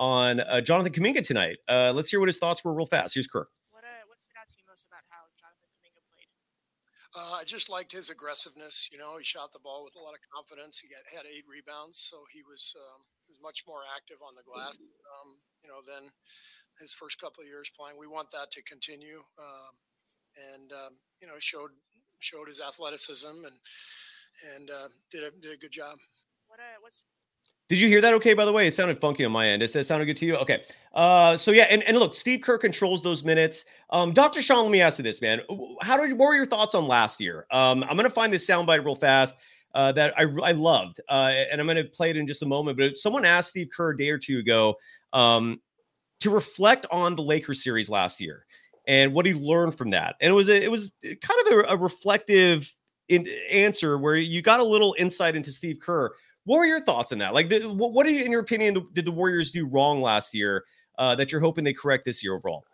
on 0.00 0.40
uh, 0.40 0.60
Jonathan 0.60 0.92
Kuminga 0.92 1.24
tonight. 1.24 1.58
Let's 1.68 2.08
hear 2.08 2.18
what 2.18 2.28
his 2.28 2.38
thoughts 2.38 2.64
were 2.64 2.74
real 2.74 2.86
fast. 2.86 3.14
Here's 3.14 3.28
Kerr. 3.28 3.46
What 3.70 3.84
uh, 3.84 4.02
what 4.08 4.20
stood 4.20 4.34
out 4.40 4.48
to 4.48 4.56
you 4.58 4.64
most 4.68 4.88
about 4.90 5.02
how 5.08 5.22
Jonathan 5.38 5.70
Kuminga 5.78 6.02
played? 6.10 6.26
Uh, 7.16 7.40
I 7.40 7.44
just 7.44 7.72
liked 7.72 7.92
his 7.92 8.10
aggressiveness. 8.10 8.90
You 8.92 8.98
know, 8.98 9.16
he 9.16 9.24
shot 9.24 9.50
the 9.50 9.58
ball 9.58 9.84
with 9.84 9.96
a 9.96 10.04
lot 10.04 10.12
of 10.12 10.20
confidence. 10.28 10.78
He 10.78 10.88
got 10.92 11.00
had 11.08 11.24
eight 11.24 11.48
rebounds, 11.48 11.96
so 11.96 12.28
he 12.28 12.44
was 12.44 12.76
um, 12.76 13.00
he 13.24 13.32
was 13.32 13.40
much 13.40 13.64
more 13.66 13.80
active 13.96 14.20
on 14.20 14.36
the 14.36 14.44
glass. 14.44 14.76
Um, 14.76 15.40
you 15.64 15.72
know, 15.72 15.80
than 15.80 16.12
his 16.78 16.92
first 16.92 17.18
couple 17.18 17.40
of 17.40 17.48
years 17.48 17.72
playing. 17.72 17.96
We 17.98 18.06
want 18.06 18.30
that 18.36 18.52
to 18.52 18.62
continue, 18.68 19.24
um, 19.40 19.72
and 20.52 20.72
um, 20.76 20.92
you 21.20 21.26
know, 21.26 21.40
showed 21.40 21.72
showed 22.20 22.48
his 22.48 22.60
athleticism 22.60 23.48
and 23.48 23.56
and 24.52 24.68
uh, 24.68 24.88
did 25.10 25.24
a 25.24 25.30
did 25.40 25.52
a 25.52 25.56
good 25.56 25.72
job. 25.72 25.96
What 26.48 26.60
uh, 26.60 26.76
what's 26.84 27.04
did 27.68 27.80
you 27.80 27.88
hear 27.88 28.00
that 28.00 28.14
okay, 28.14 28.32
by 28.32 28.44
the 28.44 28.52
way? 28.52 28.68
It 28.68 28.74
sounded 28.74 29.00
funky 29.00 29.24
on 29.24 29.32
my 29.32 29.48
end. 29.48 29.62
Is 29.62 29.72
that 29.72 29.86
sounded 29.86 30.06
good 30.06 30.16
to 30.18 30.26
you? 30.26 30.36
Okay. 30.36 30.62
Uh, 30.94 31.36
so 31.36 31.50
yeah, 31.50 31.64
and, 31.64 31.82
and 31.82 31.96
look, 31.98 32.14
Steve 32.14 32.40
Kerr 32.40 32.58
controls 32.58 33.02
those 33.02 33.24
minutes. 33.24 33.64
Um, 33.90 34.12
Dr. 34.12 34.40
Sean, 34.40 34.62
let 34.62 34.70
me 34.70 34.80
ask 34.80 34.98
you 34.98 35.04
this, 35.04 35.20
man. 35.20 35.40
How 35.82 35.96
did 35.96 36.12
what 36.12 36.26
were 36.26 36.34
your 36.36 36.46
thoughts 36.46 36.74
on 36.74 36.86
last 36.86 37.20
year? 37.20 37.46
Um, 37.50 37.84
I'm 37.84 37.96
gonna 37.96 38.10
find 38.10 38.32
this 38.32 38.46
soundbite 38.46 38.84
real 38.84 38.94
fast. 38.94 39.36
Uh, 39.74 39.92
that 39.92 40.14
I, 40.16 40.22
I 40.22 40.52
loved, 40.52 41.02
uh, 41.10 41.34
and 41.52 41.60
I'm 41.60 41.66
going 41.66 41.76
to 41.76 41.84
play 41.84 42.08
it 42.08 42.16
in 42.16 42.26
just 42.26 42.40
a 42.40 42.46
moment. 42.46 42.78
But 42.78 42.96
someone 42.96 43.26
asked 43.26 43.50
Steve 43.50 43.68
Kerr 43.76 43.90
a 43.90 43.98
day 43.98 44.08
or 44.08 44.16
two 44.16 44.38
ago 44.38 44.76
um, 45.12 45.60
to 46.20 46.30
reflect 46.30 46.86
on 46.90 47.14
the 47.14 47.20
Lakers 47.20 47.62
series 47.62 47.90
last 47.90 48.18
year 48.18 48.46
and 48.86 49.12
what 49.12 49.26
he 49.26 49.34
learned 49.34 49.76
from 49.76 49.90
that, 49.90 50.16
and 50.22 50.30
it 50.30 50.32
was 50.32 50.48
a, 50.48 50.64
it 50.64 50.70
was 50.70 50.90
kind 51.02 51.40
of 51.44 51.52
a, 51.52 51.72
a 51.74 51.76
reflective 51.76 52.74
in, 53.08 53.28
answer 53.50 53.98
where 53.98 54.16
you 54.16 54.40
got 54.40 54.60
a 54.60 54.64
little 54.64 54.94
insight 54.98 55.36
into 55.36 55.52
Steve 55.52 55.78
Kerr 55.80 56.10
what 56.46 56.58
were 56.58 56.64
your 56.64 56.80
thoughts 56.80 57.12
on 57.12 57.18
that? 57.18 57.34
Like, 57.34 57.48
the, 57.48 57.64
what, 57.64 57.92
what, 57.92 58.08
you, 58.08 58.22
in 58.22 58.32
your 58.32 58.40
opinion, 58.40 58.88
did 58.94 59.04
the 59.04 59.12
Warriors 59.12 59.50
do 59.50 59.66
wrong 59.66 60.00
last 60.00 60.32
year 60.32 60.64
uh, 60.98 61.14
that 61.16 61.30
you're 61.30 61.40
hoping 61.40 61.64
they 61.64 61.74
correct 61.74 62.04
this 62.04 62.24
year 62.24 62.34
overall? 62.34 62.64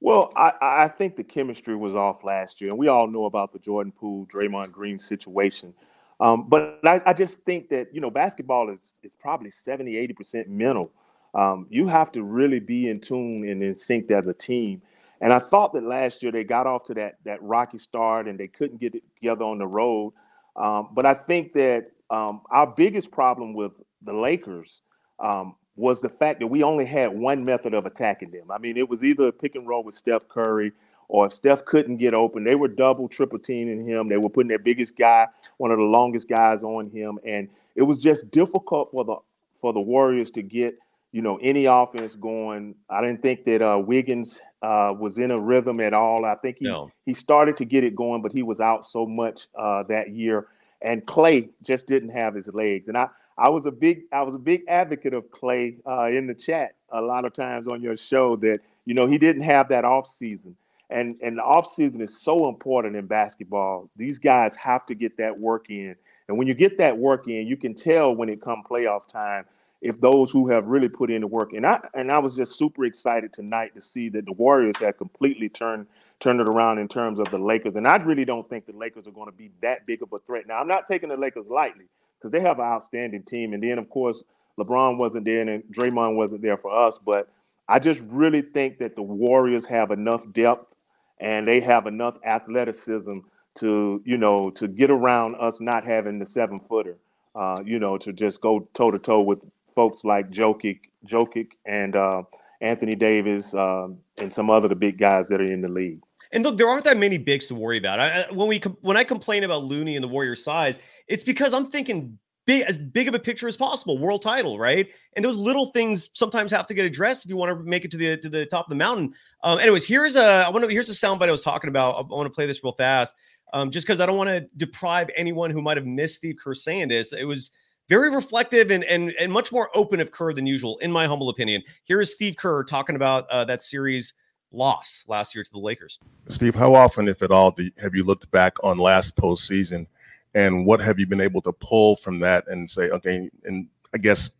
Well, 0.00 0.32
I, 0.36 0.52
I 0.60 0.88
think 0.88 1.16
the 1.16 1.24
chemistry 1.24 1.74
was 1.74 1.96
off 1.96 2.22
last 2.22 2.60
year, 2.60 2.70
and 2.70 2.78
we 2.78 2.86
all 2.86 3.08
know 3.08 3.24
about 3.24 3.52
the 3.52 3.58
Jordan 3.58 3.92
Poole, 3.92 4.26
Draymond 4.26 4.70
Green 4.70 4.98
situation. 4.98 5.74
Um, 6.20 6.48
but 6.48 6.80
I, 6.84 7.02
I, 7.06 7.12
just 7.12 7.38
think 7.40 7.68
that 7.68 7.94
you 7.94 8.00
know 8.00 8.10
basketball 8.10 8.70
is 8.70 8.92
is 9.02 9.12
probably 9.20 9.50
70, 9.50 9.96
80 9.96 10.12
percent 10.14 10.48
mental. 10.48 10.90
Um, 11.34 11.66
you 11.70 11.86
have 11.86 12.10
to 12.12 12.22
really 12.22 12.58
be 12.58 12.88
in 12.88 13.00
tune 13.00 13.48
and 13.48 13.62
in 13.62 13.76
sync 13.76 14.10
as 14.10 14.26
a 14.26 14.34
team. 14.34 14.82
And 15.20 15.32
I 15.32 15.38
thought 15.38 15.72
that 15.74 15.84
last 15.84 16.22
year 16.22 16.32
they 16.32 16.44
got 16.44 16.66
off 16.66 16.84
to 16.86 16.94
that 16.94 17.18
that 17.24 17.42
rocky 17.42 17.78
start 17.78 18.26
and 18.26 18.38
they 18.38 18.48
couldn't 18.48 18.80
get 18.80 18.94
it 18.94 19.02
together 19.16 19.44
on 19.44 19.58
the 19.58 19.66
road. 19.66 20.12
Um, 20.56 20.88
but 20.92 21.06
I 21.06 21.14
think 21.14 21.52
that 21.52 21.90
um, 22.10 22.42
our 22.50 22.66
biggest 22.66 23.10
problem 23.10 23.54
with 23.54 23.72
the 24.02 24.12
Lakers 24.12 24.82
um, 25.18 25.54
was 25.76 26.00
the 26.00 26.08
fact 26.08 26.40
that 26.40 26.46
we 26.46 26.62
only 26.62 26.84
had 26.84 27.16
one 27.16 27.44
method 27.44 27.74
of 27.74 27.86
attacking 27.86 28.30
them. 28.30 28.50
I 28.50 28.58
mean, 28.58 28.76
it 28.76 28.88
was 28.88 29.04
either 29.04 29.30
pick 29.30 29.54
and 29.54 29.66
roll 29.66 29.84
with 29.84 29.94
Steph 29.94 30.28
Curry, 30.28 30.72
or 31.08 31.26
if 31.26 31.32
Steph 31.32 31.64
couldn't 31.64 31.96
get 31.98 32.14
open, 32.14 32.44
they 32.44 32.54
were 32.54 32.68
double, 32.68 33.08
triple 33.08 33.38
teaming 33.38 33.86
him. 33.86 34.08
They 34.08 34.16
were 34.16 34.28
putting 34.28 34.48
their 34.48 34.58
biggest 34.58 34.96
guy, 34.96 35.26
one 35.56 35.70
of 35.70 35.78
the 35.78 35.84
longest 35.84 36.28
guys, 36.28 36.62
on 36.62 36.90
him, 36.90 37.18
and 37.24 37.48
it 37.76 37.82
was 37.82 37.98
just 37.98 38.30
difficult 38.30 38.90
for 38.90 39.04
the 39.04 39.16
for 39.60 39.72
the 39.72 39.80
Warriors 39.80 40.30
to 40.32 40.42
get 40.42 40.76
you 41.12 41.22
know 41.22 41.38
any 41.42 41.66
offense 41.66 42.14
going. 42.14 42.74
I 42.90 43.00
didn't 43.00 43.22
think 43.22 43.44
that 43.44 43.62
uh, 43.62 43.78
Wiggins 43.78 44.40
uh, 44.62 44.92
was 44.98 45.18
in 45.18 45.30
a 45.30 45.38
rhythm 45.38 45.80
at 45.80 45.94
all. 45.94 46.24
I 46.24 46.34
think 46.34 46.58
he 46.58 46.66
no. 46.66 46.90
he 47.06 47.14
started 47.14 47.56
to 47.58 47.64
get 47.64 47.84
it 47.84 47.94
going, 47.94 48.20
but 48.20 48.32
he 48.32 48.42
was 48.42 48.60
out 48.60 48.86
so 48.86 49.06
much 49.06 49.48
uh, 49.58 49.84
that 49.84 50.10
year 50.10 50.48
and 50.82 51.04
Klay 51.06 51.48
just 51.62 51.86
didn't 51.86 52.10
have 52.10 52.34
his 52.34 52.48
legs. 52.48 52.88
And 52.88 52.96
I, 52.96 53.08
I 53.36 53.48
was 53.50 53.66
a 53.66 53.70
big, 53.70 54.02
I 54.12 54.22
was 54.22 54.34
a 54.34 54.38
big 54.38 54.62
advocate 54.68 55.14
of 55.14 55.30
Klay 55.30 55.78
uh, 55.86 56.06
in 56.06 56.26
the 56.26 56.34
chat 56.34 56.74
a 56.90 57.00
lot 57.00 57.24
of 57.24 57.32
times 57.32 57.68
on 57.68 57.82
your 57.82 57.96
show 57.96 58.36
that 58.36 58.58
you 58.84 58.94
know 58.94 59.06
he 59.06 59.18
didn't 59.18 59.42
have 59.42 59.68
that 59.68 59.84
off 59.84 60.08
season, 60.08 60.56
and 60.90 61.16
and 61.22 61.38
the 61.38 61.42
off 61.42 61.72
season 61.72 62.00
is 62.00 62.20
so 62.20 62.48
important 62.48 62.96
in 62.96 63.06
basketball. 63.06 63.88
These 63.96 64.18
guys 64.18 64.54
have 64.56 64.86
to 64.86 64.94
get 64.94 65.16
that 65.18 65.38
work 65.38 65.66
in, 65.70 65.94
and 66.28 66.36
when 66.36 66.46
you 66.46 66.54
get 66.54 66.78
that 66.78 66.96
work 66.96 67.28
in, 67.28 67.46
you 67.46 67.56
can 67.56 67.74
tell 67.74 68.14
when 68.14 68.28
it 68.28 68.42
come 68.42 68.62
playoff 68.68 69.06
time 69.06 69.44
if 69.80 70.00
those 70.00 70.30
who 70.30 70.48
have 70.48 70.66
really 70.66 70.88
put 70.88 71.10
in 71.10 71.20
the 71.20 71.26
work. 71.26 71.52
And 71.52 71.66
I 71.66 71.80
and 71.94 72.10
I 72.10 72.18
was 72.18 72.34
just 72.34 72.58
super 72.58 72.84
excited 72.84 73.32
tonight 73.32 73.74
to 73.74 73.80
see 73.80 74.08
that 74.10 74.26
the 74.26 74.32
Warriors 74.32 74.76
had 74.78 74.98
completely 74.98 75.48
turned 75.48 75.86
turn 76.20 76.40
it 76.40 76.48
around 76.48 76.78
in 76.78 76.88
terms 76.88 77.20
of 77.20 77.30
the 77.30 77.38
Lakers. 77.38 77.76
And 77.76 77.86
I 77.86 77.96
really 77.96 78.24
don't 78.24 78.48
think 78.48 78.66
the 78.66 78.72
Lakers 78.72 79.06
are 79.06 79.12
going 79.12 79.30
to 79.30 79.36
be 79.36 79.50
that 79.62 79.86
big 79.86 80.02
of 80.02 80.12
a 80.12 80.18
threat. 80.18 80.46
Now, 80.46 80.58
I'm 80.58 80.68
not 80.68 80.86
taking 80.86 81.08
the 81.08 81.16
Lakers 81.16 81.46
lightly 81.48 81.86
because 82.18 82.32
they 82.32 82.40
have 82.40 82.58
an 82.58 82.64
outstanding 82.64 83.22
team. 83.22 83.52
And 83.52 83.62
then, 83.62 83.78
of 83.78 83.88
course, 83.88 84.22
LeBron 84.58 84.98
wasn't 84.98 85.24
there 85.24 85.42
and 85.42 85.62
Draymond 85.72 86.16
wasn't 86.16 86.42
there 86.42 86.56
for 86.56 86.76
us. 86.76 86.98
But 87.04 87.28
I 87.68 87.78
just 87.78 88.00
really 88.08 88.42
think 88.42 88.78
that 88.78 88.96
the 88.96 89.02
Warriors 89.02 89.64
have 89.66 89.90
enough 89.90 90.22
depth 90.32 90.74
and 91.20 91.46
they 91.46 91.60
have 91.60 91.86
enough 91.86 92.16
athleticism 92.24 93.18
to, 93.56 94.02
you 94.04 94.18
know, 94.18 94.50
to 94.50 94.68
get 94.68 94.90
around 94.90 95.36
us 95.36 95.60
not 95.60 95.84
having 95.84 96.18
the 96.18 96.26
seven 96.26 96.60
footer, 96.68 96.96
uh, 97.34 97.56
you 97.64 97.78
know, 97.78 97.98
to 97.98 98.12
just 98.12 98.40
go 98.40 98.68
toe 98.74 98.90
to 98.90 98.98
toe 98.98 99.20
with 99.20 99.38
folks 99.74 100.04
like 100.04 100.30
Jokic, 100.30 100.80
Jokic 101.06 101.50
and 101.66 101.94
uh, 101.94 102.22
Anthony 102.60 102.94
Davis 102.94 103.54
um, 103.54 103.98
and 104.16 104.32
some 104.32 104.50
other 104.50 104.68
the 104.68 104.74
big 104.74 104.98
guys 104.98 105.28
that 105.28 105.40
are 105.40 105.44
in 105.44 105.60
the 105.60 105.68
league. 105.68 106.00
And 106.32 106.44
look, 106.44 106.56
there 106.58 106.68
aren't 106.68 106.84
that 106.84 106.98
many 106.98 107.18
bigs 107.18 107.46
to 107.48 107.54
worry 107.54 107.78
about. 107.78 108.00
I, 108.00 108.26
when 108.32 108.48
we 108.48 108.58
when 108.80 108.96
I 108.96 109.04
complain 109.04 109.44
about 109.44 109.64
Looney 109.64 109.96
and 109.96 110.04
the 110.04 110.08
Warriors' 110.08 110.44
size, 110.44 110.78
it's 111.06 111.24
because 111.24 111.54
I'm 111.54 111.66
thinking 111.66 112.18
big 112.48 112.62
as 112.62 112.78
big 112.78 113.08
of 113.08 113.14
a 113.14 113.18
picture 113.18 113.46
as 113.46 113.56
possible, 113.56 113.98
world 113.98 114.22
title, 114.22 114.58
right? 114.58 114.88
And 115.14 115.24
those 115.24 115.36
little 115.36 115.66
things 115.66 116.08
sometimes 116.14 116.50
have 116.50 116.66
to 116.66 116.74
get 116.74 116.86
addressed 116.86 117.24
if 117.24 117.28
you 117.28 117.36
want 117.36 117.56
to 117.56 117.62
make 117.64 117.84
it 117.84 117.90
to 117.92 117.96
the 117.96 118.16
to 118.16 118.28
the 118.28 118.46
top 118.46 118.66
of 118.66 118.70
the 118.70 118.76
mountain. 118.76 119.14
Um, 119.44 119.58
anyways, 119.58 119.84
here's 119.84 120.16
a 120.16 120.46
I 120.46 120.50
want 120.50 120.64
to 120.64 120.70
here's 120.70 120.90
a 120.90 120.92
soundbite 120.92 121.28
I 121.28 121.32
was 121.32 121.42
talking 121.42 121.68
about. 121.68 121.96
I 121.96 122.02
want 122.02 122.26
to 122.26 122.34
play 122.34 122.46
this 122.46 122.64
real 122.64 122.72
fast, 122.72 123.14
um, 123.52 123.70
just 123.70 123.86
because 123.86 124.00
I 124.00 124.06
don't 124.06 124.16
want 124.16 124.30
to 124.30 124.48
deprive 124.56 125.10
anyone 125.16 125.50
who 125.50 125.62
might 125.62 125.76
have 125.76 125.86
missed 125.86 126.16
Steve 126.16 126.36
Kerr 126.42 126.54
saying 126.54 126.88
this. 126.88 127.12
It 127.12 127.24
was 127.24 127.50
very 127.88 128.10
reflective 128.10 128.70
and 128.70 128.82
and 128.84 129.12
and 129.18 129.30
much 129.30 129.52
more 129.52 129.68
open 129.74 130.00
of 130.00 130.10
Kerr 130.10 130.32
than 130.32 130.46
usual, 130.46 130.78
in 130.78 130.90
my 130.90 131.06
humble 131.06 131.28
opinion. 131.28 131.62
Here 131.84 132.00
is 132.00 132.12
Steve 132.12 132.36
Kerr 132.36 132.64
talking 132.64 132.96
about 132.96 133.28
uh, 133.28 133.44
that 133.44 133.62
series 133.62 134.14
loss 134.52 135.04
last 135.08 135.34
year 135.34 135.44
to 135.44 135.50
the 135.50 135.58
Lakers. 135.58 135.98
Steve, 136.28 136.54
how 136.54 136.74
often, 136.74 137.08
if 137.08 137.22
at 137.22 137.30
all, 137.30 137.50
do, 137.50 137.70
have 137.82 137.94
you 137.94 138.02
looked 138.04 138.30
back 138.30 138.56
on 138.62 138.78
last 138.78 139.16
postseason 139.16 139.86
and 140.34 140.66
what 140.66 140.80
have 140.80 140.98
you 140.98 141.06
been 141.06 141.20
able 141.20 141.40
to 141.42 141.52
pull 141.52 141.96
from 141.96 142.20
that 142.20 142.44
and 142.48 142.68
say, 142.68 142.90
okay, 142.90 143.30
and 143.44 143.68
I 143.94 143.98
guess 143.98 144.30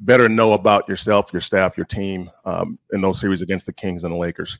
better 0.00 0.28
know 0.28 0.52
about 0.52 0.88
yourself, 0.88 1.32
your 1.32 1.40
staff, 1.40 1.76
your 1.76 1.86
team 1.86 2.30
um, 2.44 2.78
in 2.92 3.00
those 3.00 3.20
series 3.20 3.42
against 3.42 3.66
the 3.66 3.72
Kings 3.72 4.04
and 4.04 4.12
the 4.12 4.18
Lakers? 4.18 4.58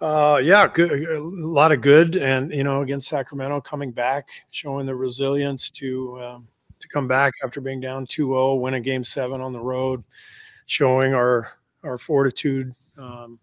Uh, 0.00 0.40
yeah, 0.42 0.66
good, 0.66 0.90
a 0.90 1.20
lot 1.20 1.72
of 1.72 1.82
good, 1.82 2.16
and 2.16 2.50
you 2.54 2.64
know, 2.64 2.80
against 2.80 3.08
Sacramento, 3.08 3.60
coming 3.60 3.90
back, 3.90 4.28
showing 4.50 4.86
the 4.86 4.94
resilience 4.94 5.68
to 5.68 6.18
um, 6.22 6.48
to 6.78 6.88
come 6.88 7.06
back 7.06 7.34
after 7.44 7.60
being 7.60 7.80
down 7.80 8.06
2-0, 8.06 8.58
win 8.58 8.74
a 8.74 8.80
game 8.80 9.04
seven 9.04 9.42
on 9.42 9.52
the 9.52 9.60
road, 9.60 10.02
showing 10.64 11.12
our 11.12 11.52
our 11.82 11.98
fortitude 11.98 12.74
um, 12.96 13.38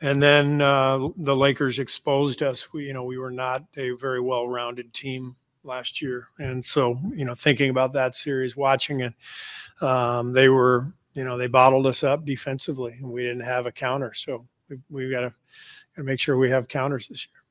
and 0.00 0.22
then 0.22 0.60
uh, 0.60 1.08
the 1.16 1.34
Lakers 1.34 1.78
exposed 1.78 2.42
us. 2.42 2.72
We, 2.72 2.86
you 2.86 2.92
know, 2.92 3.04
we 3.04 3.18
were 3.18 3.30
not 3.30 3.64
a 3.76 3.90
very 3.92 4.20
well-rounded 4.20 4.92
team 4.92 5.36
last 5.64 6.00
year, 6.00 6.28
and 6.38 6.64
so 6.64 6.98
you 7.14 7.24
know, 7.24 7.34
thinking 7.34 7.70
about 7.70 7.92
that 7.94 8.14
series, 8.14 8.56
watching 8.56 9.00
it, 9.00 9.14
um, 9.80 10.32
they 10.32 10.48
were, 10.48 10.92
you 11.14 11.24
know, 11.24 11.36
they 11.36 11.48
bottled 11.48 11.86
us 11.86 12.04
up 12.04 12.24
defensively, 12.24 12.92
and 12.92 13.10
we 13.10 13.22
didn't 13.22 13.40
have 13.40 13.66
a 13.66 13.72
counter. 13.72 14.12
So 14.14 14.46
we 14.68 14.78
we 14.90 15.10
got 15.10 15.20
to 15.20 16.02
make 16.02 16.20
sure 16.20 16.36
we 16.36 16.50
have 16.50 16.68
counters 16.68 17.08
this 17.08 17.26
year. 17.26 17.42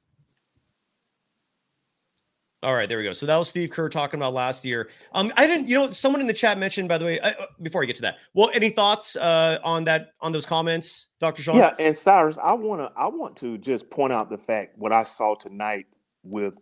All 2.63 2.73
right, 2.73 2.89
there 2.89 2.97
we 2.97 3.03
go. 3.03 3.13
So 3.13 3.27
that 3.27 3.37
was 3.37 3.49
Steve 3.49 3.69
Kerr 3.69 3.87
talking 3.87 4.19
about 4.19 4.33
last 4.33 4.65
year. 4.65 4.89
Um, 5.13 5.31
I 5.37 5.45
didn't, 5.45 5.67
you 5.67 5.75
know, 5.75 5.91
someone 5.91 6.21
in 6.21 6.27
the 6.27 6.33
chat 6.33 6.57
mentioned, 6.57 6.89
by 6.89 6.97
the 6.97 7.05
way, 7.05 7.19
uh, 7.19 7.33
before 7.61 7.83
I 7.83 7.85
get 7.85 7.95
to 7.97 8.01
that. 8.01 8.15
Well, 8.33 8.49
any 8.51 8.69
thoughts 8.69 9.15
uh, 9.15 9.59
on 9.63 9.83
that 9.83 10.13
on 10.21 10.31
those 10.31 10.45
comments, 10.45 11.09
Doctor 11.19 11.43
Sean? 11.43 11.57
Yeah, 11.57 11.75
and 11.77 11.95
Cyrus, 11.95 12.37
I 12.43 12.53
wanna, 12.53 12.89
I 12.97 13.07
want 13.07 13.35
to 13.37 13.59
just 13.59 13.87
point 13.91 14.11
out 14.11 14.31
the 14.31 14.39
fact 14.39 14.75
what 14.75 14.91
I 14.91 15.03
saw 15.03 15.35
tonight 15.35 15.85
with, 16.23 16.55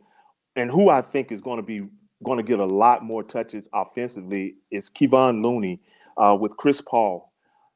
and 0.58 0.70
who 0.70 0.90
I 0.90 1.02
think 1.02 1.32
is 1.32 1.40
going 1.40 1.58
to 1.58 1.64
be 1.64 1.88
going 2.26 2.38
to 2.38 2.44
get 2.44 2.60
a 2.60 2.66
lot 2.66 3.04
more 3.04 3.24
touches 3.24 3.70
offensively 3.74 4.56
is 4.72 4.90
Kevon 4.90 5.42
Looney 5.44 5.80
uh, 6.18 6.36
with 6.38 6.58
Chris 6.58 6.82
Paul. 6.82 7.32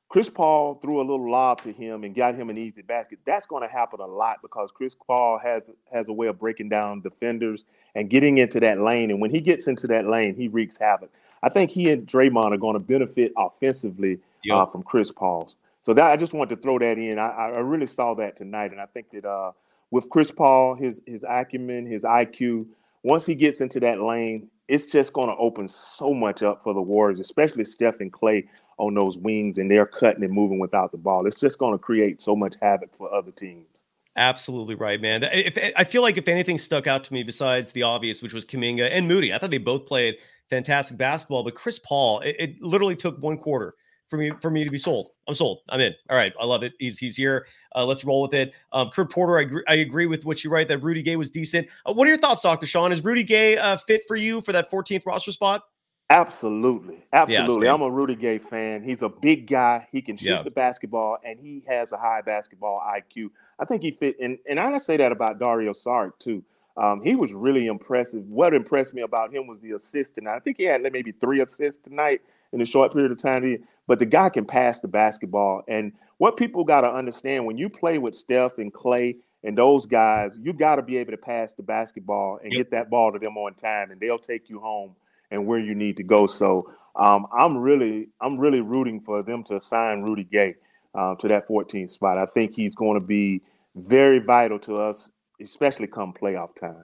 Chris 0.09 0.27
Paul 0.27 0.73
threw 0.81 0.99
a 0.99 1.05
little 1.05 1.29
lob 1.29 1.61
to 1.61 1.71
him 1.71 2.03
and 2.03 2.15
got 2.15 2.33
him 2.33 2.49
an 2.49 2.57
easy 2.57 2.81
basket. 2.81 3.19
That's 3.25 3.45
going 3.45 3.61
to 3.61 3.71
happen 3.71 3.99
a 3.99 4.07
lot 4.07 4.41
because 4.41 4.71
Chris 4.73 4.95
Paul 4.95 5.37
has 5.37 5.69
has 5.93 6.07
a 6.07 6.13
way 6.13 6.27
of 6.27 6.39
breaking 6.39 6.69
down 6.69 7.01
defenders 7.01 7.63
and 7.93 8.09
getting 8.09 8.39
into 8.39 8.59
that 8.59 8.79
lane. 8.79 9.11
And 9.11 9.21
when 9.21 9.29
he 9.29 9.39
gets 9.39 9.67
into 9.67 9.85
that 9.87 10.07
lane, 10.07 10.35
he 10.35 10.47
wreaks 10.47 10.77
havoc. 10.77 11.11
I 11.43 11.49
think 11.49 11.69
he 11.69 11.91
and 11.91 12.07
Draymond 12.07 12.51
are 12.51 12.57
going 12.57 12.73
to 12.73 12.79
benefit 12.79 13.31
offensively 13.37 14.19
yep. 14.43 14.57
uh, 14.57 14.65
from 14.65 14.81
Chris 14.81 15.11
Paul's. 15.11 15.55
So 15.85 15.93
that 15.93 16.11
I 16.11 16.17
just 16.17 16.33
wanted 16.33 16.55
to 16.55 16.61
throw 16.61 16.79
that 16.79 16.97
in. 16.97 17.19
I, 17.19 17.29
I 17.29 17.59
really 17.59 17.87
saw 17.87 18.15
that 18.15 18.35
tonight, 18.35 18.71
and 18.71 18.81
I 18.81 18.87
think 18.87 19.11
that 19.11 19.25
uh, 19.25 19.51
with 19.91 20.09
Chris 20.09 20.31
Paul, 20.31 20.73
his 20.73 21.01
his 21.05 21.23
acumen, 21.27 21.85
his 21.85 22.03
IQ, 22.03 22.65
once 23.03 23.27
he 23.27 23.35
gets 23.35 23.61
into 23.61 23.79
that 23.81 24.01
lane, 24.01 24.49
it's 24.69 24.85
just 24.85 25.13
going 25.13 25.27
to 25.27 25.35
open 25.35 25.67
so 25.67 26.13
much 26.13 26.43
up 26.43 26.63
for 26.63 26.75
the 26.75 26.81
Warriors, 26.81 27.19
especially 27.19 27.65
Steph 27.65 27.99
and 27.99 28.13
Klay 28.13 28.47
on 28.77 28.93
those 28.93 29.17
wings, 29.17 29.57
and 29.57 29.69
they're 29.69 29.87
cutting 29.87 30.23
and 30.23 30.31
moving 30.31 30.59
without 30.59 30.91
the 30.91 30.97
ball. 30.97 31.25
It's 31.25 31.39
just 31.39 31.57
going 31.57 31.73
to 31.73 31.79
create 31.79 32.21
so 32.21 32.35
much 32.35 32.53
havoc 32.61 32.95
for 32.95 33.13
other 33.13 33.31
teams. 33.31 33.83
Absolutely 34.15 34.75
right, 34.75 35.01
man. 35.01 35.23
If 35.23 35.73
I 35.75 35.83
feel 35.83 36.03
like 36.03 36.17
if 36.17 36.27
anything 36.27 36.59
stuck 36.59 36.85
out 36.85 37.03
to 37.05 37.13
me 37.13 37.23
besides 37.23 37.71
the 37.71 37.83
obvious, 37.83 38.21
which 38.21 38.33
was 38.33 38.45
Kuminga 38.45 38.89
and 38.91 39.07
Moody, 39.07 39.33
I 39.33 39.39
thought 39.39 39.49
they 39.49 39.57
both 39.57 39.87
played 39.87 40.17
fantastic 40.49 40.97
basketball. 40.97 41.43
But 41.43 41.55
Chris 41.55 41.79
Paul, 41.79 42.19
it, 42.19 42.35
it 42.37 42.61
literally 42.61 42.95
took 42.95 43.17
one 43.21 43.37
quarter 43.37 43.75
for 44.09 44.17
me 44.17 44.31
for 44.41 44.49
me 44.49 44.63
to 44.63 44.71
be 44.71 44.77
sold. 44.77 45.11
I'm 45.27 45.35
sold. 45.35 45.59
I'm 45.69 45.79
in. 45.79 45.93
All 46.09 46.17
right, 46.17 46.33
I 46.39 46.45
love 46.45 46.63
it. 46.63 46.73
He's 46.79 46.97
he's 46.97 47.15
here. 47.15 47.45
Uh, 47.75 47.85
let's 47.85 48.03
roll 48.03 48.21
with 48.23 48.33
it. 48.33 48.51
Um, 48.73 48.89
Kurt 48.89 49.11
Porter, 49.11 49.37
I 49.37 49.43
agree, 49.43 49.63
I 49.67 49.75
agree 49.75 50.07
with 50.07 50.25
what 50.25 50.43
you 50.43 50.49
write 50.49 50.67
that 50.69 50.79
Rudy 50.79 51.03
Gay 51.03 51.15
was 51.15 51.29
decent. 51.29 51.67
Uh, 51.85 51.93
what 51.93 52.07
are 52.07 52.09
your 52.09 52.17
thoughts, 52.17 52.41
Doctor 52.41 52.65
Sean? 52.65 52.91
Is 52.91 53.03
Rudy 53.03 53.23
Gay 53.23 53.57
uh, 53.57 53.77
fit 53.77 54.03
for 54.07 54.15
you 54.15 54.41
for 54.41 54.51
that 54.53 54.71
14th 54.71 55.05
roster 55.05 55.31
spot? 55.31 55.63
Absolutely, 56.09 57.05
absolutely. 57.13 57.67
Yeah, 57.67 57.73
I'm 57.75 57.83
a 57.83 57.89
Rudy 57.89 58.15
Gay 58.15 58.39
fan. 58.39 58.83
He's 58.83 59.03
a 59.03 59.09
big 59.09 59.45
guy. 59.47 59.87
He 59.91 60.01
can 60.01 60.17
shoot 60.17 60.29
yeah. 60.29 60.41
the 60.41 60.49
basketball, 60.49 61.19
and 61.23 61.39
he 61.39 61.63
has 61.67 61.91
a 61.91 61.97
high 61.97 62.21
basketball 62.21 62.81
IQ. 62.81 63.29
I 63.59 63.65
think 63.65 63.83
he 63.83 63.91
fit. 63.91 64.17
And 64.19 64.39
and 64.49 64.59
I 64.59 64.75
say 64.79 64.97
that 64.97 65.11
about 65.11 65.37
Dario 65.37 65.73
Saric 65.73 66.13
too. 66.17 66.43
Um, 66.77 67.01
he 67.03 67.13
was 67.13 67.33
really 67.33 67.67
impressive. 67.67 68.23
What 68.27 68.53
impressed 68.53 68.93
me 68.93 69.01
about 69.01 69.33
him 69.33 69.45
was 69.45 69.59
the 69.59 69.71
assist 69.71 70.15
tonight. 70.15 70.35
I 70.35 70.39
think 70.39 70.57
he 70.57 70.63
had 70.63 70.81
maybe 70.81 71.11
three 71.11 71.41
assists 71.41 71.83
tonight 71.83 72.21
in 72.53 72.61
a 72.61 72.65
short 72.65 72.93
period 72.93 73.11
of 73.11 73.17
time. 73.21 73.57
But 73.87 73.99
the 73.99 74.05
guy 74.05 74.29
can 74.29 74.45
pass 74.45 74.79
the 74.79 74.87
basketball. 74.87 75.63
And 75.67 75.93
what 76.17 76.37
people 76.37 76.63
got 76.63 76.81
to 76.81 76.91
understand 76.91 77.45
when 77.45 77.57
you 77.57 77.69
play 77.69 77.97
with 77.97 78.15
Steph 78.15 78.57
and 78.57 78.73
Klay 78.73 79.15
and 79.43 79.57
those 79.57 79.85
guys, 79.85 80.37
you 80.41 80.53
got 80.53 80.75
to 80.75 80.81
be 80.81 80.97
able 80.97 81.11
to 81.11 81.17
pass 81.17 81.53
the 81.53 81.63
basketball 81.63 82.39
and 82.43 82.51
yep. 82.51 82.59
get 82.59 82.71
that 82.71 82.89
ball 82.89 83.11
to 83.11 83.19
them 83.19 83.37
on 83.37 83.53
time, 83.53 83.91
and 83.91 83.99
they'll 83.99 84.19
take 84.19 84.49
you 84.49 84.59
home 84.59 84.95
and 85.31 85.45
where 85.45 85.59
you 85.59 85.75
need 85.75 85.97
to 85.97 86.03
go. 86.03 86.27
So 86.27 86.71
um, 86.95 87.27
I'm 87.37 87.57
really, 87.57 88.09
I'm 88.21 88.37
really 88.37 88.61
rooting 88.61 88.99
for 89.01 89.23
them 89.23 89.43
to 89.45 89.61
sign 89.61 90.01
Rudy 90.01 90.23
Gay 90.23 90.55
uh, 90.93 91.15
to 91.15 91.27
that 91.27 91.47
14th 91.47 91.91
spot. 91.91 92.17
I 92.17 92.25
think 92.25 92.53
he's 92.53 92.75
going 92.75 92.99
to 92.99 93.05
be 93.05 93.41
very 93.75 94.19
vital 94.19 94.59
to 94.59 94.75
us, 94.75 95.09
especially 95.41 95.87
come 95.87 96.13
playoff 96.13 96.55
time. 96.59 96.83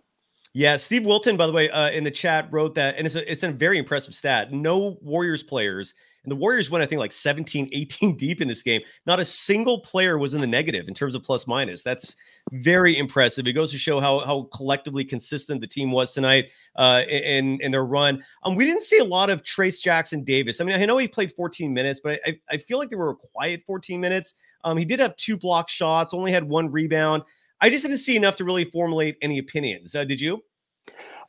Yeah, 0.56 0.78
Steve 0.78 1.06
Wilton, 1.06 1.36
by 1.36 1.48
the 1.48 1.52
way, 1.52 1.70
uh, 1.70 1.92
in 1.92 2.06
the 2.06 2.12
chat 2.12 2.48
wrote 2.50 2.76
that, 2.76 2.96
and 2.96 3.06
it's 3.06 3.16
a, 3.16 3.30
it's 3.30 3.44
a 3.44 3.52
very 3.52 3.78
impressive 3.78 4.16
stat. 4.16 4.54
No 4.54 4.98
Warriors 5.02 5.44
players, 5.44 5.94
and 6.24 6.32
the 6.32 6.36
Warriors 6.38 6.72
went, 6.72 6.82
I 6.82 6.88
think, 6.88 7.00
like 7.00 7.12
17, 7.12 7.68
18 7.74 8.16
deep 8.18 8.40
in 8.40 8.48
this 8.48 8.64
game. 8.64 8.82
Not 9.06 9.20
a 9.20 9.26
single 9.26 9.82
player 9.82 10.18
was 10.18 10.34
in 10.34 10.40
the 10.40 10.48
negative 10.48 10.88
in 10.88 10.94
terms 10.94 11.14
of 11.14 11.24
plus 11.24 11.46
minus. 11.46 11.84
That's 11.84 12.16
very 12.54 12.98
impressive. 12.98 13.46
It 13.48 13.52
goes 13.52 13.70
to 13.74 13.78
show 13.78 14.00
how 14.00 14.20
how 14.20 14.44
collectively 14.54 15.04
consistent 15.04 15.60
the 15.60 15.68
team 15.68 15.92
was 15.92 16.14
tonight 16.14 16.52
uh, 16.78 17.04
in 17.10 17.60
in 17.60 17.74
their 17.74 17.84
run. 17.84 18.24
Um, 18.44 18.56
we 18.56 18.64
didn't 18.64 18.84
see 18.84 19.00
a 19.00 19.04
lot 19.04 19.30
of 19.30 19.44
Trayce 19.44 19.82
Jackson 19.82 20.24
Davis. 20.24 20.62
I 20.62 20.64
mean, 20.64 20.82
I 20.82 20.86
know 20.86 20.96
he 20.96 21.10
played 21.10 21.34
14 21.34 21.74
minutes, 21.74 22.00
but 22.02 22.22
I, 22.26 22.40
I 22.50 22.60
feel 22.60 22.78
like 22.78 22.90
they 22.90 22.96
were 22.96 23.10
a 23.10 23.16
quiet 23.16 23.62
14 23.68 24.00
minutes. 24.00 24.36
Um, 24.64 24.78
he 24.78 24.86
did 24.86 25.02
have 25.02 25.18
two 25.18 25.36
block 25.36 25.68
shots, 25.68 26.14
only 26.14 26.32
had 26.32 26.46
one 26.46 26.72
rebound. 26.72 27.24
I 27.66 27.70
just 27.72 27.84
didn't 27.84 27.98
see 27.98 28.16
enough 28.16 28.36
to 28.36 28.44
really 28.44 28.64
formulate 28.64 29.18
any 29.24 29.40
opinions. 29.40 29.96
Uh, 29.96 30.04
did 30.04 30.22
you? 30.22 30.44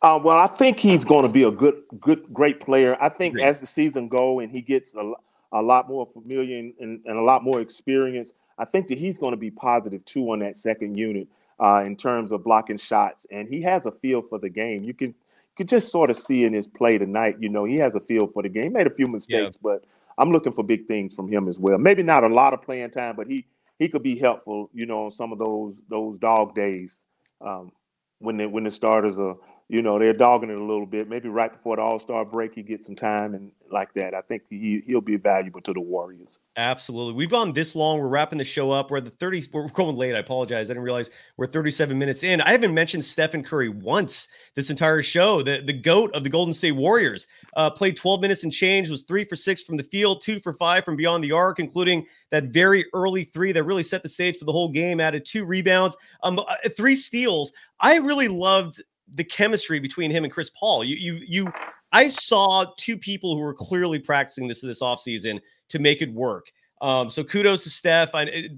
Uh, 0.03 0.21
well, 0.23 0.37
I 0.37 0.47
think 0.47 0.79
he's 0.79 1.03
going 1.03 1.23
to 1.23 1.31
be 1.31 1.45
a 1.45 1.51
good, 1.51 1.83
good, 1.99 2.31
great 2.31 2.61
player. 2.61 2.95
I 3.01 3.09
think 3.09 3.37
Great. 3.37 3.47
as 3.47 3.59
the 3.59 3.67
season 3.67 4.07
go 4.07 4.41
and 4.41 4.53
he 4.53 4.61
gets 4.61 4.95
a, 4.95 5.13
a 5.53 5.63
lot 5.63 5.89
more 5.89 6.05
familiar 6.05 6.59
and, 6.59 6.75
and, 6.79 7.01
and, 7.07 7.17
a 7.17 7.23
lot 7.23 7.43
more 7.43 7.63
experience, 7.63 8.35
I 8.59 8.67
think 8.67 8.87
that 8.89 8.99
he's 8.99 9.17
going 9.17 9.31
to 9.31 9.39
be 9.39 9.51
positive 9.51 10.05
too 10.05 10.31
on 10.31 10.41
that 10.41 10.59
second 10.59 10.99
unit 10.99 11.27
uh, 11.59 11.83
in 11.87 11.97
terms 11.97 12.33
of 12.33 12.45
blocking 12.45 12.77
shots. 12.77 13.25
And 13.31 13.49
he 13.49 13.63
has 13.63 13.87
a 13.87 13.91
feel 13.91 14.21
for 14.21 14.39
the 14.39 14.51
game. 14.51 14.85
You 14.85 14.93
can 14.93 15.09
you 15.09 15.57
can 15.57 15.67
just 15.67 15.91
sort 15.91 16.11
of 16.11 16.19
see 16.19 16.45
in 16.45 16.53
his 16.53 16.69
play 16.69 16.99
tonight. 16.99 17.37
You 17.41 17.49
know, 17.49 17.65
he 17.65 17.77
has 17.77 17.95
a 17.95 18.01
feel 18.01 18.27
for 18.27 18.43
the 18.43 18.51
game. 18.51 18.65
He 18.65 18.69
made 18.69 18.87
a 18.87 18.95
few 18.95 19.07
mistakes, 19.07 19.57
yeah. 19.57 19.61
but 19.63 19.85
I'm 20.19 20.31
looking 20.33 20.53
for 20.53 20.63
big 20.63 20.87
things 20.87 21.15
from 21.15 21.33
him 21.33 21.49
as 21.49 21.59
well. 21.59 21.79
Maybe 21.79 22.03
not 22.03 22.25
a 22.25 22.29
lot 22.29 22.53
of 22.53 22.61
playing 22.61 22.91
time, 22.91 23.17
but 23.17 23.27
he 23.27 23.47
he 23.79 23.89
could 23.89 24.03
be 24.03 24.19
helpful. 24.19 24.71
You 24.73 24.87
know, 24.87 25.07
on 25.07 25.11
some 25.11 25.33
of 25.33 25.39
those 25.39 25.81
those 25.89 26.19
dog 26.19 26.55
days 26.55 26.99
um, 27.41 27.73
when 28.19 28.37
the 28.39 28.49
when 28.49 28.65
the 28.65 28.71
starters 28.71 29.19
are 29.19 29.37
you 29.69 29.83
know, 29.83 29.99
they're 29.99 30.13
dogging 30.13 30.51
it 30.51 30.61
a 30.61 30.65
little 30.65 30.87
bit. 30.87 31.09
Maybe 31.09 31.29
right 31.29 31.53
before 31.53 31.75
the 31.77 31.83
All 31.83 31.99
Star 31.99 32.25
break, 32.25 32.55
he 32.55 32.63
gets 32.63 32.87
some 32.87 32.95
time 32.95 33.35
and 33.35 33.51
like 33.69 33.93
that. 33.95 34.15
I 34.15 34.21
think 34.21 34.43
he 34.49 34.81
he'll 34.87 35.01
be 35.01 35.17
valuable 35.17 35.61
to 35.63 35.73
the 35.73 35.81
Warriors. 35.81 36.39
Absolutely. 36.57 37.15
We've 37.15 37.31
gone 37.31 37.53
this 37.53 37.75
long. 37.75 37.99
We're 37.99 38.07
wrapping 38.07 38.39
the 38.39 38.45
show 38.45 38.71
up. 38.71 38.93
We're 38.93 38.99
at 38.99 39.07
the 39.07 39.11
30. 39.11 39.49
We're 39.53 39.69
going 39.71 39.97
late. 39.97 40.15
I 40.15 40.21
apologize. 40.21 40.67
I 40.67 40.75
didn't 40.75 40.85
realize 40.85 41.11
we're 41.37 41.49
37 41.49 41.99
minutes 41.99 42.23
in. 42.23 42.41
I 42.41 42.51
haven't 42.51 42.75
mentioned 42.75 43.05
Stephen 43.05 43.43
Curry 43.43 43.69
once 43.69 44.29
this 44.55 44.71
entire 44.71 45.03
show. 45.03 45.43
The 45.43 45.63
the 45.67 45.73
goat 45.73 46.13
of 46.15 46.23
the 46.23 46.31
Golden 46.31 46.55
State 46.55 46.73
Warriors 46.73 47.27
uh, 47.57 47.71
played 47.71 47.97
12 47.97 48.21
minutes 48.21 48.45
and 48.45 48.53
change. 48.53 48.89
Was 48.89 49.03
three 49.03 49.25
for 49.25 49.35
six 49.35 49.65
from 49.65 49.77
the 49.77 49.83
field, 49.83 50.23
two 50.23 50.39
for 50.39 50.55
five 50.55 50.85
from 50.85 50.95
beyond 50.95 51.25
the 51.25 51.33
arc, 51.33 51.59
including 51.59 52.07
that 52.31 52.45
very 52.45 52.85
early 52.95 53.25
three 53.25 53.51
that 53.51 53.65
really 53.65 53.83
set 53.83 54.05
the 54.05 54.09
stage 54.09 54.39
for 54.39 54.45
the 54.45 54.53
whole 54.53 54.71
game. 54.71 55.01
Added 55.01 55.25
two 55.27 55.45
rebounds, 55.45 55.97
um, 56.23 56.39
uh, 56.39 56.45
three 56.77 56.95
steals. 56.95 57.53
I 57.81 57.97
really 57.97 58.29
loved 58.29 58.81
the 59.15 59.25
chemistry 59.25 59.79
between 59.81 60.11
him 60.11 60.25
and 60.25 60.33
Chris 60.33 60.51
Paul. 60.59 60.85
You 60.85 60.97
you 60.97 61.25
you 61.27 61.53
I 61.93 62.09
saw 62.09 62.67
two 62.77 62.99
people 62.99 63.35
who 63.35 63.41
were 63.41 63.55
clearly 63.55 63.99
practicing 63.99 64.49
this 64.49 64.61
this 64.61 64.81
offseason 64.81 65.41
to 65.69 65.79
make 65.79 66.03
it 66.03 66.13
work. 66.13 66.47
Um, 66.83 67.09
so 67.09 67.25
kudos 67.25 67.65
to 67.65 67.71
Steph. 67.71 68.11
I, 68.15 68.49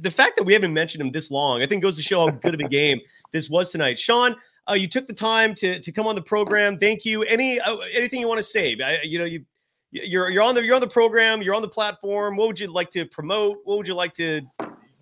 the 0.00 0.10
fact 0.10 0.36
that 0.36 0.42
we 0.42 0.52
haven't 0.52 0.74
mentioned 0.74 1.00
him 1.00 1.12
this 1.12 1.30
long, 1.30 1.62
I 1.62 1.66
think 1.66 1.82
goes 1.82 1.96
to 1.96 2.02
show 2.02 2.20
how 2.20 2.30
good 2.30 2.54
of 2.54 2.60
a 2.60 2.68
game 2.68 3.00
this 3.32 3.48
was 3.48 3.70
tonight. 3.70 3.98
Sean, 3.98 4.34
uh, 4.68 4.74
you 4.74 4.88
took 4.88 5.06
the 5.06 5.14
time 5.14 5.54
to 5.56 5.80
to 5.80 5.92
come 5.92 6.06
on 6.06 6.14
the 6.14 6.22
program. 6.22 6.78
Thank 6.78 7.04
you. 7.04 7.22
Any 7.22 7.60
uh, 7.60 7.76
anything 7.94 8.20
you 8.20 8.28
want 8.28 8.38
to 8.38 8.44
say? 8.44 8.76
I, 8.82 8.98
you 9.02 9.18
know, 9.18 9.24
you 9.24 9.44
you're 9.90 10.30
you're 10.30 10.42
on 10.42 10.54
the 10.54 10.64
you're 10.64 10.74
on 10.74 10.80
the 10.80 10.88
program. 10.88 11.40
You're 11.40 11.54
on 11.54 11.62
the 11.62 11.68
platform. 11.68 12.36
What 12.36 12.48
would 12.48 12.60
you 12.60 12.66
like 12.68 12.90
to 12.90 13.06
promote? 13.06 13.58
What 13.64 13.78
would 13.78 13.88
you 13.88 13.94
like 13.94 14.12
to 14.14 14.42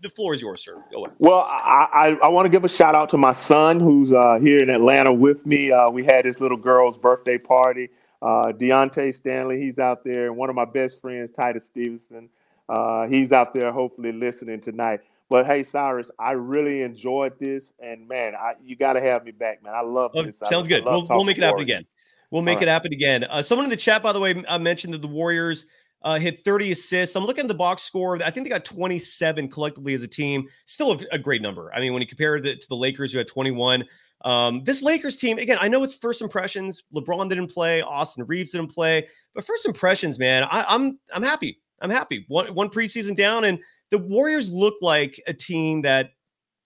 the 0.07 0.15
floor 0.15 0.35
is 0.35 0.41
yours, 0.41 0.63
sir. 0.63 0.83
Go 0.91 1.05
ahead. 1.05 1.17
Well, 1.19 1.41
I, 1.41 1.89
I, 1.93 2.09
I 2.25 2.29
want 2.29 2.47
to 2.47 2.51
give 2.51 2.65
a 2.65 2.69
shout 2.69 2.95
out 2.95 3.09
to 3.11 3.17
my 3.17 3.33
son 3.33 3.81
who's 3.81 4.13
uh, 4.13 4.39
here 4.41 4.59
in 4.59 4.71
Atlanta 4.71 5.13
with 5.13 5.45
me. 5.47 5.73
Uh, 5.73 5.91
we 5.91 6.05
had 6.05 6.25
his 6.25 6.41
little 6.41 6.57
girl's 6.57 6.97
birthday 6.97 7.39
party. 7.39 7.91
Uh, 8.23 8.53
Deontay 8.53 9.15
Stanley, 9.15 9.61
he's 9.61 9.79
out 9.79 10.05
there. 10.05 10.27
And 10.27 10.37
one 10.37 10.49
of 10.49 10.57
my 10.57 10.65
best 10.65 11.01
friends, 11.01 11.31
Titus 11.31 11.65
Stevenson, 11.67 12.29
uh, 12.69 13.07
he's 13.07 13.33
out 13.33 13.53
there 13.53 13.73
hopefully 13.73 14.13
listening 14.13 14.61
tonight. 14.61 15.01
But 15.29 15.47
hey, 15.47 15.63
Cyrus, 15.63 16.11
I 16.19 16.33
really 16.33 16.83
enjoyed 16.83 17.39
this. 17.41 17.73
And 17.81 18.09
man, 18.09 18.35
I, 18.35 18.55
you 18.65 18.77
got 18.77 18.95
to 18.95 19.01
have 19.01 19.25
me 19.25 19.33
back, 19.33 19.63
man. 19.63 19.75
I 19.75 19.83
love 19.83 20.13
oh, 20.15 20.23
this. 20.23 20.39
Sounds 20.39 20.69
good. 20.69 20.85
We'll, 20.85 21.07
we'll, 21.09 21.25
make 21.25 21.39
it 21.39 21.43
happen 21.43 21.61
again. 21.61 21.85
We'll 22.31 22.43
make 22.43 22.59
All 22.59 22.63
it 22.63 22.69
happen 22.69 22.93
again. 22.93 23.25
Uh, 23.25 23.43
someone 23.43 23.65
in 23.65 23.71
the 23.71 23.77
chat, 23.77 24.03
by 24.03 24.13
the 24.13 24.21
way, 24.21 24.35
uh, 24.47 24.59
mentioned 24.59 24.95
that 24.95 25.03
the 25.03 25.09
Warriors 25.09 25.67
uh, 26.03 26.19
hit 26.19 26.45
30 26.45 26.73
assists. 26.73 27.17
I'm 27.17 27.25
looking 27.25 27.43
at 27.43 27.49
the 27.49 27.55
box 27.55 27.83
score. 27.83 28.23
I 28.23 28.31
think 28.31 28.45
they 28.45 28.51
got 28.51 28.65
27 28.65 29.49
collectively 29.49 29.95
as 29.95 30.03
a 30.03 30.09
team. 30.09 30.49
Still 30.67 30.93
a, 30.93 30.99
a 31.13 31.19
great 31.19 31.43
number. 31.43 31.73
I 31.75 31.81
mean, 31.81 31.93
when 31.93 32.03
you 32.03 32.09
compare 32.09 32.37
it 32.37 32.43
to 32.43 32.69
the 32.69 32.77
Lakers, 32.77 33.13
who 33.13 33.19
had 33.19 33.27
21. 33.27 33.85
Um, 34.25 34.65
this 34.65 34.83
Lakers 34.83 35.17
team, 35.17 35.39
again, 35.39 35.59
I 35.61 35.69
know 35.69 35.85
it's 35.85 35.95
first 35.95 36.23
impressions. 36.23 36.83
LeBron 36.95 37.29
didn't 37.29 37.49
play, 37.49 37.83
Austin 37.83 38.25
Reaves 38.27 38.53
didn't 38.53 38.69
play, 38.69 39.07
but 39.35 39.45
first 39.45 39.67
impressions, 39.67 40.19
man, 40.19 40.45
I, 40.45 40.65
I'm 40.69 40.99
I'm 41.13 41.23
happy. 41.23 41.61
I'm 41.81 41.91
happy. 41.91 42.25
One 42.29 42.55
one 42.55 42.71
preseason 42.71 43.17
down, 43.17 43.45
and 43.45 43.59
the 43.91 43.99
Warriors 43.99 44.51
look 44.51 44.75
like 44.81 45.21
a 45.27 45.35
team 45.35 45.83
that 45.83 46.11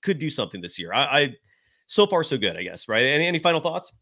could 0.02 0.18
do 0.18 0.30
something 0.30 0.60
this 0.60 0.78
year. 0.78 0.92
I, 0.92 1.02
I 1.04 1.34
so 1.86 2.06
far 2.06 2.22
so 2.22 2.38
good, 2.38 2.56
I 2.56 2.62
guess. 2.62 2.88
Right? 2.88 3.04
Any 3.04 3.26
any 3.26 3.40
final 3.40 3.60
thoughts? 3.60 3.92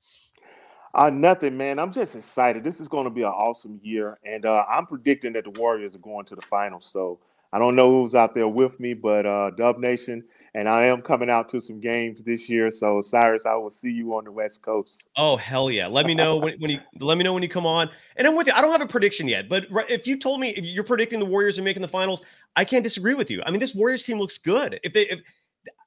Uh, 0.95 1.11
nothing, 1.11 1.57
man. 1.57 1.79
I'm 1.79 1.93
just 1.93 2.15
excited. 2.15 2.65
This 2.65 2.81
is 2.81 2.89
going 2.89 3.05
to 3.05 3.11
be 3.11 3.23
an 3.23 3.29
awesome 3.29 3.79
year, 3.83 4.19
and 4.25 4.47
uh, 4.47 4.65
I'm 4.69 4.87
predicting 4.87 5.33
that 5.35 5.45
the 5.45 5.51
Warriors 5.51 5.95
are 5.95 6.01
going 6.01 6.25
to 6.27 6.35
the 6.35 6.43
finals. 6.43 6.89
So 6.91 7.19
I 7.53 7.59
don't 7.59 7.77
know 7.77 7.91
who's 7.91 8.15
out 8.15 8.35
there 8.35 8.49
with 8.49 8.79
me, 8.81 8.95
but 8.95 9.27
uh, 9.27 9.51
Dub 9.51 9.79
Nation, 9.79 10.25
and 10.55 10.69
I 10.69 10.87
am 10.87 11.03
coming 11.03 11.29
out 11.29 11.49
to 11.51 11.61
some 11.61 11.79
games 11.79 12.23
this 12.23 12.49
year. 12.49 12.71
So 12.71 13.01
Cyrus, 13.03 13.45
I 13.47 13.55
will 13.55 13.71
see 13.71 13.91
you 13.91 14.15
on 14.17 14.25
the 14.25 14.33
West 14.33 14.63
Coast. 14.63 15.09
Oh 15.17 15.37
hell 15.37 15.71
yeah! 15.71 15.87
Let 15.87 16.07
me 16.07 16.15
know 16.15 16.37
when, 16.37 16.59
when 16.59 16.71
you 16.71 16.81
let 17.01 17.19
me 17.19 17.25
know 17.25 17.33
when 17.35 17.43
you 17.43 17.49
come 17.49 17.67
on, 17.67 17.91
and 18.17 18.27
I'm 18.27 18.35
with 18.35 18.47
you. 18.47 18.53
I 18.55 18.61
don't 18.61 18.73
have 18.73 18.81
a 18.81 18.87
prediction 18.87 19.29
yet, 19.29 19.49
but 19.49 19.67
if 19.89 20.07
you 20.07 20.19
told 20.19 20.41
me 20.41 20.55
you're 20.61 20.85
predicting 20.85 21.19
the 21.19 21.27
Warriors 21.27 21.59
are 21.59 21.63
making 21.63 21.83
the 21.83 21.89
finals, 21.89 22.23
I 22.57 22.65
can't 22.65 22.83
disagree 22.83 23.15
with 23.15 23.31
you. 23.31 23.43
I 23.45 23.51
mean, 23.51 23.61
this 23.61 23.75
Warriors 23.75 24.05
team 24.05 24.19
looks 24.19 24.39
good. 24.39 24.81
If 24.83 24.93
they 24.93 25.03
if 25.09 25.21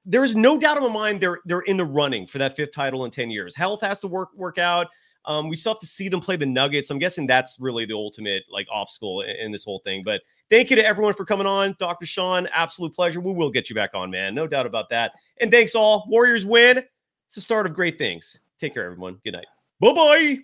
there 0.06 0.24
is 0.24 0.36
no 0.36 0.58
doubt 0.58 0.78
in 0.78 0.84
my 0.84 0.90
mind 0.90 1.22
they're 1.22 1.40
they're 1.46 1.62
in 1.62 1.78
the 1.78 1.86
running 1.86 2.26
for 2.26 2.38
that 2.40 2.56
fifth 2.56 2.72
title 2.72 3.06
in 3.06 3.12
10 3.12 3.30
years. 3.30 3.56
Health 3.56 3.82
has 3.82 4.00
to 4.02 4.08
work 4.08 4.30
work 4.36 4.58
out. 4.58 4.88
Um, 5.26 5.50
we 5.50 5.56
still 5.56 5.74
have 5.74 5.80
to 5.82 5.86
see 5.86 6.10
them 6.10 6.20
play 6.20 6.36
the 6.36 6.48
Nuggets. 6.48 6.90
I'm 6.90 6.98
guessing 6.98 7.28
that's 7.28 7.58
really 7.60 7.86
the 7.86 7.94
ultimate 7.94 8.44
like 8.50 8.68
obstacle 8.72 9.22
in, 9.22 9.36
in 9.36 9.52
this 9.52 9.64
whole 9.64 9.80
thing. 9.86 10.02
But 10.04 10.22
thank 10.50 10.72
you 10.72 10.76
to 10.76 10.86
everyone 10.86 11.14
for 11.14 11.26
coming 11.26 11.46
on, 11.46 11.76
Dr. 11.78 12.08
Sean. 12.08 12.48
Absolute 12.54 12.94
pleasure. 12.94 13.20
We 13.20 13.32
will 13.32 13.52
get 13.52 13.70
you 13.70 13.76
back 13.76 13.92
on, 13.94 14.10
man. 14.10 14.34
No 14.34 14.48
doubt 14.48 14.66
about 14.66 14.90
that. 14.90 15.14
And 15.40 15.52
thanks 15.52 15.76
all. 15.76 16.06
Warriors 16.10 16.46
win. 16.46 16.80
It's 17.28 17.36
the 17.36 17.42
start 17.42 17.68
of 17.68 17.74
great 17.74 18.00
things. 18.00 18.40
Take 18.60 18.74
care, 18.74 18.86
everyone. 18.86 19.20
Good 19.24 19.34
night. 19.34 19.46
Bye 19.80 19.94
bye. 19.94 20.38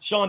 Sean. 0.00 0.24